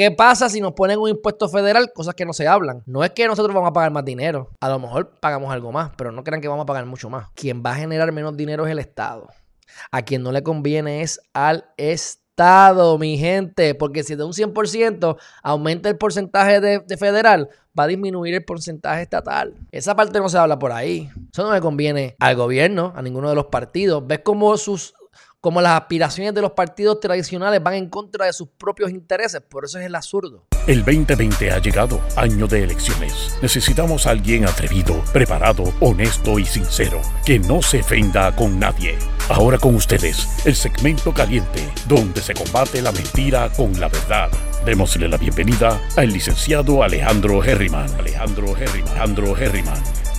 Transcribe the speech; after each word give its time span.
¿qué 0.00 0.10
pasa 0.10 0.48
si 0.48 0.62
nos 0.62 0.72
ponen 0.72 0.98
un 0.98 1.10
impuesto 1.10 1.46
federal? 1.46 1.92
Cosas 1.92 2.14
que 2.14 2.24
no 2.24 2.32
se 2.32 2.48
hablan. 2.48 2.82
No 2.86 3.04
es 3.04 3.10
que 3.10 3.26
nosotros 3.26 3.54
vamos 3.54 3.68
a 3.68 3.74
pagar 3.74 3.90
más 3.90 4.02
dinero. 4.02 4.48
A 4.58 4.70
lo 4.70 4.78
mejor 4.78 5.10
pagamos 5.20 5.52
algo 5.52 5.72
más, 5.72 5.90
pero 5.94 6.10
no 6.10 6.24
crean 6.24 6.40
que 6.40 6.48
vamos 6.48 6.62
a 6.62 6.66
pagar 6.66 6.86
mucho 6.86 7.10
más. 7.10 7.28
Quien 7.34 7.62
va 7.62 7.72
a 7.72 7.74
generar 7.74 8.10
menos 8.10 8.34
dinero 8.34 8.64
es 8.64 8.72
el 8.72 8.78
Estado. 8.78 9.28
A 9.90 10.00
quien 10.00 10.22
no 10.22 10.32
le 10.32 10.42
conviene 10.42 11.02
es 11.02 11.20
al 11.34 11.66
Estado, 11.76 12.96
mi 12.96 13.18
gente, 13.18 13.74
porque 13.74 14.02
si 14.02 14.14
de 14.14 14.24
un 14.24 14.32
100% 14.32 15.18
aumenta 15.42 15.90
el 15.90 15.98
porcentaje 15.98 16.62
de, 16.62 16.78
de, 16.78 16.96
federal, 16.96 17.50
va 17.78 17.84
a 17.84 17.88
disminuir 17.88 18.32
el 18.32 18.44
porcentaje 18.46 19.02
estatal. 19.02 19.54
Esa 19.70 19.94
parte 19.94 20.18
no 20.18 20.30
se 20.30 20.38
habla 20.38 20.58
por 20.58 20.72
ahí. 20.72 21.10
Eso 21.30 21.42
no 21.42 21.52
le 21.52 21.60
conviene 21.60 22.16
al 22.20 22.36
gobierno, 22.36 22.94
a 22.96 23.02
ninguno 23.02 23.28
de 23.28 23.34
los 23.34 23.48
partidos. 23.48 24.06
¿Ves 24.06 24.20
cómo 24.24 24.56
sus 24.56 24.94
como 25.40 25.62
las 25.62 25.80
aspiraciones 25.80 26.34
de 26.34 26.42
los 26.42 26.52
partidos 26.52 27.00
tradicionales 27.00 27.62
van 27.62 27.74
en 27.74 27.88
contra 27.88 28.26
de 28.26 28.32
sus 28.32 28.48
propios 28.48 28.90
intereses. 28.90 29.40
Por 29.40 29.64
eso 29.64 29.78
es 29.78 29.86
el 29.86 29.94
absurdo. 29.94 30.44
El 30.66 30.84
2020 30.84 31.50
ha 31.50 31.58
llegado, 31.58 32.00
año 32.16 32.46
de 32.46 32.62
elecciones. 32.64 33.38
Necesitamos 33.40 34.06
a 34.06 34.10
alguien 34.10 34.46
atrevido, 34.46 35.02
preparado, 35.12 35.72
honesto 35.80 36.38
y 36.38 36.44
sincero, 36.44 37.00
que 37.24 37.38
no 37.38 37.62
se 37.62 37.80
ofenda 37.80 38.34
con 38.36 38.58
nadie. 38.58 38.98
Ahora 39.30 39.58
con 39.58 39.74
ustedes, 39.74 40.28
el 40.44 40.54
segmento 40.54 41.14
caliente, 41.14 41.66
donde 41.88 42.20
se 42.20 42.34
combate 42.34 42.82
la 42.82 42.92
mentira 42.92 43.50
con 43.56 43.78
la 43.80 43.88
verdad. 43.88 44.28
Démosle 44.66 45.08
la 45.08 45.16
bienvenida 45.16 45.80
al 45.96 46.12
licenciado 46.12 46.82
Alejandro 46.82 47.42
Herriman. 47.42 47.90
Alejandro 47.98 48.54
Herriman. 48.56 48.88
Alejandro 48.90 49.36
Herriman. 49.36 50.09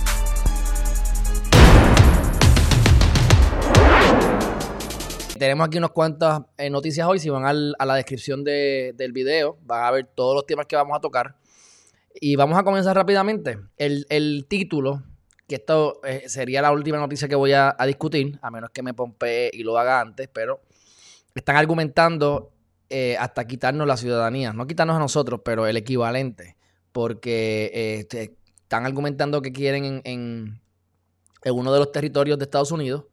Tenemos 5.38 5.66
aquí 5.66 5.78
unas 5.78 5.90
cuantas 5.90 6.42
eh, 6.56 6.70
noticias 6.70 7.06
hoy. 7.06 7.18
Si 7.18 7.28
van 7.28 7.44
a 7.46 7.84
la 7.84 7.94
descripción 7.94 8.44
de, 8.44 8.94
del 8.96 9.12
video, 9.12 9.58
van 9.62 9.84
a 9.84 9.90
ver 9.90 10.06
todos 10.14 10.34
los 10.34 10.46
temas 10.46 10.66
que 10.66 10.76
vamos 10.76 10.96
a 10.96 11.00
tocar. 11.00 11.36
Y 12.14 12.36
vamos 12.36 12.58
a 12.58 12.62
comenzar 12.62 12.94
rápidamente. 12.96 13.58
El, 13.76 14.06
el 14.10 14.46
título, 14.48 15.02
que 15.48 15.56
esto 15.56 16.00
eh, 16.04 16.24
sería 16.28 16.62
la 16.62 16.72
última 16.72 16.98
noticia 16.98 17.28
que 17.28 17.34
voy 17.34 17.52
a, 17.52 17.74
discutir, 17.86 18.38
a 18.42 18.50
menos 18.50 18.70
que 18.70 18.82
me 18.82 18.94
pompee 18.94 19.50
y 19.52 19.62
lo 19.62 19.78
haga 19.78 20.00
antes, 20.00 20.28
pero 20.32 20.60
están 21.34 21.56
argumentando 21.56 22.52
eh, 22.90 23.16
hasta 23.18 23.46
quitarnos 23.46 23.86
la 23.86 23.96
ciudadanía. 23.96 24.52
No 24.52 24.66
quitarnos 24.66 24.96
a 24.96 25.00
nosotros, 25.00 25.40
pero 25.44 25.66
el 25.66 25.76
equivalente. 25.76 26.56
Porque 26.92 27.98
este, 28.00 28.36
están 28.62 28.84
argumentando 28.84 29.40
que 29.40 29.52
quieren 29.52 29.84
en, 29.84 30.02
en, 30.04 30.60
en, 31.42 31.54
uno 31.54 31.72
de 31.72 31.78
los 31.78 31.90
territorios 31.90 32.38
de 32.38 32.44
Estados 32.44 32.70
Unidos 32.70 33.06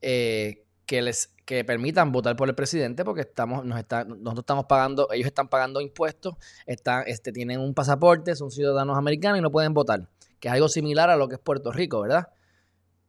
que 0.00 1.00
les 1.00 1.31
que 1.44 1.64
permitan 1.64 2.12
votar 2.12 2.36
por 2.36 2.48
el 2.48 2.54
presidente 2.54 3.04
porque 3.04 3.22
estamos, 3.22 3.64
nos 3.64 3.78
está, 3.78 4.04
nosotros 4.04 4.40
estamos 4.40 4.66
pagando, 4.66 5.08
ellos 5.12 5.26
están 5.26 5.48
pagando 5.48 5.80
impuestos, 5.80 6.36
están, 6.66 7.04
este, 7.06 7.32
tienen 7.32 7.60
un 7.60 7.74
pasaporte, 7.74 8.36
son 8.36 8.50
ciudadanos 8.50 8.96
americanos 8.96 9.38
y 9.38 9.42
no 9.42 9.50
pueden 9.50 9.74
votar, 9.74 10.08
que 10.38 10.48
es 10.48 10.54
algo 10.54 10.68
similar 10.68 11.10
a 11.10 11.16
lo 11.16 11.28
que 11.28 11.34
es 11.34 11.40
Puerto 11.40 11.72
Rico, 11.72 12.00
¿verdad? 12.00 12.28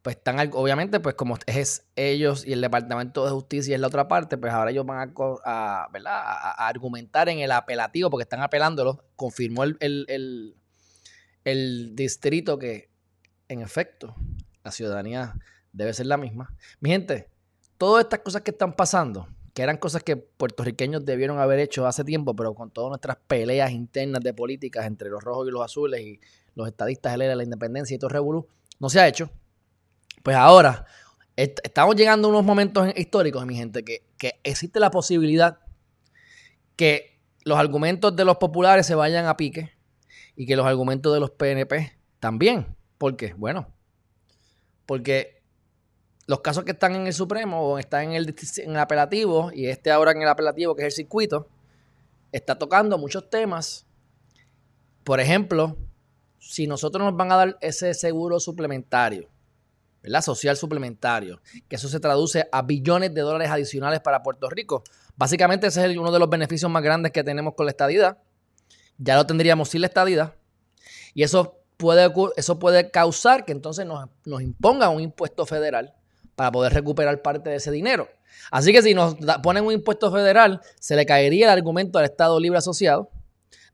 Pues 0.01 0.17
están, 0.17 0.37
obviamente, 0.53 0.99
pues 0.99 1.15
como 1.15 1.37
es 1.45 1.85
ellos 1.95 2.45
y 2.45 2.51
el 2.51 2.59
Departamento 2.59 3.23
de 3.23 3.31
Justicia 3.31 3.75
es 3.75 3.79
la 3.79 3.87
otra 3.87 4.07
parte, 4.07 4.37
pues 4.37 4.51
ahora 4.51 4.71
ellos 4.71 4.85
van 4.85 5.13
a, 5.45 5.87
¿verdad? 5.93 6.13
A, 6.13 6.67
argumentar 6.67 7.29
en 7.29 7.39
el 7.39 7.51
apelativo, 7.51 8.09
porque 8.09 8.23
están 8.23 8.41
apelándolo, 8.41 9.05
confirmó 9.15 9.63
el, 9.63 9.77
el, 9.79 10.57
el 11.45 11.95
distrito 11.95 12.57
que, 12.57 12.89
en 13.47 13.61
efecto, 13.61 14.15
la 14.63 14.71
ciudadanía 14.71 15.35
debe 15.71 15.93
ser 15.93 16.07
la 16.07 16.17
misma. 16.17 16.53
Mi 16.79 16.89
gente, 16.89 17.29
todas 17.77 18.05
estas 18.05 18.19
cosas 18.19 18.41
que 18.41 18.51
están 18.51 18.75
pasando, 18.75 19.27
que 19.53 19.61
eran 19.61 19.77
cosas 19.77 20.03
que 20.03 20.17
puertorriqueños 20.17 21.05
debieron 21.05 21.39
haber 21.39 21.59
hecho 21.59 21.85
hace 21.85 22.03
tiempo, 22.03 22.35
pero 22.35 22.53
con 22.53 22.71
todas 22.71 22.89
nuestras 22.89 23.17
peleas 23.27 23.71
internas 23.71 24.21
de 24.21 24.33
políticas 24.33 24.85
entre 24.85 25.09
los 25.09 25.23
rojos 25.23 25.47
y 25.47 25.51
los 25.51 25.63
azules 25.63 26.01
y 26.01 26.19
los 26.55 26.67
estadistas 26.67 27.17
de 27.17 27.35
la 27.35 27.43
independencia 27.43 27.95
y 27.95 27.99
todo 27.99 28.09
revolú, 28.09 28.47
no 28.79 28.89
se 28.89 28.99
ha 28.99 29.07
hecho. 29.07 29.29
Pues 30.23 30.35
ahora 30.35 30.85
estamos 31.35 31.95
llegando 31.95 32.27
a 32.27 32.31
unos 32.31 32.43
momentos 32.43 32.87
históricos, 32.95 33.45
mi 33.45 33.55
gente, 33.55 33.83
que, 33.83 34.03
que 34.17 34.39
existe 34.43 34.79
la 34.79 34.91
posibilidad 34.91 35.59
que 36.75 37.19
los 37.43 37.57
argumentos 37.57 38.15
de 38.15 38.25
los 38.25 38.37
populares 38.37 38.85
se 38.85 38.95
vayan 38.95 39.25
a 39.25 39.37
pique 39.37 39.71
y 40.35 40.45
que 40.45 40.55
los 40.55 40.65
argumentos 40.65 41.13
de 41.13 41.19
los 41.19 41.31
PNP 41.31 41.97
también. 42.19 42.75
¿Por 42.97 43.17
qué? 43.17 43.33
Bueno, 43.33 43.67
porque 44.85 45.42
los 46.25 46.39
casos 46.39 46.63
que 46.63 46.71
están 46.71 46.95
en 46.95 47.07
el 47.07 47.13
Supremo 47.13 47.61
o 47.61 47.77
están 47.77 48.05
en 48.05 48.13
el, 48.13 48.35
en 48.57 48.71
el 48.71 48.77
apelativo, 48.77 49.51
y 49.53 49.67
este 49.67 49.91
ahora 49.91 50.11
en 50.11 50.21
el 50.21 50.29
apelativo, 50.29 50.75
que 50.75 50.83
es 50.83 50.85
el 50.87 50.91
circuito, 50.91 51.47
está 52.31 52.57
tocando 52.57 52.97
muchos 52.97 53.29
temas. 53.29 53.85
Por 55.03 55.19
ejemplo, 55.19 55.77
si 56.39 56.65
nosotros 56.65 57.03
nos 57.03 57.15
van 57.15 57.31
a 57.31 57.35
dar 57.35 57.57
ese 57.61 57.93
seguro 57.93 58.39
suplementario, 58.39 59.29
¿verdad? 60.01 60.21
Social 60.21 60.55
suplementario, 60.55 61.41
que 61.67 61.75
eso 61.75 61.89
se 61.89 61.99
traduce 61.99 62.47
a 62.51 62.61
billones 62.61 63.13
de 63.13 63.21
dólares 63.21 63.49
adicionales 63.49 63.99
para 63.99 64.23
Puerto 64.23 64.49
Rico. 64.49 64.83
Básicamente 65.15 65.67
ese 65.67 65.85
es 65.85 65.97
uno 65.97 66.11
de 66.11 66.19
los 66.19 66.29
beneficios 66.29 66.71
más 66.71 66.83
grandes 66.83 67.11
que 67.11 67.23
tenemos 67.23 67.53
con 67.55 67.65
la 67.65 67.71
estadidad. 67.71 68.17
Ya 68.97 69.15
lo 69.15 69.25
tendríamos 69.25 69.69
sin 69.69 69.81
la 69.81 69.87
estadidad. 69.87 70.35
Y 71.13 71.23
eso 71.23 71.59
puede, 71.77 72.11
eso 72.37 72.59
puede 72.59 72.91
causar 72.91 73.45
que 73.45 73.51
entonces 73.51 73.85
nos, 73.85 74.09
nos 74.25 74.41
imponga 74.41 74.89
un 74.89 75.01
impuesto 75.01 75.45
federal 75.45 75.93
para 76.35 76.51
poder 76.51 76.73
recuperar 76.73 77.21
parte 77.21 77.49
de 77.49 77.57
ese 77.57 77.71
dinero. 77.71 78.07
Así 78.51 78.71
que 78.71 78.81
si 78.81 78.93
nos 78.93 79.15
ponen 79.41 79.65
un 79.65 79.73
impuesto 79.73 80.11
federal, 80.11 80.61
se 80.79 80.95
le 80.95 81.05
caería 81.05 81.45
el 81.45 81.51
argumento 81.51 81.99
al 81.99 82.05
Estado 82.05 82.39
Libre 82.39 82.57
Asociado 82.57 83.09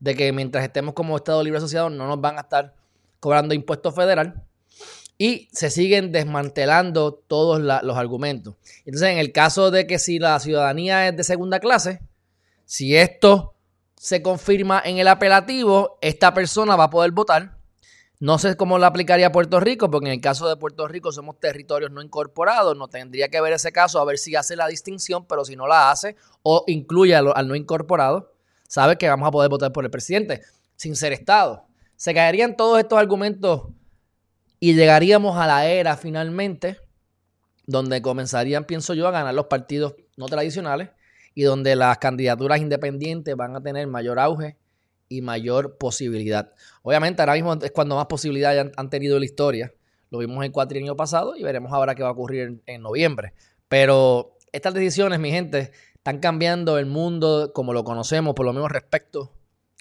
de 0.00 0.14
que 0.14 0.32
mientras 0.32 0.64
estemos 0.64 0.94
como 0.94 1.16
Estado 1.16 1.42
Libre 1.42 1.58
Asociado 1.58 1.90
no 1.90 2.06
nos 2.06 2.20
van 2.20 2.38
a 2.38 2.42
estar 2.42 2.74
cobrando 3.20 3.54
impuesto 3.54 3.92
federal 3.92 4.42
y 5.18 5.48
se 5.52 5.68
siguen 5.68 6.12
desmantelando 6.12 7.12
todos 7.12 7.60
los 7.60 7.96
argumentos. 7.96 8.54
Entonces, 8.86 9.10
en 9.10 9.18
el 9.18 9.32
caso 9.32 9.70
de 9.70 9.86
que 9.86 9.98
si 9.98 10.18
la 10.18 10.40
ciudadanía 10.40 11.08
es 11.08 11.16
de 11.16 11.24
segunda 11.24 11.60
clase, 11.60 12.00
si 12.64 12.96
esto 12.96 13.54
se 13.96 14.22
confirma 14.22 14.80
en 14.82 14.96
el 14.96 15.08
apelativo, 15.08 15.98
esta 16.00 16.32
persona 16.32 16.74
va 16.74 16.84
a 16.84 16.90
poder 16.90 17.10
votar 17.10 17.59
no 18.20 18.38
sé 18.38 18.54
cómo 18.54 18.78
lo 18.78 18.84
aplicaría 18.84 19.32
Puerto 19.32 19.60
Rico, 19.60 19.90
porque 19.90 20.08
en 20.08 20.12
el 20.12 20.20
caso 20.20 20.46
de 20.46 20.56
Puerto 20.56 20.86
Rico 20.86 21.10
somos 21.10 21.40
territorios 21.40 21.90
no 21.90 22.02
incorporados, 22.02 22.76
no 22.76 22.86
tendría 22.86 23.28
que 23.28 23.40
ver 23.40 23.54
ese 23.54 23.72
caso 23.72 23.98
a 23.98 24.04
ver 24.04 24.18
si 24.18 24.36
hace 24.36 24.56
la 24.56 24.68
distinción, 24.68 25.24
pero 25.26 25.42
si 25.46 25.56
no 25.56 25.66
la 25.66 25.90
hace 25.90 26.16
o 26.42 26.62
incluye 26.66 27.16
al, 27.16 27.48
no 27.48 27.54
incorporado, 27.56 28.34
sabe 28.68 28.98
que 28.98 29.08
vamos 29.08 29.26
a 29.26 29.30
poder 29.30 29.48
votar 29.48 29.72
por 29.72 29.86
el 29.86 29.90
presidente 29.90 30.42
sin 30.76 30.96
ser 30.96 31.14
Estado. 31.14 31.64
Se 31.96 32.12
caerían 32.12 32.58
todos 32.58 32.78
estos 32.78 32.98
argumentos 32.98 33.68
y 34.58 34.74
llegaríamos 34.74 35.38
a 35.38 35.46
la 35.46 35.66
era 35.66 35.96
finalmente 35.96 36.76
donde 37.66 38.02
comenzarían, 38.02 38.64
pienso 38.64 38.92
yo, 38.92 39.08
a 39.08 39.12
ganar 39.12 39.32
los 39.32 39.46
partidos 39.46 39.94
no 40.18 40.26
tradicionales 40.26 40.90
y 41.34 41.44
donde 41.44 41.74
las 41.74 41.96
candidaturas 41.96 42.60
independientes 42.60 43.34
van 43.34 43.56
a 43.56 43.62
tener 43.62 43.86
mayor 43.86 44.18
auge 44.18 44.58
y 45.10 45.20
mayor 45.20 45.76
posibilidad. 45.76 46.54
Obviamente 46.82 47.20
ahora 47.20 47.34
mismo 47.34 47.52
es 47.54 47.72
cuando 47.72 47.96
más 47.96 48.06
posibilidades 48.06 48.72
han, 48.74 48.90
tenido 48.90 49.16
en 49.16 49.20
la 49.20 49.26
historia. 49.26 49.74
Lo 50.08 50.18
vimos 50.18 50.42
el 50.44 50.52
cuatrienio 50.52 50.96
pasado 50.96 51.36
y 51.36 51.42
veremos 51.42 51.72
ahora 51.72 51.94
qué 51.94 52.02
va 52.02 52.08
a 52.08 52.12
ocurrir 52.12 52.62
en, 52.64 52.82
noviembre. 52.82 53.34
Pero 53.68 54.38
estas 54.52 54.72
decisiones, 54.72 55.18
mi 55.18 55.30
gente, 55.30 55.72
están 55.94 56.20
cambiando 56.20 56.78
el 56.78 56.86
mundo 56.86 57.52
como 57.52 57.74
lo 57.74 57.84
conocemos, 57.84 58.34
por 58.34 58.46
lo 58.46 58.52
menos 58.52 58.70
respecto 58.70 59.32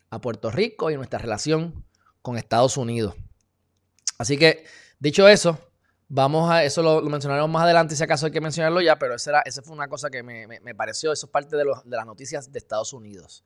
a 0.09 0.19
Puerto 0.19 0.49
Rico 0.49 0.89
y 0.89 0.95
nuestra 0.95 1.19
relación 1.19 1.85
con 2.23 2.35
Estados 2.35 2.75
Unidos. 2.75 3.13
Así 4.17 4.35
que, 4.35 4.65
dicho 4.99 5.27
eso, 5.27 5.59
vamos 6.07 6.49
a, 6.49 6.63
eso 6.63 6.81
lo, 6.81 7.01
mencionaremos 7.03 7.51
más 7.51 7.63
adelante 7.63 7.95
si 7.95 8.03
acaso 8.03 8.25
hay 8.25 8.31
que 8.31 8.41
mencionarlo 8.41 8.81
ya, 8.81 8.97
pero 8.97 9.13
esa, 9.13 9.43
fue 9.63 9.75
una 9.75 9.87
cosa 9.87 10.09
que 10.09 10.23
me, 10.23 10.47
me, 10.47 10.75
pareció, 10.75 11.13
eso 11.13 11.27
es 11.27 11.31
parte 11.31 11.55
de 11.55 11.65
las 11.65 12.05
noticias 12.07 12.51
de 12.51 12.57
Estados 12.57 12.93
Unidos. 12.93 13.43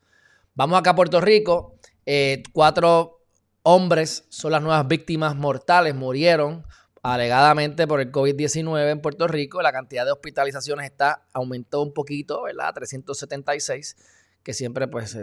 Vamos 0.55 0.79
acá 0.79 0.91
a 0.91 0.95
Puerto 0.95 1.19
Rico. 1.19 1.75
Eh, 2.05 2.43
cuatro 2.51 3.25
hombres 3.63 4.25
son 4.29 4.51
las 4.51 4.61
nuevas 4.61 4.87
víctimas 4.87 5.35
mortales. 5.35 5.95
Murieron 5.95 6.65
alegadamente 7.01 7.87
por 7.87 7.99
el 8.01 8.11
COVID-19 8.11 8.91
en 8.91 9.01
Puerto 9.01 9.27
Rico. 9.27 9.63
La 9.63 9.71
cantidad 9.71 10.05
de 10.05 10.11
hospitalizaciones 10.11 10.85
está 10.85 11.25
aumentó 11.33 11.81
un 11.81 11.93
poquito, 11.93 12.43
¿verdad? 12.43 12.71
376, 12.75 13.97
que 14.43 14.53
siempre 14.53 14.87
pues 14.87 15.17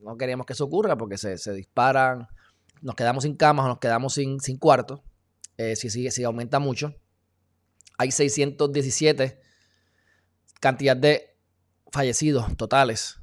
no 0.00 0.16
queríamos 0.16 0.46
que 0.46 0.52
eso 0.52 0.64
ocurra 0.64 0.96
porque 0.96 1.18
se, 1.18 1.38
se, 1.38 1.52
disparan, 1.52 2.28
nos 2.80 2.94
quedamos 2.94 3.24
sin 3.24 3.34
camas 3.34 3.64
o 3.64 3.68
nos 3.68 3.78
quedamos 3.78 4.14
sin, 4.14 4.38
sin 4.40 4.58
cuartos. 4.58 5.00
Eh, 5.56 5.74
si, 5.74 5.90
si, 5.90 6.08
si 6.12 6.22
aumenta 6.22 6.60
mucho. 6.60 6.94
Hay 7.98 8.12
617 8.12 9.40
cantidad 10.60 10.96
de 10.96 11.36
fallecidos 11.90 12.56
totales 12.56 13.17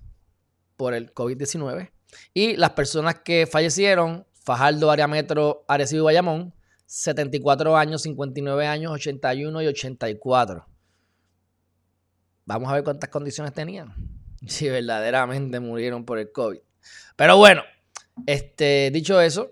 por 0.78 0.94
el 0.94 1.14
COVID-19. 1.14 1.92
Y 2.34 2.56
las 2.58 2.72
personas 2.72 3.20
que 3.20 3.48
fallecieron, 3.48 4.26
Fajardo, 4.44 4.92
Área 4.92 5.08
Metro, 5.08 5.66
Arecibo 5.68 6.04
y 6.04 6.06
Bayamón, 6.06 6.54
74 6.86 7.76
años, 7.76 8.04
59 8.04 8.68
años, 8.68 8.92
81 8.94 9.62
y 9.62 9.68
84. 9.68 10.68
Vamos 12.46 12.70
a 12.70 12.76
ver 12.76 12.84
cuántas 12.84 13.10
condiciones 13.10 13.54
tenían. 13.54 13.94
Si 14.48 14.70
verdaderamente 14.70 15.60
murieron 15.60 16.06
por 16.06 16.20
el 16.20 16.32
COVID. 16.32 16.60
Pero 17.16 17.38
bueno, 17.38 17.64
este, 18.28 18.92
dicho 18.92 19.20
eso, 19.20 19.50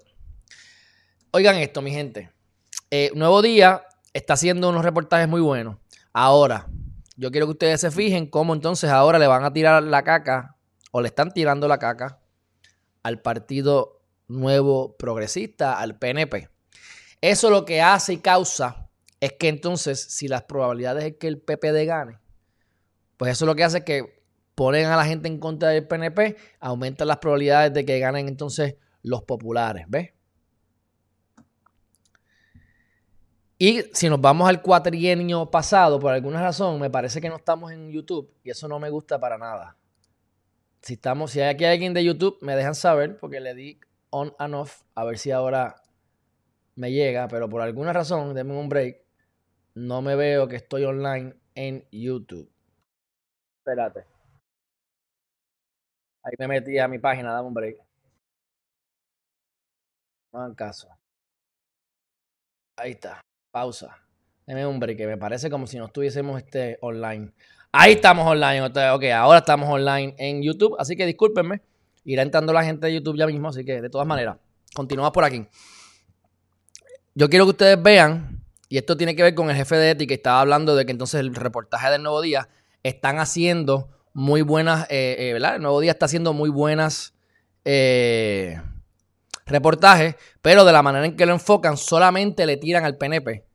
oigan 1.32 1.56
esto, 1.56 1.82
mi 1.82 1.90
gente. 1.90 2.30
Eh, 2.92 3.10
Nuevo 3.16 3.42
Día 3.42 3.82
está 4.14 4.34
haciendo 4.34 4.70
unos 4.70 4.86
reportajes 4.86 5.28
muy 5.28 5.42
buenos. 5.42 5.78
Ahora, 6.12 6.68
yo 7.16 7.32
quiero 7.32 7.48
que 7.48 7.54
ustedes 7.54 7.82
se 7.82 7.90
fijen 7.90 8.28
cómo 8.28 8.54
entonces 8.54 8.92
ahora 8.92 9.18
le 9.18 9.26
van 9.26 9.44
a 9.44 9.52
tirar 9.52 9.82
la 9.82 10.04
caca 10.04 10.53
o 10.96 11.02
le 11.02 11.08
están 11.08 11.34
tirando 11.34 11.68
la 11.68 11.80
caca 11.80 12.20
al 13.02 13.20
Partido 13.20 14.00
Nuevo 14.28 14.96
Progresista, 14.96 15.80
al 15.80 15.98
PNP. 15.98 16.50
Eso 17.20 17.50
lo 17.50 17.66
que 17.66 17.82
hace 17.82 18.14
y 18.14 18.18
causa 18.18 18.90
es 19.20 19.34
que 19.34 19.48
entonces, 19.48 20.00
si 20.00 20.28
las 20.28 20.44
probabilidades 20.44 21.04
es 21.04 21.16
que 21.18 21.28
el 21.28 21.42
PPD 21.42 21.86
gane, 21.88 22.20
pues 23.18 23.32
eso 23.32 23.48
lo 23.48 23.56
que 23.56 23.64
hace 23.64 23.80
es 23.80 23.84
que 23.86 24.24
ponen 24.54 24.86
a 24.86 24.96
la 24.96 25.06
gente 25.06 25.28
en 25.28 25.40
contra 25.40 25.70
del 25.70 25.88
PNP, 25.88 26.38
aumentan 26.60 27.08
las 27.08 27.18
probabilidades 27.18 27.74
de 27.74 27.86
que 27.86 27.98
ganen 27.98 28.28
entonces 28.28 28.76
los 29.02 29.24
populares, 29.24 29.86
¿ves? 29.88 30.12
Y 33.58 33.82
si 33.94 34.10
nos 34.10 34.22
vamos 34.22 34.48
al 34.48 34.62
cuatrienio 34.62 35.50
pasado, 35.50 36.00
por 36.00 36.14
alguna 36.14 36.42
razón, 36.42 36.80
me 36.80 36.92
parece 36.92 37.20
que 37.20 37.30
no 37.30 37.38
estamos 37.38 37.72
en 37.72 37.90
YouTube 37.90 38.32
y 38.44 38.52
eso 38.52 38.68
no 38.68 38.78
me 38.78 38.92
gusta 38.92 39.20
para 39.20 39.40
nada. 39.40 39.76
Si 40.84 40.96
estamos, 40.96 41.32
si 41.32 41.40
hay 41.40 41.48
aquí 41.48 41.64
alguien 41.64 41.94
de 41.94 42.04
YouTube, 42.04 42.38
me 42.42 42.58
dejan 42.58 42.76
saber 42.76 43.18
porque 43.18 43.40
le 43.40 43.54
di 43.54 43.80
on 44.10 44.36
and 44.38 44.54
off 44.54 44.84
a 44.96 45.06
ver 45.06 45.18
si 45.18 45.32
ahora 45.32 45.76
me 46.76 46.92
llega, 46.92 47.30
pero 47.30 47.48
por 47.48 47.62
alguna 47.62 47.94
razón, 47.94 48.34
denme 48.34 48.54
un 48.58 48.68
break, 48.68 49.02
no 49.76 50.02
me 50.02 50.18
veo 50.18 50.50
que 50.50 50.58
estoy 50.58 50.84
online 50.84 51.36
en 51.56 51.88
YouTube. 51.90 52.52
Espérate. 53.60 54.06
Ahí 56.22 56.34
me 56.38 56.50
metí 56.50 56.78
a 56.78 56.90
mi 56.90 57.00
página, 57.00 57.32
dame 57.32 57.48
un 57.48 57.54
break. 57.54 57.78
No 60.34 60.40
hagan 60.40 60.56
caso. 60.56 60.90
Ahí 62.76 62.92
está. 62.92 63.22
Pausa. 63.52 64.06
Deme 64.46 64.68
un 64.68 64.82
break, 64.82 64.98
que 64.98 65.08
me 65.08 65.18
parece 65.18 65.50
como 65.50 65.66
si 65.66 65.78
no 65.78 65.86
estuviésemos 65.86 66.42
este, 66.42 66.78
online. 66.82 67.32
Ahí 67.76 67.94
estamos 67.94 68.28
online. 68.28 68.62
Ok, 68.62 69.04
ahora 69.16 69.40
estamos 69.40 69.68
online 69.68 70.14
en 70.20 70.44
YouTube. 70.44 70.76
Así 70.78 70.96
que 70.96 71.08
discúlpenme. 71.08 71.64
Irá 72.06 72.22
entrando 72.22 72.54
la 72.54 72.64
gente 72.64 72.86
de 72.86 72.94
YouTube 72.94 73.18
ya 73.18 73.26
mismo. 73.26 73.50
Así 73.50 73.66
que 73.66 73.82
de 73.82 73.90
todas 73.90 74.06
maneras, 74.06 74.38
continuamos 74.76 75.12
por 75.12 75.24
aquí. 75.24 75.48
Yo 77.16 77.30
quiero 77.32 77.46
que 77.46 77.50
ustedes 77.50 77.82
vean, 77.82 78.46
y 78.70 78.78
esto 78.78 78.96
tiene 78.96 79.16
que 79.16 79.24
ver 79.24 79.34
con 79.34 79.50
el 79.50 79.56
jefe 79.56 79.76
de 79.76 79.90
ética, 79.90 80.14
estaba 80.14 80.42
hablando 80.42 80.76
de 80.76 80.86
que 80.86 80.92
entonces 80.92 81.20
el 81.20 81.34
reportaje 81.34 81.90
del 81.90 82.04
Nuevo 82.04 82.22
Día 82.22 82.48
están 82.84 83.18
haciendo 83.18 83.90
muy 84.14 84.44
buenas, 84.44 84.86
eh, 84.92 85.16
eh, 85.18 85.34
¿verdad? 85.34 85.56
El 85.56 85.64
Nuevo 85.64 85.80
Día 85.80 85.92
está 85.92 86.06
haciendo 86.06 86.34
muy 86.34 86.52
buenas 86.52 87.16
eh, 87.66 88.62
reportajes, 89.48 90.16
pero 90.44 90.64
de 90.64 90.72
la 90.74 90.84
manera 90.84 91.06
en 91.06 91.16
que 91.16 91.26
lo 91.26 91.34
enfocan, 91.34 91.78
solamente 91.78 92.46
le 92.46 92.58
tiran 92.58 92.86
al 92.86 92.98
PNP. 92.98 93.46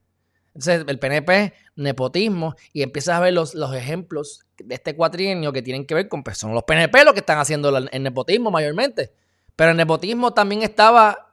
Entonces, 0.59 0.85
el 0.89 0.99
PNP, 0.99 1.55
nepotismo, 1.77 2.57
y 2.73 2.83
empiezas 2.83 3.17
a 3.17 3.21
ver 3.21 3.33
los, 3.33 3.55
los 3.55 3.73
ejemplos 3.77 4.41
de 4.59 4.75
este 4.75 4.97
cuatrienio 4.97 5.53
que 5.53 5.63
tienen 5.63 5.87
que 5.87 5.95
ver 5.95 6.09
con 6.09 6.25
personas. 6.25 6.55
Los 6.55 6.65
PNP 6.65 7.05
los 7.05 7.15
que 7.15 7.21
están 7.21 7.39
haciendo 7.39 7.69
el 7.77 8.03
nepotismo 8.03 8.51
mayormente. 8.51 9.13
Pero 9.55 9.71
el 9.71 9.77
nepotismo 9.77 10.35
también 10.35 10.63
estaba 10.63 11.31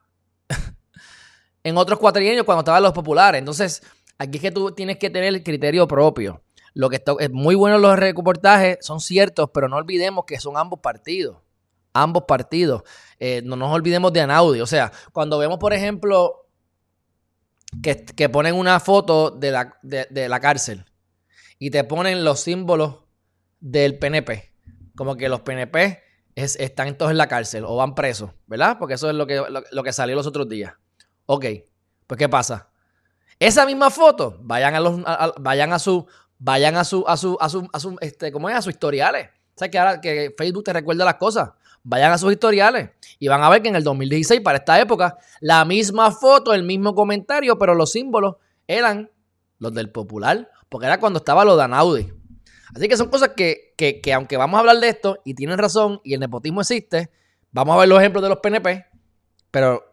en 1.63 1.75
otros 1.75 1.97
cuatrienios 1.97 2.45
cuando 2.45 2.59
estaban 2.59 2.83
los 2.83 2.93
populares. 2.93 3.39
Entonces, 3.39 3.81
aquí 4.19 4.37
es 4.37 4.43
que 4.43 4.51
tú 4.51 4.69
tienes 4.73 4.99
que 4.99 5.09
tener 5.09 5.29
el 5.29 5.41
criterio 5.41 5.87
propio. 5.87 6.43
Lo 6.75 6.91
que 6.91 6.97
está, 6.97 7.15
es 7.17 7.31
muy 7.31 7.55
bueno 7.55 7.79
los 7.79 7.97
reportajes, 7.97 8.77
son 8.81 8.99
ciertos, 8.99 9.49
pero 9.51 9.67
no 9.67 9.77
olvidemos 9.77 10.25
que 10.25 10.39
son 10.39 10.55
ambos 10.55 10.81
partidos. 10.81 11.37
Ambos 11.93 12.25
partidos. 12.27 12.83
Eh, 13.19 13.41
no 13.43 13.55
nos 13.55 13.73
olvidemos 13.73 14.13
de 14.13 14.21
Anaudi. 14.21 14.61
O 14.61 14.67
sea, 14.67 14.91
cuando 15.11 15.39
vemos, 15.39 15.57
por 15.57 15.73
ejemplo, 15.73 16.44
que, 17.81 18.29
ponen 18.29 18.55
una 18.55 18.79
foto 18.79 19.31
de 19.31 19.51
la, 19.51 19.77
de, 19.81 20.29
la, 20.29 20.39
cárcel 20.39 20.85
y 21.59 21.69
te 21.69 21.83
ponen 21.83 22.23
los 22.23 22.39
símbolos 22.39 22.99
del 23.59 23.97
PNP, 23.97 24.51
como 24.95 25.15
que 25.15 25.29
los 25.29 25.41
PNP 25.41 26.01
están 26.35 26.97
todos 26.97 27.11
en 27.11 27.17
la 27.17 27.27
cárcel 27.27 27.63
o 27.65 27.77
van 27.77 27.95
presos, 27.95 28.31
¿verdad? 28.47 28.77
Porque 28.77 28.95
eso 28.95 29.09
es 29.09 29.15
lo 29.15 29.25
que, 29.25 29.41
lo, 29.71 29.83
que 29.83 29.93
salió 29.93 30.15
los 30.15 30.27
otros 30.27 30.49
días. 30.49 30.73
Ok, 31.25 31.45
pues 32.07 32.17
¿qué 32.17 32.29
pasa? 32.29 32.69
Esa 33.39 33.65
misma 33.65 33.89
foto, 33.89 34.37
vayan 34.41 34.75
a 34.75 34.79
los, 34.79 35.01
vayan 35.39 35.73
a 35.73 35.79
su, 35.79 36.07
vayan 36.37 36.75
a 36.75 36.83
su, 36.83 37.03
a 37.07 37.17
su, 37.17 37.37
a 37.39 37.49
su, 37.49 37.69
a 37.71 37.79
su, 37.79 37.97
este, 38.01 38.31
¿cómo 38.31 38.49
es? 38.49 38.55
A 38.55 38.61
sus 38.61 38.73
historiales. 38.73 39.29
O 39.55 39.57
sea, 39.57 39.69
que 39.69 39.79
ahora 39.79 40.01
que 40.01 40.33
Facebook 40.37 40.63
te 40.65 40.73
recuerda 40.73 41.05
las 41.05 41.15
cosas. 41.15 41.51
Vayan 41.87 42.11
a 42.11 42.17
sus 42.17 42.31
historiales 42.31 42.89
y 43.19 43.27
van 43.27 43.43
a 43.43 43.49
ver 43.49 43.61
que 43.61 43.69
en 43.69 43.75
el 43.75 43.83
2016, 43.83 44.41
para 44.41 44.57
esta 44.57 44.79
época, 44.81 45.17
la 45.39 45.63
misma 45.65 46.11
foto, 46.11 46.51
el 46.51 46.63
mismo 46.63 46.95
comentario, 46.95 47.59
pero 47.59 47.75
los 47.75 47.91
símbolos 47.91 48.37
eran 48.65 49.11
los 49.59 49.71
del 49.71 49.91
popular, 49.91 50.49
porque 50.67 50.87
era 50.87 50.99
cuando 50.99 51.17
estaba 51.17 51.45
lo 51.45 51.55
de 51.55 51.63
Anaudi. 51.63 52.11
Así 52.75 52.87
que 52.87 52.97
son 52.97 53.09
cosas 53.09 53.33
que, 53.37 53.75
que, 53.77 54.01
que, 54.01 54.13
aunque 54.13 54.35
vamos 54.35 54.57
a 54.57 54.61
hablar 54.61 54.79
de 54.79 54.89
esto, 54.89 55.19
y 55.23 55.35
tienen 55.35 55.59
razón, 55.59 56.01
y 56.03 56.15
el 56.15 56.19
nepotismo 56.19 56.61
existe, 56.61 57.11
vamos 57.51 57.75
a 57.75 57.79
ver 57.81 57.87
los 57.87 57.99
ejemplos 57.99 58.23
de 58.23 58.29
los 58.29 58.39
PNP, 58.39 58.87
pero 59.51 59.83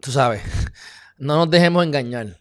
tú 0.00 0.10
sabes, 0.10 0.40
no 1.18 1.36
nos 1.36 1.50
dejemos 1.50 1.84
engañar. 1.84 2.40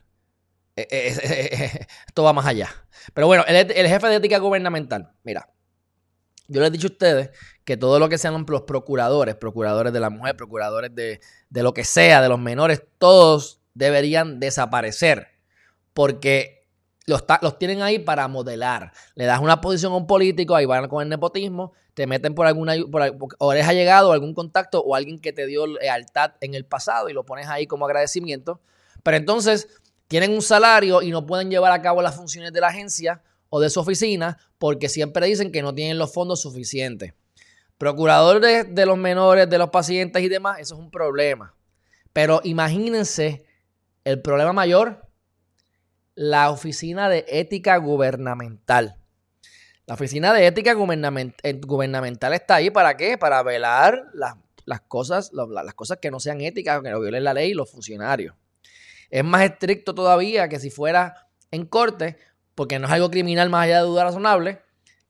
Eh, 0.78 0.88
eh, 0.90 1.18
eh, 1.22 1.88
esto 2.08 2.24
va 2.24 2.32
más 2.32 2.46
allá. 2.46 2.70
Pero 3.14 3.28
bueno, 3.28 3.44
el, 3.46 3.56
el 3.58 3.88
jefe 3.88 4.08
de 4.08 4.16
ética 4.16 4.38
gubernamental, 4.38 5.12
mira, 5.24 5.50
yo 6.50 6.62
les 6.62 6.70
he 6.70 6.72
dicho 6.72 6.88
a 6.88 6.92
ustedes 6.92 7.30
que 7.64 7.78
todo 7.78 8.00
lo 8.00 8.10
que 8.10 8.18
sean 8.18 8.46
los 8.48 8.62
procuradores, 8.64 9.36
procuradores 9.36 9.94
de 9.94 10.00
la 10.00 10.10
mujer, 10.10 10.36
procuradores 10.36 10.94
de, 10.94 11.20
lo 11.52 11.74
que 11.74 11.84
sea, 11.84 12.22
de 12.22 12.28
los 12.28 12.40
menores, 12.40 12.84
todos 12.98 13.62
deberían 13.76 14.40
desaparecer. 14.40 15.28
Porque 15.94 16.68
los, 17.06 17.24
los, 17.42 17.60
tienen 17.60 17.82
ahí 17.82 18.00
para 18.00 18.28
modelar. 18.28 18.92
Le 19.16 19.26
das 19.26 19.40
una 19.40 19.62
posición 19.62 19.94
a 19.94 19.98
un 19.98 20.08
político, 20.08 20.56
ahí 20.56 20.66
van 20.66 20.88
con 20.88 21.04
el 21.04 21.10
nepotismo, 21.10 21.74
te 21.94 22.08
meten 22.08 22.34
por 22.34 22.48
alguna 22.48 22.74
por, 22.92 23.16
oreja 23.38 23.74
llegado, 23.74 24.12
algún 24.12 24.34
contacto 24.34 24.82
o 24.82 24.96
alguien 24.96 25.20
que 25.20 25.32
te 25.32 25.46
dio 25.46 25.68
lealtad 25.68 26.32
en 26.42 26.56
el 26.56 26.66
pasado 26.66 27.10
y 27.10 27.14
lo 27.14 27.26
pones 27.26 27.48
ahí 27.48 27.68
como 27.68 27.86
agradecimiento. 27.86 28.62
Pero 29.04 29.18
entonces 29.18 29.68
tienen 30.08 30.32
un 30.32 30.42
salario 30.42 31.04
y 31.04 31.12
no 31.12 31.28
pueden 31.28 31.52
llevar 31.52 31.72
a 31.72 31.82
cabo 31.82 32.02
las 32.02 32.16
funciones 32.16 32.52
de 32.52 32.62
la 32.62 32.68
agencia 32.68 33.22
o 33.50 33.60
de 33.60 33.70
su 33.70 33.80
oficina 33.80 34.38
porque 34.58 34.90
siempre 34.90 35.26
dicen 35.26 35.52
que 35.52 35.62
no 35.62 35.74
tienen 35.74 35.98
los 35.98 36.14
fondos 36.14 36.42
suficientes. 36.42 37.14
Procuradores 37.78 38.74
de, 38.76 38.86
los 38.86 38.98
menores, 38.98 39.50
de 39.50 39.58
los 39.58 39.70
pacientes 39.70 40.22
y 40.22 40.28
demás, 40.28 40.60
eso 40.60 40.76
es 40.76 40.80
un 40.82 40.92
problema. 40.92 41.56
Pero 42.12 42.42
imagínense 42.44 43.46
el 44.04 44.22
problema 44.22 44.52
mayor, 44.52 45.08
la 46.16 46.52
Oficina 46.52 47.08
de 47.08 47.26
Ética 47.30 47.78
Gubernamental. 47.78 48.98
La 49.86 49.94
Oficina 49.94 50.34
de 50.34 50.46
Ética 50.46 50.72
eh, 50.72 51.54
Gubernamental 51.54 52.34
está 52.34 52.56
ahí 52.56 52.70
para 52.70 52.98
qué? 52.98 53.18
Para 53.18 53.42
velar 53.44 54.08
las, 54.14 54.82
cosas, 54.82 55.32
las 55.32 55.74
cosas 55.74 56.00
que 56.02 56.12
no 56.12 56.20
sean 56.20 56.42
éticas, 56.42 56.82
que 56.84 56.90
no 56.90 57.00
violen 57.00 57.24
la 57.24 57.34
ley 57.34 57.52
y 57.52 57.54
los 57.54 57.72
funcionarios. 57.72 58.36
Es 59.10 59.24
más 59.24 59.44
estricto 59.44 59.96
todavía 59.96 60.50
que 60.50 60.60
si 60.60 60.70
fuera 60.70 61.30
en 61.52 61.66
corte, 61.66 62.18
porque 62.60 62.78
no 62.78 62.88
es 62.88 62.92
algo 62.92 63.10
criminal 63.10 63.50
más 63.50 63.64
allá 63.64 63.78
de 63.78 63.86
duda 63.86 64.04
razonable. 64.04 64.62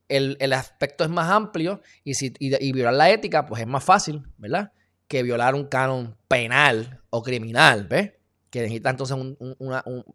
El, 0.08 0.54
aspecto 0.54 1.04
es 1.04 1.10
más 1.10 1.32
amplio 1.32 1.82
y, 2.04 2.14
si, 2.14 2.30
violar 2.30 2.94
la 2.94 3.10
ética, 3.10 3.48
pues 3.48 3.62
es 3.62 3.68
más 3.68 3.84
fácil, 3.84 4.22
¿verdad? 4.38 4.72
Que 5.08 5.24
violar 5.24 5.56
un 5.56 5.66
canon 5.66 6.16
penal 6.28 7.02
o 7.10 7.24
criminal, 7.24 7.88
¿ves? 7.88 8.12
Que 8.52 8.62
necesitas 8.62 8.92
entonces 8.92 9.18
un, 9.18 9.36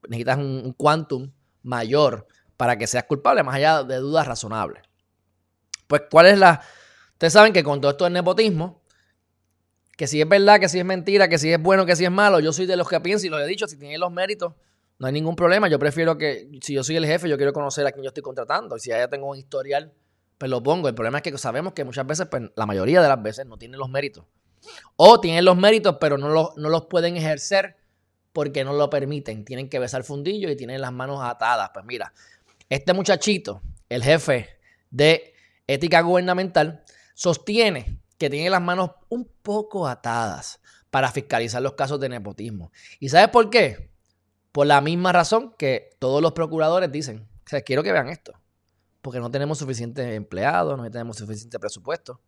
necesitas 0.09 0.39
un 0.39 0.75
quantum 0.79 1.33
mayor 1.65 2.29
para 2.57 2.79
que 2.79 2.87
seas 2.87 3.03
culpable, 3.03 3.43
más 3.43 3.57
allá 3.57 3.83
de 3.83 3.97
dudas 3.97 4.29
razonables. 4.29 4.85
Pues, 5.89 6.03
¿cuál 6.09 6.27
es 6.27 6.39
la...? 6.39 6.61
Ustedes 7.15 7.33
saben 7.33 7.53
que 7.53 7.65
con 7.65 7.81
todo 7.81 7.91
esto 7.91 8.05
del 8.05 8.13
nepotismo, 8.13 8.81
que 9.97 10.07
si 10.07 10.21
es 10.21 10.29
verdad, 10.29 10.61
que 10.61 10.69
si 10.69 10.79
es 10.79 10.85
mentira, 10.85 11.29
que 11.29 11.39
si 11.39 11.53
es 11.53 11.61
bueno, 11.61 11.85
que 11.85 11.97
si 11.97 12.05
es 12.05 12.13
malo, 12.13 12.39
yo 12.39 12.53
soy 12.53 12.67
de 12.67 12.77
los 12.77 12.89
que 12.89 13.01
pienso 13.01 13.27
y 13.27 13.29
lo 13.29 13.41
he 13.41 13.47
dicho, 13.49 13.67
si 13.67 13.77
tiene 13.77 13.99
los 13.99 14.13
méritos, 14.13 14.55
no 14.99 15.07
hay 15.07 15.13
ningún 15.13 15.37
problema. 15.37 15.69
Yo 15.69 15.79
prefiero 15.79 16.17
que, 16.17 16.49
si 16.61 16.75
yo 16.75 16.85
soy 16.85 16.97
el 16.97 17.07
jefe, 17.07 17.29
yo 17.29 17.37
quiero 17.37 17.53
conocer 17.53 17.87
a 17.87 17.93
quien 17.93 18.05
yo 18.05 18.09
estoy 18.09 18.23
contratando. 18.23 18.77
Y 18.77 18.81
si 18.81 18.91
ya 18.91 19.09
tengo 19.09 19.29
un 19.29 19.37
historial, 19.37 19.93
pues 20.39 20.51
lo 20.51 20.63
pongo. 20.63 20.89
El 20.89 20.95
problema 20.95 21.19
es 21.19 21.23
que 21.23 21.37
sabemos 21.39 21.73
que 21.73 21.85
muchas 21.85 22.07
veces, 22.07 22.27
pues 22.31 22.45
la 22.55 22.67
mayoría 22.67 23.03
de 23.03 23.09
las 23.09 23.23
veces, 23.23 23.47
no 23.47 23.57
tienen 23.57 23.79
los 23.79 23.89
méritos. 23.89 24.25
O 24.97 25.21
tienen 25.21 25.45
los 25.45 25.57
méritos, 25.57 25.97
pero 26.01 26.17
no 26.17 26.29
los, 26.29 26.57
no 26.57 26.69
los 26.69 26.87
pueden 26.87 27.17
ejercer 27.17 27.77
porque 28.33 28.65
no 28.65 28.73
lo 28.73 28.89
permiten. 28.89 29.45
Tienen 29.45 29.69
que 29.69 29.79
besar 29.79 30.05
fundillo 30.05 30.51
y 30.51 30.57
tienen 30.57 30.81
las 30.81 30.93
manos 30.93 31.21
atadas. 31.23 31.71
Pues 31.73 31.85
mira, 31.85 32.13
este 32.69 32.93
muchachito, 32.93 33.63
el 33.89 34.03
jefe 34.03 34.49
de 34.91 35.35
ética 35.67 36.01
gubernamental, 36.01 36.85
sostiene 37.15 37.99
que 38.19 38.31
tiene 38.31 38.49
las 38.51 38.63
manos 38.63 38.93
un 39.09 39.29
poco 39.43 39.87
atadas 39.87 40.61
para 40.91 41.11
fiscalizar 41.11 41.61
los 41.61 41.75
casos 41.75 41.99
de 42.01 42.09
nepotismo. 42.09 42.73
¿Y 43.01 43.09
sabes 43.09 43.29
por 43.29 43.51
qué? 43.51 43.94
Por 44.55 44.69
la 44.69 44.81
misma 44.81 45.11
razón 45.11 45.53
que 45.59 45.91
todos 45.99 46.23
los 46.23 46.31
procuradores 46.31 46.93
dicen, 46.93 47.27
o 47.45 47.49
sea, 47.49 47.63
quiero 47.63 47.83
que 47.83 47.91
vean 47.91 48.09
esto, 48.09 48.35
porque 49.03 49.19
no 49.19 49.29
tenemos 49.29 49.59
suficientes 49.59 50.07
empleados, 50.15 50.79
no 50.79 50.89
tenemos 50.89 51.17
suficiente 51.17 51.59
presupuesto. 51.59 52.21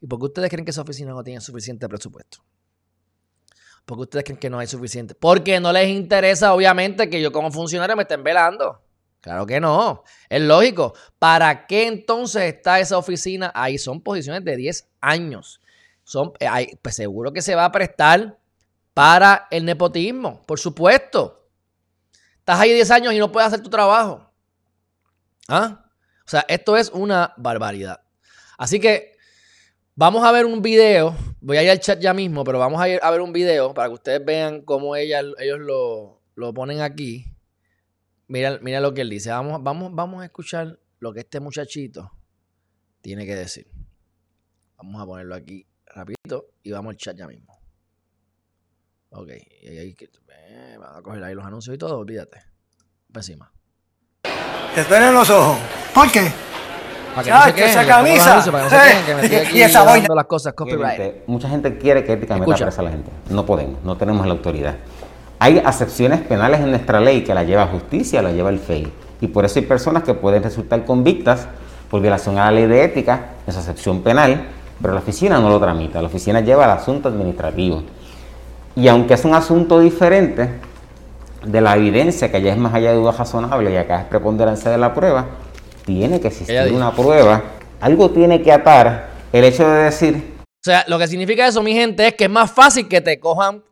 ¿Y 0.00 0.08
por 0.08 0.18
qué 0.18 0.24
ustedes 0.24 0.50
creen 0.50 0.64
que 0.64 0.72
esa 0.72 0.82
oficina 0.82 1.12
no 1.12 1.22
tiene 1.22 1.40
suficiente 1.40 1.88
presupuesto? 1.88 2.38
¿Por 3.84 3.96
qué 3.96 4.02
ustedes 4.02 4.24
creen 4.24 4.40
que 4.40 4.50
no 4.50 4.58
hay 4.58 4.66
suficiente? 4.66 5.14
Porque 5.14 5.60
no 5.60 5.72
les 5.72 5.86
interesa, 5.86 6.52
obviamente, 6.52 7.08
que 7.08 7.22
yo 7.22 7.30
como 7.30 7.52
funcionario 7.52 7.94
me 7.94 8.02
estén 8.02 8.24
velando. 8.24 8.82
Claro 9.20 9.46
que 9.46 9.60
no. 9.60 10.02
Es 10.28 10.42
lógico. 10.42 10.94
¿Para 11.20 11.68
qué 11.68 11.86
entonces 11.86 12.42
está 12.54 12.80
esa 12.80 12.98
oficina? 12.98 13.52
Ahí 13.54 13.78
son 13.78 14.00
posiciones 14.00 14.44
de 14.44 14.56
10 14.56 14.88
años. 15.00 15.60
Son, 16.02 16.32
eh, 16.40 16.76
pues 16.82 16.96
seguro 16.96 17.32
que 17.32 17.40
se 17.40 17.54
va 17.54 17.66
a 17.66 17.70
prestar 17.70 18.36
para 18.94 19.46
el 19.52 19.64
nepotismo, 19.64 20.42
por 20.44 20.58
supuesto. 20.58 21.38
Estás 22.48 22.60
ahí 22.60 22.72
10 22.72 22.90
años 22.92 23.12
y 23.12 23.18
no 23.18 23.30
puedes 23.30 23.48
hacer 23.48 23.60
tu 23.60 23.68
trabajo. 23.68 24.26
¿Ah? 25.48 25.84
O 26.24 26.30
sea, 26.30 26.46
esto 26.48 26.78
es 26.78 26.88
una 26.88 27.34
barbaridad. 27.36 28.00
Así 28.56 28.80
que 28.80 29.12
vamos 29.94 30.24
a 30.24 30.32
ver 30.32 30.46
un 30.46 30.62
video. 30.62 31.14
Voy 31.42 31.58
a 31.58 31.62
ir 31.62 31.68
al 31.68 31.78
chat 31.78 32.00
ya 32.00 32.14
mismo, 32.14 32.44
pero 32.44 32.58
vamos 32.58 32.80
a 32.80 33.10
ver 33.10 33.20
un 33.20 33.34
video 33.34 33.74
para 33.74 33.88
que 33.88 33.94
ustedes 33.96 34.24
vean 34.24 34.62
cómo 34.62 34.96
ellos 34.96 35.36
lo, 35.58 36.22
lo 36.36 36.54
ponen 36.54 36.80
aquí. 36.80 37.26
Mira, 38.28 38.58
mira 38.62 38.80
lo 38.80 38.94
que 38.94 39.02
él 39.02 39.10
dice. 39.10 39.28
Vamos, 39.28 39.62
vamos, 39.62 39.94
vamos 39.94 40.22
a 40.22 40.24
escuchar 40.24 40.78
lo 41.00 41.12
que 41.12 41.20
este 41.20 41.40
muchachito 41.40 42.10
tiene 43.02 43.26
que 43.26 43.36
decir. 43.36 43.70
Vamos 44.78 45.02
a 45.02 45.04
ponerlo 45.04 45.34
aquí 45.34 45.66
rapidito 45.84 46.46
y 46.62 46.70
vamos 46.70 46.92
al 46.92 46.96
chat 46.96 47.14
ya 47.14 47.26
mismo. 47.26 47.57
Ok, 49.10 49.28
y 49.62 49.68
ahí 49.68 49.96
eh, 50.50 50.76
van 50.78 50.96
a 50.96 51.02
coger 51.02 51.22
ahí 51.24 51.34
los 51.34 51.44
anuncios 51.44 51.74
y 51.74 51.78
todo, 51.78 51.98
olvídate. 51.98 52.40
Para 53.12 53.20
encima. 53.20 53.50
Te 54.22 54.96
en 54.96 55.14
los 55.14 55.28
ojos. 55.30 55.58
¿Por 55.94 56.10
qué? 56.12 56.30
Para 57.14 57.24
que 57.24 57.30
no 57.30 57.42
se 57.42 57.54
queden, 57.54 57.70
esa 57.70 57.86
camisa. 57.86 58.24
para 58.24 58.44
que 58.44 58.50
no 58.52 58.70
se 58.70 58.76
queden, 58.76 59.06
que 59.06 59.14
me 59.14 59.22
estoy 59.24 59.38
aquí 59.38 59.58
y 59.58 59.62
esa 59.62 59.82
boina. 59.82 60.14
las 60.14 60.26
cosas 60.26 60.52
copyright. 60.52 61.26
Mucha 61.26 61.48
gente 61.48 61.78
quiere 61.78 62.04
que 62.04 62.12
éticamente 62.12 62.54
presa 62.54 62.80
a 62.80 62.84
la 62.84 62.90
gente. 62.90 63.10
No 63.30 63.44
podemos, 63.44 63.82
no 63.82 63.96
tenemos 63.96 64.26
la 64.26 64.32
autoridad. 64.32 64.76
Hay 65.40 65.62
acepciones 65.64 66.20
penales 66.20 66.60
en 66.60 66.70
nuestra 66.70 67.00
ley 67.00 67.24
que 67.24 67.34
la 67.34 67.44
lleva 67.44 67.66
justicia, 67.66 68.22
la 68.22 68.32
lleva 68.32 68.50
el 68.50 68.58
FEI. 68.58 68.92
Y 69.20 69.28
por 69.28 69.44
eso 69.44 69.58
hay 69.58 69.64
personas 69.64 70.02
que 70.02 70.14
pueden 70.14 70.42
resultar 70.42 70.84
convictas 70.84 71.48
por 71.90 72.00
violación 72.00 72.38
a 72.38 72.44
la 72.46 72.52
ley 72.52 72.66
de 72.66 72.84
ética, 72.84 73.30
esa 73.46 73.60
acepción 73.60 74.02
penal, 74.02 74.46
pero 74.80 74.92
la 74.94 75.00
oficina 75.00 75.40
no 75.40 75.48
lo 75.48 75.58
tramita. 75.58 76.00
La 76.00 76.08
oficina 76.08 76.40
lleva 76.40 76.66
el 76.66 76.70
asunto 76.70 77.08
administrativo. 77.08 77.82
Y 78.76 78.88
aunque 78.88 79.14
es 79.14 79.24
un 79.24 79.34
asunto 79.34 79.80
diferente 79.80 80.48
de 81.44 81.60
la 81.60 81.76
evidencia, 81.76 82.30
que 82.30 82.42
ya 82.42 82.52
es 82.52 82.58
más 82.58 82.74
allá 82.74 82.90
de 82.90 82.96
duda 82.96 83.12
razonable 83.12 83.72
y 83.72 83.76
acá 83.76 84.02
es 84.02 84.06
preponderancia 84.06 84.70
de 84.70 84.78
la 84.78 84.94
prueba, 84.94 85.26
tiene 85.84 86.20
que 86.20 86.28
existir 86.28 86.72
una 86.72 86.92
prueba. 86.92 87.42
Algo 87.80 88.10
tiene 88.10 88.42
que 88.42 88.52
atar 88.52 89.08
el 89.32 89.44
hecho 89.44 89.68
de 89.68 89.84
decir. 89.84 90.38
O 90.42 90.64
sea, 90.64 90.84
lo 90.88 90.98
que 90.98 91.06
significa 91.06 91.46
eso, 91.46 91.62
mi 91.62 91.72
gente, 91.72 92.08
es 92.08 92.14
que 92.14 92.24
es 92.24 92.30
más 92.30 92.50
fácil 92.50 92.88
que 92.88 93.00
te 93.00 93.18
cojan 93.18 93.62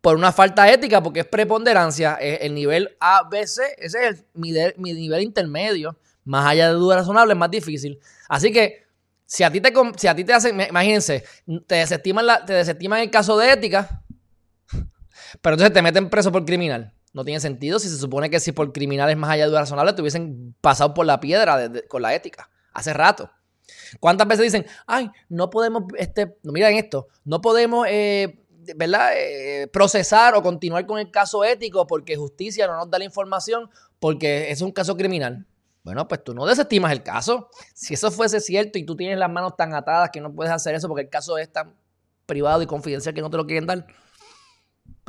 por 0.00 0.16
una 0.16 0.32
falta 0.32 0.70
ética, 0.70 1.02
porque 1.02 1.20
es 1.20 1.26
preponderancia, 1.26 2.14
es 2.14 2.38
el 2.42 2.54
nivel 2.54 2.96
ABC, 3.00 3.60
ese 3.76 4.08
es 4.08 4.24
mi, 4.32 4.52
nivel 4.76 5.22
intermedio, 5.22 5.98
más 6.24 6.46
allá 6.46 6.68
de 6.68 6.74
duda 6.74 6.96
razonable, 6.96 7.34
es 7.34 7.38
más 7.38 7.50
difícil. 7.50 7.98
Así 8.28 8.50
que, 8.50 8.84
si 9.26 9.42
a 9.42 9.50
ti 9.50 9.60
te, 9.60 9.72
si 9.96 10.06
a 10.06 10.14
ti 10.14 10.24
te 10.24 10.32
hacen, 10.32 10.58
imagínense, 10.60 11.24
te 11.66 11.74
desestiman, 11.74 12.26
la, 12.26 12.44
te 12.44 12.54
desestiman 12.54 13.00
el 13.00 13.10
caso 13.10 13.36
de 13.36 13.52
ética, 13.52 14.02
pero 15.40 15.54
entonces 15.54 15.72
te 15.72 15.82
meten 15.82 16.10
preso 16.10 16.32
por 16.32 16.44
criminal. 16.44 16.94
No 17.12 17.24
tiene 17.24 17.40
sentido 17.40 17.78
si 17.78 17.88
se 17.88 17.98
supone 17.98 18.30
que 18.30 18.38
si 18.40 18.52
por 18.52 18.72
criminal 18.72 19.10
es 19.10 19.16
más 19.16 19.30
allá 19.30 19.48
de 19.48 19.58
razonable, 19.58 19.92
te 19.92 20.00
hubiesen 20.00 20.54
pasado 20.60 20.94
por 20.94 21.06
la 21.06 21.20
piedra 21.20 21.70
con 21.88 22.02
la 22.02 22.14
ética, 22.14 22.50
hace 22.72 22.92
rato. 22.92 23.30
¿Cuántas 23.98 24.28
veces 24.28 24.44
dicen, 24.44 24.66
ay, 24.86 25.10
no 25.28 25.50
podemos, 25.50 25.84
este, 25.96 26.36
miren 26.42 26.76
esto, 26.76 27.08
no 27.24 27.40
podemos 27.40 27.86
eh, 27.88 28.40
¿verdad? 28.76 29.12
Eh, 29.16 29.68
procesar 29.72 30.34
o 30.34 30.42
continuar 30.42 30.86
con 30.86 30.98
el 30.98 31.10
caso 31.10 31.44
ético 31.44 31.86
porque 31.86 32.16
justicia 32.16 32.66
no 32.66 32.76
nos 32.76 32.90
da 32.90 32.98
la 32.98 33.04
información 33.04 33.70
porque 33.98 34.50
es 34.50 34.60
un 34.60 34.72
caso 34.72 34.96
criminal. 34.96 35.46
Bueno, 35.82 36.06
pues 36.08 36.22
tú 36.22 36.34
no 36.34 36.44
desestimas 36.44 36.92
el 36.92 37.02
caso. 37.02 37.48
Si 37.74 37.94
eso 37.94 38.10
fuese 38.10 38.40
cierto 38.40 38.78
y 38.78 38.84
tú 38.84 38.96
tienes 38.96 39.18
las 39.18 39.30
manos 39.30 39.56
tan 39.56 39.74
atadas 39.74 40.10
que 40.12 40.20
no 40.20 40.32
puedes 40.32 40.52
hacer 40.52 40.74
eso 40.74 40.88
porque 40.88 41.02
el 41.02 41.08
caso 41.08 41.38
es 41.38 41.50
tan 41.50 41.74
privado 42.26 42.62
y 42.62 42.66
confidencial 42.66 43.14
que 43.14 43.22
no 43.22 43.30
te 43.30 43.38
lo 43.38 43.46
quieren 43.46 43.66
dar, 43.66 43.86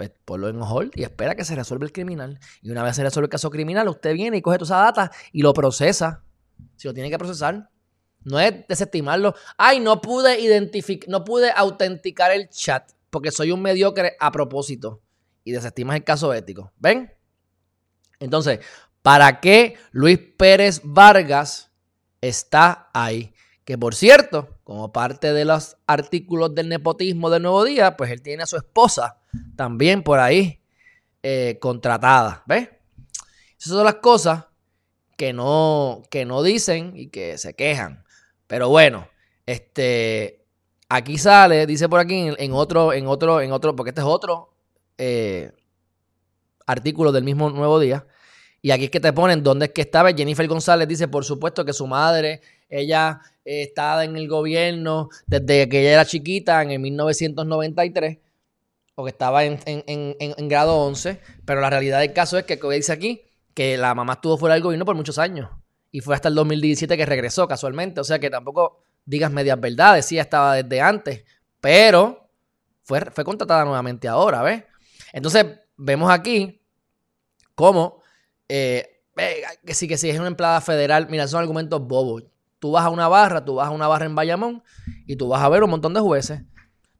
pues 0.08 0.20
ponlo 0.26 0.50
en 0.50 0.60
hold 0.60 0.94
y 0.96 1.04
espera 1.04 1.36
que 1.36 1.46
se 1.46 1.54
resuelva 1.54 1.86
el 1.86 1.92
criminal. 1.92 2.40
Y 2.64 2.72
una 2.72 2.82
vez 2.82 2.96
se 2.96 3.04
resuelve 3.04 3.26
el 3.26 3.30
caso 3.30 3.52
criminal, 3.52 3.88
usted 3.88 4.16
viene 4.16 4.38
y 4.38 4.42
coge 4.42 4.58
toda 4.58 4.66
esa 4.66 4.84
data 4.84 5.12
y 5.32 5.44
lo 5.44 5.54
procesa. 5.54 6.24
Si 6.76 6.88
lo 6.88 6.94
tiene 6.96 7.12
que 7.12 7.20
procesar. 7.20 7.70
No 8.24 8.40
es 8.40 8.68
desestimarlo. 8.68 9.36
Ay, 9.58 9.80
no 9.80 10.02
pude 10.02 10.40
identificar, 10.40 11.08
no 11.08 11.24
pude 11.24 11.52
autenticar 11.56 12.32
el 12.32 12.50
chat 12.50 12.92
porque 13.12 13.30
soy 13.30 13.52
un 13.52 13.62
mediocre 13.62 14.16
a 14.20 14.32
propósito 14.32 15.02
y 15.44 15.52
desestimas 15.52 15.98
el 15.98 16.04
caso 16.04 16.34
ético. 16.34 16.72
¿Ven? 16.78 17.14
Entonces, 18.20 18.60
¿para 19.04 19.40
qué 19.40 19.76
Luis 19.92 20.18
Pérez 20.18 20.82
Vargas 20.84 21.72
está 22.22 22.90
ahí? 22.92 23.36
Que 23.66 23.78
por 23.78 23.94
cierto, 23.94 24.60
como 24.72 24.94
parte 24.94 25.34
de 25.34 25.44
los 25.44 25.76
artículos 25.86 26.56
del 26.56 26.70
nepotismo 26.70 27.30
del 27.30 27.44
Nuevo 27.44 27.66
Día, 27.66 27.98
pues 27.98 28.10
él 28.10 28.22
tiene 28.22 28.44
a 28.44 28.46
su 28.46 28.56
esposa 28.56 29.18
también 29.58 30.02
por 30.02 30.20
ahí 30.20 30.62
eh, 31.24 31.58
contratada. 31.60 32.42
¿Ves? 32.46 32.70
Esas 33.60 33.74
son 33.74 33.84
las 33.84 33.96
cosas 33.96 34.46
que 35.18 35.34
no, 35.34 36.04
que 36.10 36.24
no 36.24 36.42
dicen 36.42 36.94
y 36.96 37.08
que 37.08 37.38
se 37.38 37.54
quejan. 37.54 38.06
Pero 38.48 38.70
bueno, 38.70 39.10
este, 39.46 40.42
Aquí 40.94 41.18
sale, 41.18 41.66
dice 41.66 41.88
por 41.88 42.02
aquí 42.02 42.34
en, 42.38 42.52
otro, 42.52 42.92
en 42.92 43.08
otro, 43.08 43.40
en 43.40 43.54
otro, 43.54 43.78
porque 43.78 43.92
este 43.92 44.02
es 44.02 44.08
otro 44.08 44.54
eh, 44.98 45.54
artículo 46.66 47.14
del 47.14 47.24
mismo 47.24 47.50
Nuevo 47.50 47.80
Día. 47.80 48.06
Y 48.62 48.72
aquí 48.72 48.86
es 48.86 48.90
que 48.90 49.00
te 49.00 49.14
ponen 49.14 49.42
dónde 49.42 49.68
es 49.68 49.72
que 49.72 49.82
estaba. 49.82 50.12
Jennifer 50.12 50.46
González 50.50 50.90
dice, 50.90 51.08
por 51.08 51.24
supuesto, 51.24 51.64
que 51.64 51.72
su 51.72 51.88
madre, 51.88 52.42
ella 52.72 53.22
eh, 53.46 53.64
estaba 53.64 54.04
en 54.04 54.16
el 54.16 54.28
gobierno 54.28 55.10
desde 55.28 55.70
que 55.70 55.82
ella 55.82 55.94
era 55.94 56.06
chiquita, 56.06 56.62
en 56.64 56.72
el 56.72 56.80
1993, 56.80 58.18
o 58.96 59.04
que 59.04 59.12
estaba 59.12 59.44
en, 59.44 59.60
en, 59.66 60.48
grado 60.48 60.78
11. 60.78 61.20
Pero 61.46 61.62
la 61.62 61.70
realidad 61.70 62.00
del 62.00 62.14
caso 62.14 62.38
es 62.38 62.46
que, 62.46 62.58
como 62.58 62.74
dice 62.74 62.92
aquí, 62.92 63.22
que 63.54 63.78
la 63.78 63.94
mamá 63.94 64.14
estuvo 64.14 64.38
fuera 64.38 64.56
del 64.56 64.64
gobierno 64.64 64.86
por 64.86 64.96
muchos 64.96 65.20
años. 65.20 65.50
Y 65.92 66.00
fue 66.00 66.16
hasta 66.16 66.30
el 66.30 66.36
2017 66.36 66.98
que 66.98 67.06
regresó 67.06 67.48
casualmente. 67.48 68.00
O 68.00 68.04
sea 68.04 68.18
que 68.20 68.30
tampoco 68.30 68.82
digas 69.06 69.32
medias 69.32 69.60
verdades, 69.60 70.06
sí, 70.06 70.18
estaba 70.18 70.56
desde 70.56 70.82
antes, 70.82 71.24
pero 71.60 72.30
fue, 72.84 73.02
fue 73.12 73.24
contratada 73.24 73.66
nuevamente 73.66 74.08
ahora, 74.08 74.42
¿ves? 74.42 74.64
Entonces, 75.14 75.46
vemos 75.78 76.12
aquí 76.12 76.62
cómo, 77.56 78.02
eh, 78.48 79.02
que 79.66 79.74
sí, 79.74 79.88
que 79.88 79.98
sí, 79.98 80.10
es 80.10 80.20
una 80.20 80.28
empleada 80.28 80.62
federal, 80.62 81.08
mira, 81.10 81.28
son 81.28 81.42
argumentos 81.42 81.82
bobos. 81.86 82.24
Tú 82.62 82.72
vas 82.72 82.86
a 82.86 82.90
una 82.90 83.10
barra, 83.10 83.44
tú 83.44 83.56
vas 83.56 83.68
a 83.68 83.72
una 83.72 83.90
barra 83.90 84.06
en 84.06 84.16
Bayamón 84.16 84.64
y 85.06 85.18
tú 85.18 85.28
vas 85.28 85.42
a 85.42 85.50
ver 85.50 85.64
un 85.64 85.72
montón 85.72 85.94
de 85.94 86.00
jueces. 86.00 86.44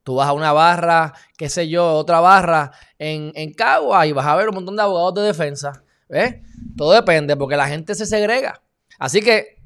Tú 0.02 0.16
vas 0.16 0.28
a 0.28 0.32
una 0.34 0.52
barra, 0.52 1.14
qué 1.38 1.48
sé 1.48 1.68
yo, 1.68 1.94
otra 1.94 2.20
barra 2.20 2.72
en, 2.98 3.32
en 3.34 3.54
Cagua 3.54 4.06
y 4.06 4.12
vas 4.12 4.26
a 4.26 4.36
ver 4.36 4.48
un 4.48 4.56
montón 4.56 4.76
de 4.76 4.82
abogados 4.82 5.14
de 5.14 5.22
defensa. 5.22 5.84
¿Ves? 6.08 6.34
Todo 6.76 6.92
depende 6.92 7.36
porque 7.36 7.56
la 7.56 7.68
gente 7.68 7.94
se 7.94 8.04
segrega. 8.04 8.60
Así 8.98 9.22
que 9.22 9.62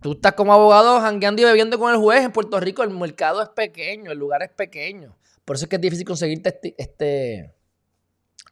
Tú 0.00 0.12
estás 0.12 0.32
como 0.32 0.54
abogado 0.54 0.98
jangueando 1.00 1.42
y 1.42 1.44
bebiendo 1.44 1.78
con 1.78 1.92
el 1.92 1.98
juez. 1.98 2.24
En 2.24 2.32
Puerto 2.32 2.58
Rico 2.58 2.82
el 2.82 2.90
mercado 2.90 3.42
es 3.42 3.50
pequeño, 3.50 4.10
el 4.10 4.18
lugar 4.18 4.42
es 4.42 4.48
pequeño. 4.48 5.14
Por 5.44 5.56
eso 5.56 5.66
es 5.66 5.68
que 5.68 5.76
es 5.76 5.82
difícil 5.82 6.06
conseguir 6.06 6.40
este, 6.78 7.52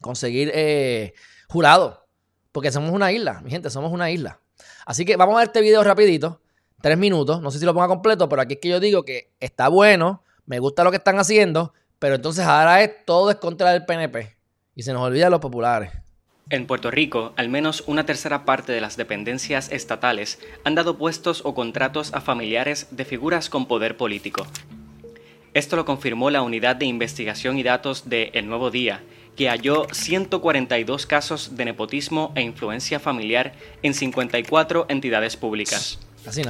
conseguir 0.01 0.51
eh, 0.55 1.15
jurado. 1.49 2.07
Porque 2.53 2.71
somos 2.71 2.91
una 2.91 3.13
isla, 3.13 3.41
mi 3.41 3.51
gente, 3.51 3.71
somos 3.71 3.93
una 3.93 4.11
isla. 4.11 4.41
Así 4.85 5.07
que 5.07 5.17
vamos 5.17 5.37
a 5.37 5.39
ver 5.39 5.47
este 5.49 5.63
video 5.63 5.83
rapidito. 5.83 6.43
Tres 6.81 6.97
minutos. 6.97 7.43
No 7.43 7.51
sé 7.51 7.59
si 7.59 7.65
lo 7.65 7.75
ponga 7.75 7.89
completo, 7.89 8.29
pero 8.29 8.43
aquí 8.43 8.55
es 8.55 8.61
que 8.61 8.69
yo 8.69 8.81
digo 8.81 9.05
que 9.05 9.31
está 9.41 9.69
bueno. 9.69 10.23
Me 10.47 10.59
gusta 10.59 10.85
lo 10.85 10.91
que 10.91 10.99
están 10.99 11.19
haciendo. 11.19 11.73
Pero 11.99 12.15
entonces 12.15 12.45
ahora 12.45 12.83
es 12.83 13.05
todo 13.05 13.31
es 13.31 13.37
contra 13.37 13.73
del 13.73 13.85
PNP. 13.85 14.37
Y 14.77 14.83
se 14.83 14.93
nos 14.93 15.03
olvida 15.03 15.29
los 15.31 15.41
populares. 15.41 15.91
En 16.51 16.67
Puerto 16.67 16.91
Rico, 16.91 17.35
al 17.37 17.49
menos 17.51 17.85
una 17.87 18.07
tercera 18.07 18.45
parte 18.45 18.73
de 18.73 18.81
las 18.81 18.97
dependencias 18.97 19.71
estatales 19.71 20.39
han 20.65 20.75
dado 20.75 20.97
puestos 20.97 21.43
o 21.45 21.55
contratos 21.55 22.15
a 22.15 22.23
familiares 22.23 22.87
de 22.91 23.05
figuras 23.05 23.51
con 23.51 23.67
poder 23.67 23.99
político. 23.99 24.47
Esto 25.53 25.77
lo 25.77 25.85
confirmó 25.85 26.31
la 26.31 26.41
Unidad 26.41 26.77
de 26.77 26.87
Investigación 26.87 27.59
y 27.59 27.65
Datos 27.65 28.09
de 28.09 28.31
El 28.33 28.49
Nuevo 28.49 28.71
Día, 28.71 29.03
que 29.37 29.49
halló 29.49 29.87
142 29.93 31.05
casos 31.05 31.57
de 31.57 31.67
nepotismo 31.67 32.33
e 32.35 32.43
influencia 32.43 32.99
familiar 32.99 33.53
en 33.83 33.93
54 33.93 34.87
entidades 34.89 35.37
públicas. 35.37 35.99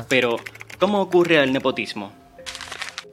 Pero, 0.09 0.37
¿cómo 0.79 1.01
ocurre 1.01 1.43
el 1.43 1.53
nepotismo? 1.53 2.13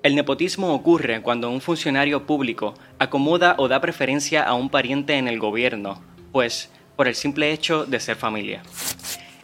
El 0.04 0.16
nepotismo 0.16 0.74
ocurre 0.74 1.22
cuando 1.22 1.50
un 1.50 1.62
funcionario 1.62 2.26
público 2.26 2.76
acomoda 3.00 3.56
o 3.58 3.68
da 3.68 3.82
preferencia 3.82 4.44
a 4.44 4.54
un 4.54 4.70
pariente 4.70 5.18
en 5.18 5.28
el 5.28 5.40
gobierno, 5.40 6.02
pues 6.32 6.70
por 6.96 7.08
el 7.08 7.16
simple 7.16 7.52
hecho 7.52 7.86
de 7.86 8.00
ser 8.00 8.16
familia. 8.16 8.62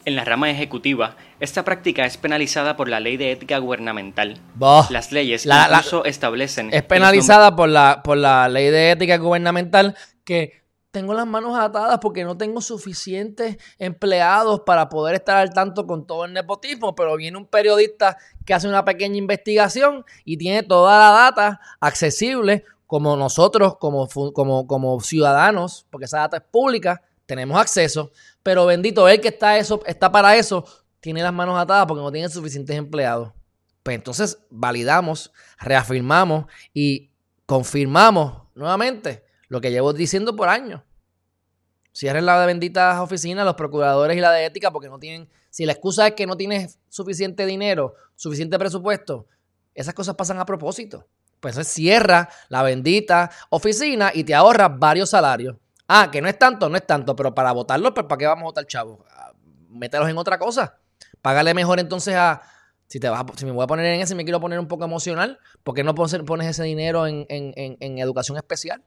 En 0.05 0.15
la 0.15 0.23
rama 0.23 0.49
ejecutiva, 0.49 1.15
Esta 1.41 1.65
práctica 1.65 2.05
es 2.05 2.17
penalizada 2.17 2.77
por 2.77 2.87
la 2.87 2.99
ley 2.99 3.17
de 3.17 3.31
ética 3.31 3.57
gubernamental. 3.57 4.37
Las 4.91 5.11
leyes 5.11 5.47
incluso 5.47 6.05
establecen... 6.05 6.69
Es 6.71 6.83
penalizada 6.83 7.55
por 7.55 7.67
la, 7.67 8.03
por 8.03 8.15
la 8.17 8.47
ley 8.47 8.69
de 8.69 8.91
ética 8.91 9.17
gubernamental 9.17 9.95
que 10.23 10.60
tengo 10.91 11.13
las 11.13 11.25
manos 11.25 11.57
atadas 11.57 11.99
porque 11.99 12.23
no 12.23 12.37
tengo 12.37 12.61
suficientes 12.61 13.57
empleados 13.79 14.61
para 14.65 14.89
poder 14.89 15.15
estar 15.15 15.37
al 15.37 15.53
tanto 15.53 15.87
con 15.87 16.05
todo 16.05 16.25
el 16.25 16.33
nepotismo, 16.33 16.95
pero 16.95 17.15
viene 17.15 17.37
un 17.37 17.45
periodista 17.47 18.17
que 18.45 18.53
hace 18.53 18.67
una 18.67 18.83
pequeña 18.83 19.17
investigación 19.17 20.05
y 20.25 20.37
tiene 20.37 20.63
toda 20.63 20.99
la 20.99 21.11
data 21.11 21.61
accesible 21.79 22.65
como 22.85 23.15
nosotros, 23.15 23.77
como, 23.77 24.09
como, 24.33 24.99
ciudadanos, 24.99 25.85
porque 25.89 26.05
esa 26.05 26.19
data 26.19 26.37
es 26.37 26.43
pública, 26.43 27.01
tenemos 27.25 27.57
acceso, 27.57 28.11
pero 28.43 28.65
bendito, 28.65 29.07
él 29.07 29.21
que 29.21 29.29
está, 29.29 29.57
eso, 29.57 29.81
está 29.85 30.11
para 30.11 30.35
eso, 30.35 30.65
tiene 30.99 31.23
las 31.23 31.31
manos 31.31 31.57
atadas 31.57 31.85
porque 31.85 32.03
no 32.03 32.11
tiene 32.11 32.27
suficientes 32.27 32.75
empleados. 32.75 33.31
Pues 33.81 33.95
entonces 33.95 34.39
validamos, 34.49 35.31
reafirmamos 35.57 36.45
y 36.73 37.11
confirmamos 37.45 38.43
nuevamente 38.53 39.23
lo 39.51 39.59
que 39.59 39.69
llevo 39.69 39.91
diciendo 39.91 40.33
por 40.33 40.47
años. 40.47 40.81
Cierren 41.93 42.25
la 42.25 42.39
de 42.39 42.47
benditas 42.47 42.97
oficinas, 43.01 43.43
los 43.43 43.55
procuradores 43.55 44.15
y 44.15 44.21
la 44.21 44.31
de 44.31 44.45
ética, 44.45 44.71
porque 44.71 44.87
no 44.87 44.97
tienen. 44.97 45.27
Si 45.49 45.65
la 45.65 45.73
excusa 45.73 46.07
es 46.07 46.13
que 46.13 46.25
no 46.25 46.37
tienes 46.37 46.79
suficiente 46.87 47.45
dinero, 47.45 47.95
suficiente 48.15 48.57
presupuesto, 48.57 49.27
esas 49.75 49.93
cosas 49.93 50.15
pasan 50.15 50.39
a 50.39 50.45
propósito. 50.45 51.05
Pues 51.41 51.55
entonces 51.55 51.73
cierra 51.73 52.29
la 52.47 52.63
bendita 52.63 53.29
oficina 53.49 54.11
y 54.13 54.23
te 54.23 54.33
ahorras 54.33 54.71
varios 54.79 55.09
salarios. 55.09 55.57
Ah, 55.85 56.07
que 56.09 56.21
no 56.21 56.29
es 56.29 56.39
tanto, 56.39 56.69
no 56.69 56.77
es 56.77 56.87
tanto, 56.87 57.13
pero 57.13 57.35
para 57.35 57.51
votarlos, 57.51 57.91
pues 57.93 58.05
¿para 58.05 58.17
qué 58.17 58.27
vamos 58.27 58.43
a 58.43 58.45
votar, 58.45 58.65
chavos? 58.67 58.99
Ah, 59.09 59.33
mételos 59.67 60.07
en 60.07 60.17
otra 60.17 60.39
cosa. 60.39 60.77
Págale 61.21 61.53
mejor 61.53 61.81
entonces 61.81 62.15
a. 62.15 62.41
Si, 62.87 63.01
te 63.01 63.09
vas 63.09 63.25
si 63.35 63.45
me 63.45 63.51
voy 63.51 63.65
a 63.65 63.67
poner 63.67 63.85
en 63.85 63.99
ese, 63.99 64.15
me 64.15 64.23
quiero 64.23 64.39
poner 64.39 64.59
un 64.59 64.69
poco 64.69 64.85
emocional, 64.85 65.39
¿por 65.61 65.75
qué 65.75 65.83
no 65.83 65.93
pones 65.93 66.47
ese 66.47 66.63
dinero 66.63 67.05
en, 67.05 67.25
educación 67.99 68.37
especial? 68.37 68.81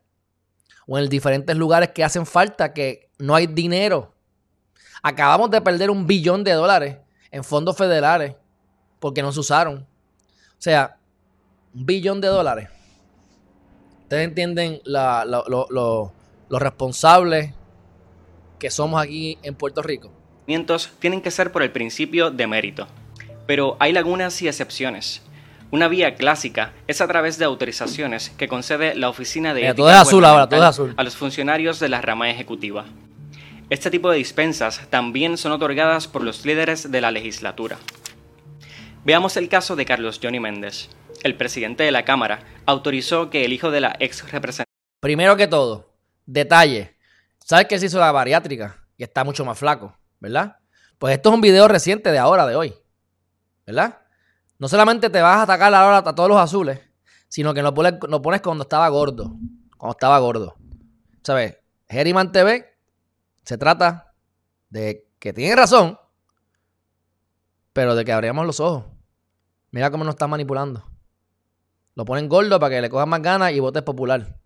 O 0.86 0.98
en 0.98 1.08
diferentes 1.08 1.56
lugares 1.56 1.90
que 1.90 2.04
hacen 2.04 2.26
falta, 2.26 2.72
que 2.72 3.08
no 3.18 3.34
hay 3.34 3.46
dinero. 3.46 4.12
Acabamos 5.02 5.50
de 5.50 5.60
perder 5.60 5.90
un 5.90 6.06
billón 6.06 6.44
de 6.44 6.52
dólares 6.52 6.98
en 7.30 7.44
fondos 7.44 7.76
federales 7.76 8.34
porque 9.00 9.22
no 9.22 9.32
se 9.32 9.40
usaron. 9.40 9.78
O 9.78 10.62
sea, 10.64 10.98
un 11.74 11.86
billón 11.86 12.20
de 12.20 12.28
dólares. 12.28 12.68
Ustedes 14.02 14.28
entienden 14.28 14.80
lo 14.84 16.12
responsables 16.50 17.52
que 18.58 18.70
somos 18.70 19.02
aquí 19.02 19.38
en 19.42 19.54
Puerto 19.54 19.82
Rico 19.82 20.10
tienen 20.98 21.22
que 21.22 21.30
ser 21.30 21.52
por 21.52 21.62
el 21.62 21.70
principio 21.70 22.30
de 22.30 22.46
mérito. 22.46 22.86
Pero 23.46 23.76
hay 23.80 23.92
lagunas 23.92 24.40
y 24.42 24.48
excepciones. 24.48 25.22
Una 25.74 25.88
vía 25.88 26.14
clásica 26.14 26.72
es 26.86 27.00
a 27.00 27.08
través 27.08 27.36
de 27.36 27.44
autorizaciones 27.44 28.30
que 28.30 28.46
concede 28.46 28.94
la 28.94 29.08
Oficina 29.08 29.54
de 29.54 29.74
todo 29.74 29.88
azul 29.88 30.24
ahora, 30.24 30.48
todo 30.48 30.62
azul. 30.62 30.94
a 30.96 31.02
los 31.02 31.16
funcionarios 31.16 31.80
de 31.80 31.88
la 31.88 32.00
rama 32.00 32.30
ejecutiva. 32.30 32.84
Este 33.70 33.90
tipo 33.90 34.08
de 34.08 34.18
dispensas 34.18 34.82
también 34.88 35.36
son 35.36 35.50
otorgadas 35.50 36.06
por 36.06 36.22
los 36.22 36.46
líderes 36.46 36.92
de 36.92 37.00
la 37.00 37.10
legislatura. 37.10 37.76
Veamos 39.04 39.36
el 39.36 39.48
caso 39.48 39.74
de 39.74 39.84
Carlos 39.84 40.20
Johnny 40.22 40.38
Méndez. 40.38 40.90
El 41.24 41.34
presidente 41.34 41.82
de 41.82 41.90
la 41.90 42.04
Cámara 42.04 42.44
autorizó 42.66 43.28
que 43.28 43.44
el 43.44 43.52
hijo 43.52 43.72
de 43.72 43.80
la 43.80 43.96
ex 43.98 44.30
representante... 44.30 44.70
Primero 45.00 45.36
que 45.36 45.48
todo, 45.48 45.92
detalle. 46.24 46.94
¿Sabes 47.44 47.66
que 47.66 47.80
se 47.80 47.86
hizo 47.86 47.98
la 47.98 48.12
bariátrica? 48.12 48.84
Y 48.96 49.02
está 49.02 49.24
mucho 49.24 49.44
más 49.44 49.58
flaco. 49.58 49.98
¿verdad? 50.20 50.58
Pues 51.00 51.16
esto 51.16 51.30
es 51.30 51.34
un 51.34 51.40
video 51.40 51.66
reciente 51.66 52.12
de 52.12 52.18
ahora, 52.18 52.46
de 52.46 52.54
hoy, 52.54 52.74
¿verdad? 53.66 54.03
No 54.58 54.68
solamente 54.68 55.10
te 55.10 55.20
vas 55.20 55.38
a 55.38 55.42
atacar 55.42 55.74
ahora 55.74 55.98
a 55.98 56.14
todos 56.14 56.28
los 56.28 56.38
azules, 56.38 56.80
sino 57.28 57.52
que 57.52 57.62
lo 57.62 57.74
pones, 57.74 58.40
cuando 58.40 58.62
estaba 58.62 58.88
gordo, 58.88 59.36
cuando 59.76 59.92
estaba 59.92 60.18
gordo. 60.18 60.54
¿Sabes? 61.22 61.56
Geriman 61.88 62.32
TV 62.32 62.64
se 63.42 63.58
trata 63.58 64.14
de 64.70 65.06
que 65.18 65.32
tiene 65.32 65.56
razón, 65.56 65.98
pero 67.72 67.94
de 67.94 68.04
que 68.04 68.12
abríamos 68.12 68.46
los 68.46 68.60
ojos. 68.60 68.84
Mira 69.70 69.90
cómo 69.90 70.04
nos 70.04 70.14
están 70.14 70.30
manipulando. 70.30 70.84
Lo 71.96 72.04
ponen 72.04 72.28
gordo 72.28 72.58
para 72.60 72.74
que 72.74 72.80
le 72.80 72.90
cojan 72.90 73.08
más 73.08 73.22
ganas 73.22 73.52
y 73.52 73.60
votes 73.60 73.82
popular. 73.82 74.38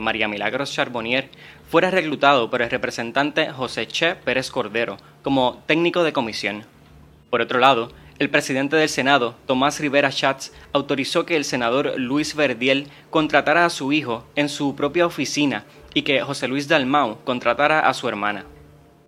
María 0.00 0.26
Milagros 0.26 0.72
Charbonnier 0.72 1.30
fuera 1.68 1.90
reclutado 1.90 2.50
por 2.50 2.62
el 2.62 2.70
representante 2.70 3.52
José 3.52 3.86
Che 3.86 4.16
Pérez 4.16 4.50
Cordero 4.50 4.96
como 5.22 5.62
técnico 5.66 6.02
de 6.02 6.12
comisión. 6.12 6.64
Por 7.30 7.40
otro 7.40 7.60
lado, 7.60 7.92
el 8.22 8.30
presidente 8.30 8.76
del 8.76 8.88
Senado, 8.88 9.34
Tomás 9.46 9.80
Rivera 9.80 10.12
Schatz, 10.12 10.52
autorizó 10.72 11.26
que 11.26 11.36
el 11.36 11.44
senador 11.44 11.94
Luis 11.98 12.36
Verdiel 12.36 12.86
contratara 13.10 13.64
a 13.64 13.70
su 13.70 13.92
hijo 13.92 14.24
en 14.36 14.48
su 14.48 14.76
propia 14.76 15.06
oficina 15.06 15.64
y 15.92 16.02
que 16.02 16.20
José 16.20 16.46
Luis 16.46 16.68
Dalmau 16.68 17.18
contratara 17.24 17.80
a 17.80 17.92
su 17.94 18.08
hermana. 18.08 18.44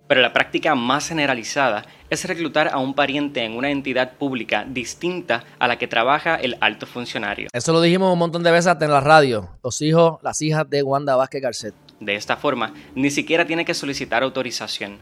Pero 0.09 0.19
la 0.19 0.33
práctica 0.33 0.75
más 0.75 1.07
generalizada 1.07 1.85
es 2.09 2.25
reclutar 2.25 2.67
a 2.67 2.77
un 2.77 2.93
pariente 2.93 3.45
en 3.45 3.53
una 3.53 3.71
entidad 3.71 4.17
pública 4.17 4.65
distinta 4.67 5.45
a 5.59 5.69
la 5.69 5.77
que 5.77 5.87
trabaja 5.87 6.35
el 6.35 6.57
alto 6.59 6.85
funcionario. 6.85 7.47
Eso 7.53 7.71
lo 7.71 7.81
dijimos 7.81 8.11
un 8.11 8.19
montón 8.19 8.43
de 8.43 8.51
veces 8.51 8.75
en 8.81 8.91
la 8.91 8.99
radio. 8.99 9.49
Los 9.63 9.81
hijos, 9.81 10.19
las 10.23 10.41
hijas 10.41 10.69
de 10.69 10.83
Wanda 10.83 11.15
Vázquez 11.15 11.41
Garcet. 11.41 11.73
De 12.01 12.15
esta 12.15 12.35
forma, 12.35 12.73
ni 12.95 13.09
siquiera 13.09 13.47
tiene 13.47 13.63
que 13.63 13.73
solicitar 13.73 14.23
autorización. 14.23 14.97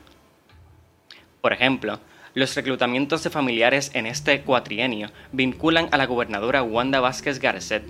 Por 1.41 1.51
ejemplo, 1.51 1.99
los 2.33 2.55
reclutamientos 2.55 3.23
de 3.23 3.29
familiares 3.29 3.91
en 3.93 4.05
este 4.05 4.41
cuatrienio 4.41 5.09
vinculan 5.31 5.87
a 5.91 5.97
la 5.97 6.05
gobernadora 6.05 6.63
Wanda 6.63 6.99
Vázquez 6.99 7.39
Garcet. 7.39 7.83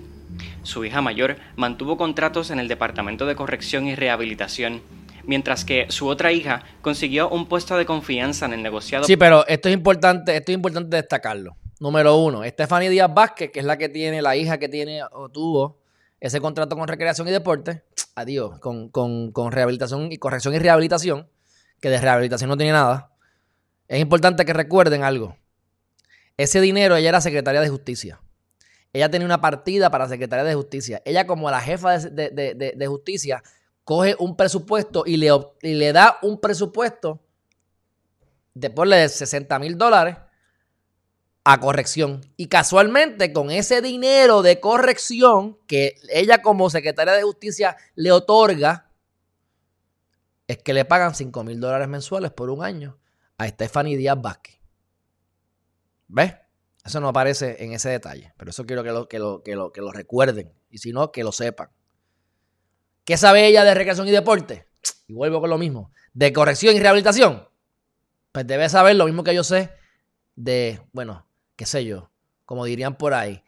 Su 0.62 0.84
hija 0.84 1.00
mayor 1.00 1.36
mantuvo 1.56 1.96
contratos 1.96 2.50
en 2.50 2.58
el 2.58 2.68
Departamento 2.68 3.26
de 3.26 3.36
Corrección 3.36 3.86
y 3.86 3.94
Rehabilitación 3.94 4.82
mientras 5.26 5.64
que 5.64 5.86
su 5.88 6.06
otra 6.06 6.32
hija 6.32 6.64
consiguió 6.82 7.28
un 7.28 7.46
puesto 7.46 7.76
de 7.76 7.86
confianza 7.86 8.46
en 8.46 8.54
el 8.54 8.62
negociado. 8.62 9.04
Sí, 9.04 9.16
pero 9.16 9.46
esto 9.46 9.68
es 9.68 9.74
importante, 9.74 10.36
esto 10.36 10.52
es 10.52 10.56
importante 10.56 10.96
destacarlo. 10.96 11.56
Número 11.80 12.16
uno, 12.16 12.44
Stephanie 12.44 12.90
Díaz 12.90 13.12
Vázquez, 13.12 13.50
que 13.50 13.60
es 13.60 13.66
la 13.66 13.76
que 13.76 13.88
tiene, 13.88 14.22
la 14.22 14.36
hija 14.36 14.58
que 14.58 14.68
tiene 14.68 15.02
o 15.12 15.28
tuvo 15.28 15.78
ese 16.20 16.40
contrato 16.40 16.76
con 16.76 16.88
recreación 16.88 17.28
y 17.28 17.30
deporte, 17.30 17.82
adiós, 18.14 18.58
con, 18.60 18.90
con 18.90 19.52
rehabilitación 19.52 20.10
y 20.12 20.16
corrección 20.18 20.54
y 20.54 20.58
rehabilitación, 20.58 21.28
que 21.80 21.90
de 21.90 22.00
rehabilitación 22.00 22.48
no 22.48 22.56
tiene 22.56 22.72
nada. 22.72 23.13
Es 23.88 24.00
importante 24.00 24.44
que 24.44 24.52
recuerden 24.52 25.02
algo. 25.02 25.36
Ese 26.36 26.60
dinero, 26.60 26.96
ella 26.96 27.10
era 27.10 27.20
secretaria 27.20 27.60
de 27.60 27.68
justicia. 27.68 28.20
Ella 28.92 29.10
tenía 29.10 29.26
una 29.26 29.40
partida 29.40 29.90
para 29.90 30.08
secretaria 30.08 30.44
de 30.44 30.54
justicia. 30.54 31.02
Ella, 31.04 31.26
como 31.26 31.50
la 31.50 31.60
jefa 31.60 31.98
de, 31.98 32.30
de 32.76 32.86
justicia, 32.86 33.42
coge 33.84 34.16
un 34.18 34.36
presupuesto 34.36 35.04
y 35.06 35.16
le, 35.16 35.30
le 35.60 35.92
da 35.92 36.18
un 36.22 36.40
presupuesto 36.40 37.20
de 38.54 38.68
de 38.68 39.08
60 39.08 39.58
mil 39.58 39.76
dólares 39.76 40.16
a 41.44 41.60
corrección. 41.60 42.22
Y 42.36 42.46
casualmente 42.46 43.32
con 43.32 43.50
ese 43.50 43.82
dinero 43.82 44.42
de 44.42 44.60
corrección 44.60 45.58
que 45.66 45.96
ella 46.08 46.40
como 46.40 46.70
secretaria 46.70 47.12
de 47.14 47.22
justicia 47.22 47.76
le 47.94 48.12
otorga, 48.12 48.90
es 50.46 50.58
que 50.58 50.72
le 50.72 50.84
pagan 50.84 51.14
5 51.14 51.44
mil 51.44 51.60
dólares 51.60 51.88
mensuales 51.88 52.30
por 52.30 52.50
un 52.50 52.62
año 52.62 52.98
a 53.38 53.48
Stephanie 53.48 53.96
Díaz 53.96 54.20
Vázquez. 54.20 54.60
¿Ves? 56.08 56.34
Eso 56.84 57.00
no 57.00 57.08
aparece 57.08 57.64
en 57.64 57.72
ese 57.72 57.88
detalle, 57.88 58.34
pero 58.36 58.50
eso 58.50 58.66
quiero 58.66 58.84
que 58.84 58.92
lo, 58.92 59.08
que 59.08 59.18
lo, 59.18 59.42
que 59.42 59.56
lo, 59.56 59.72
que 59.72 59.80
lo 59.80 59.90
recuerden 59.90 60.52
y 60.68 60.78
si 60.78 60.92
no, 60.92 61.10
que 61.12 61.24
lo 61.24 61.32
sepan. 61.32 61.70
¿Qué 63.04 63.16
sabe 63.16 63.46
ella 63.46 63.64
de 63.64 63.74
recreación 63.74 64.08
y 64.08 64.10
deporte? 64.10 64.68
Y 65.06 65.14
vuelvo 65.14 65.40
con 65.40 65.50
lo 65.50 65.58
mismo. 65.58 65.92
De 66.12 66.32
corrección 66.32 66.76
y 66.76 66.80
rehabilitación. 66.80 67.48
Pues 68.32 68.46
debe 68.46 68.68
saber 68.68 68.96
lo 68.96 69.06
mismo 69.06 69.24
que 69.24 69.34
yo 69.34 69.44
sé 69.44 69.70
de, 70.36 70.80
bueno, 70.92 71.26
qué 71.56 71.66
sé 71.66 71.84
yo, 71.84 72.10
como 72.44 72.64
dirían 72.64 72.96
por 72.96 73.14
ahí, 73.14 73.42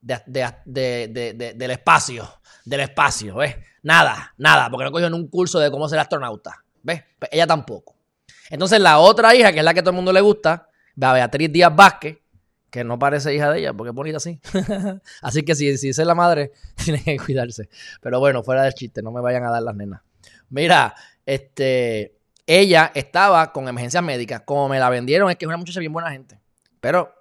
del 0.00 1.70
espacio, 1.70 2.40
del 2.64 2.80
espacio, 2.80 3.36
¿ves? 3.36 3.56
Nada, 3.82 4.34
nada, 4.38 4.70
porque 4.70 4.84
no 4.84 4.92
cogió 4.92 5.06
en 5.06 5.14
un 5.14 5.28
curso 5.28 5.58
de 5.58 5.70
cómo 5.70 5.88
ser 5.88 5.98
astronauta, 5.98 6.64
¿ves? 6.82 7.02
Pues 7.18 7.30
ella 7.32 7.46
tampoco. 7.46 7.96
Entonces 8.50 8.80
la 8.80 8.98
otra 8.98 9.34
hija, 9.34 9.52
que 9.52 9.58
es 9.58 9.64
la 9.64 9.74
que 9.74 9.80
todo 9.80 9.90
el 9.90 9.96
mundo 9.96 10.12
le 10.12 10.20
gusta, 10.20 10.68
Beatriz 10.94 11.52
Díaz 11.52 11.74
Vázquez, 11.74 12.18
que 12.70 12.82
no 12.82 12.98
parece 12.98 13.32
hija 13.34 13.52
de 13.52 13.60
ella, 13.60 13.72
porque 13.72 13.90
es 13.90 13.94
bonita 13.94 14.16
así. 14.16 14.40
así 15.22 15.44
que 15.44 15.54
si, 15.54 15.78
si 15.78 15.90
es 15.90 15.98
la 15.98 16.14
madre, 16.14 16.52
tiene 16.84 17.02
que 17.04 17.16
cuidarse. 17.18 17.68
Pero 18.00 18.18
bueno, 18.18 18.42
fuera 18.42 18.64
del 18.64 18.74
chiste, 18.74 19.00
no 19.00 19.12
me 19.12 19.20
vayan 19.20 19.44
a 19.44 19.50
dar 19.50 19.62
las 19.62 19.76
nenas. 19.76 20.02
Mira, 20.50 20.94
este, 21.24 22.18
ella 22.46 22.90
estaba 22.94 23.52
con 23.52 23.68
emergencias 23.68 24.02
médicas. 24.02 24.42
Como 24.44 24.68
me 24.68 24.78
la 24.78 24.90
vendieron, 24.90 25.30
es 25.30 25.36
que 25.36 25.44
es 25.44 25.48
una 25.48 25.56
muchacha 25.56 25.80
bien 25.80 25.92
buena 25.92 26.10
gente. 26.10 26.40
Pero 26.80 27.14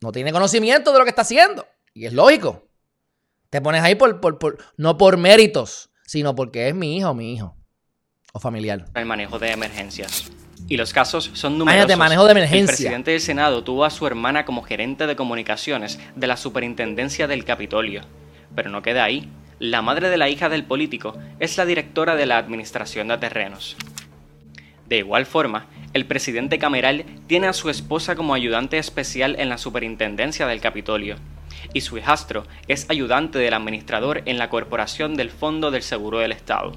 no 0.00 0.12
tiene 0.12 0.32
conocimiento 0.32 0.92
de 0.92 0.98
lo 0.98 1.04
que 1.04 1.10
está 1.10 1.22
haciendo. 1.22 1.66
Y 1.92 2.06
es 2.06 2.12
lógico. 2.12 2.68
Te 3.50 3.60
pones 3.60 3.82
ahí 3.82 3.96
por, 3.96 4.20
por, 4.20 4.38
por 4.38 4.58
no 4.76 4.96
por 4.96 5.16
méritos, 5.16 5.90
sino 6.06 6.36
porque 6.36 6.68
es 6.68 6.74
mi 6.74 6.96
hija 6.96 7.10
o 7.10 7.14
mi 7.14 7.34
hijo. 7.34 7.56
O 8.32 8.40
familiar. 8.40 8.86
El 8.94 9.06
manejo 9.06 9.38
de 9.38 9.50
emergencias. 9.50 10.30
Y 10.68 10.76
los 10.76 10.92
casos 10.92 11.30
son 11.34 11.58
numerosos. 11.58 11.96
manejo 11.96 12.24
de 12.26 12.32
emergencia. 12.32 12.60
El 12.60 12.66
presidente 12.66 13.10
del 13.10 13.20
Senado 13.20 13.64
tuvo 13.64 13.84
a 13.84 13.90
su 13.90 14.06
hermana 14.06 14.44
como 14.44 14.62
gerente 14.62 15.06
de 15.06 15.16
comunicaciones 15.16 15.98
de 16.14 16.26
la 16.26 16.36
superintendencia 16.36 17.26
del 17.26 17.44
Capitolio. 17.44 18.02
Pero 18.54 18.70
no 18.70 18.82
queda 18.82 19.04
ahí. 19.04 19.28
La 19.58 19.82
madre 19.82 20.10
de 20.10 20.16
la 20.16 20.28
hija 20.28 20.48
del 20.48 20.64
político 20.64 21.18
es 21.38 21.56
la 21.58 21.66
directora 21.66 22.14
de 22.14 22.26
la 22.26 22.38
administración 22.38 23.08
de 23.08 23.18
terrenos. 23.18 23.76
De 24.88 24.98
igual 24.98 25.26
forma, 25.26 25.66
el 25.92 26.06
presidente 26.06 26.58
cameral 26.58 27.04
tiene 27.26 27.46
a 27.46 27.52
su 27.52 27.68
esposa 27.68 28.16
como 28.16 28.34
ayudante 28.34 28.78
especial 28.78 29.36
en 29.38 29.48
la 29.48 29.58
superintendencia 29.58 30.46
del 30.46 30.60
Capitolio, 30.60 31.16
y 31.72 31.82
su 31.82 31.98
hijastro 31.98 32.44
es 32.68 32.86
ayudante 32.88 33.38
del 33.38 33.54
administrador 33.54 34.22
en 34.26 34.38
la 34.38 34.50
Corporación 34.50 35.14
del 35.14 35.30
Fondo 35.30 35.70
del 35.70 35.82
Seguro 35.82 36.18
del 36.18 36.32
Estado. 36.32 36.72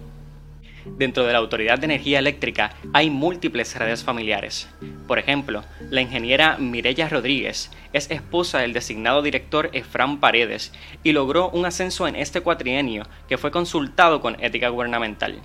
Dentro 0.85 1.25
de 1.25 1.33
la 1.33 1.39
Autoridad 1.39 1.79
de 1.79 1.85
Energía 1.85 2.19
Eléctrica 2.19 2.71
hay 2.93 3.09
múltiples 3.09 3.75
redes 3.75 4.03
familiares. 4.03 4.67
Por 5.07 5.19
ejemplo, 5.19 5.63
la 5.89 6.01
ingeniera 6.01 6.57
Mirella 6.57 7.09
Rodríguez 7.09 7.71
es 7.93 8.11
esposa 8.11 8.59
del 8.59 8.73
designado 8.73 9.21
director 9.21 9.69
Efran 9.73 10.19
Paredes 10.19 10.73
y 11.03 11.11
logró 11.11 11.49
un 11.49 11.65
ascenso 11.65 12.07
en 12.07 12.15
este 12.15 12.41
cuatrienio 12.41 13.03
que 13.27 13.37
fue 13.37 13.51
consultado 13.51 14.21
con 14.21 14.41
ética 14.43 14.69
gubernamental. 14.69 15.41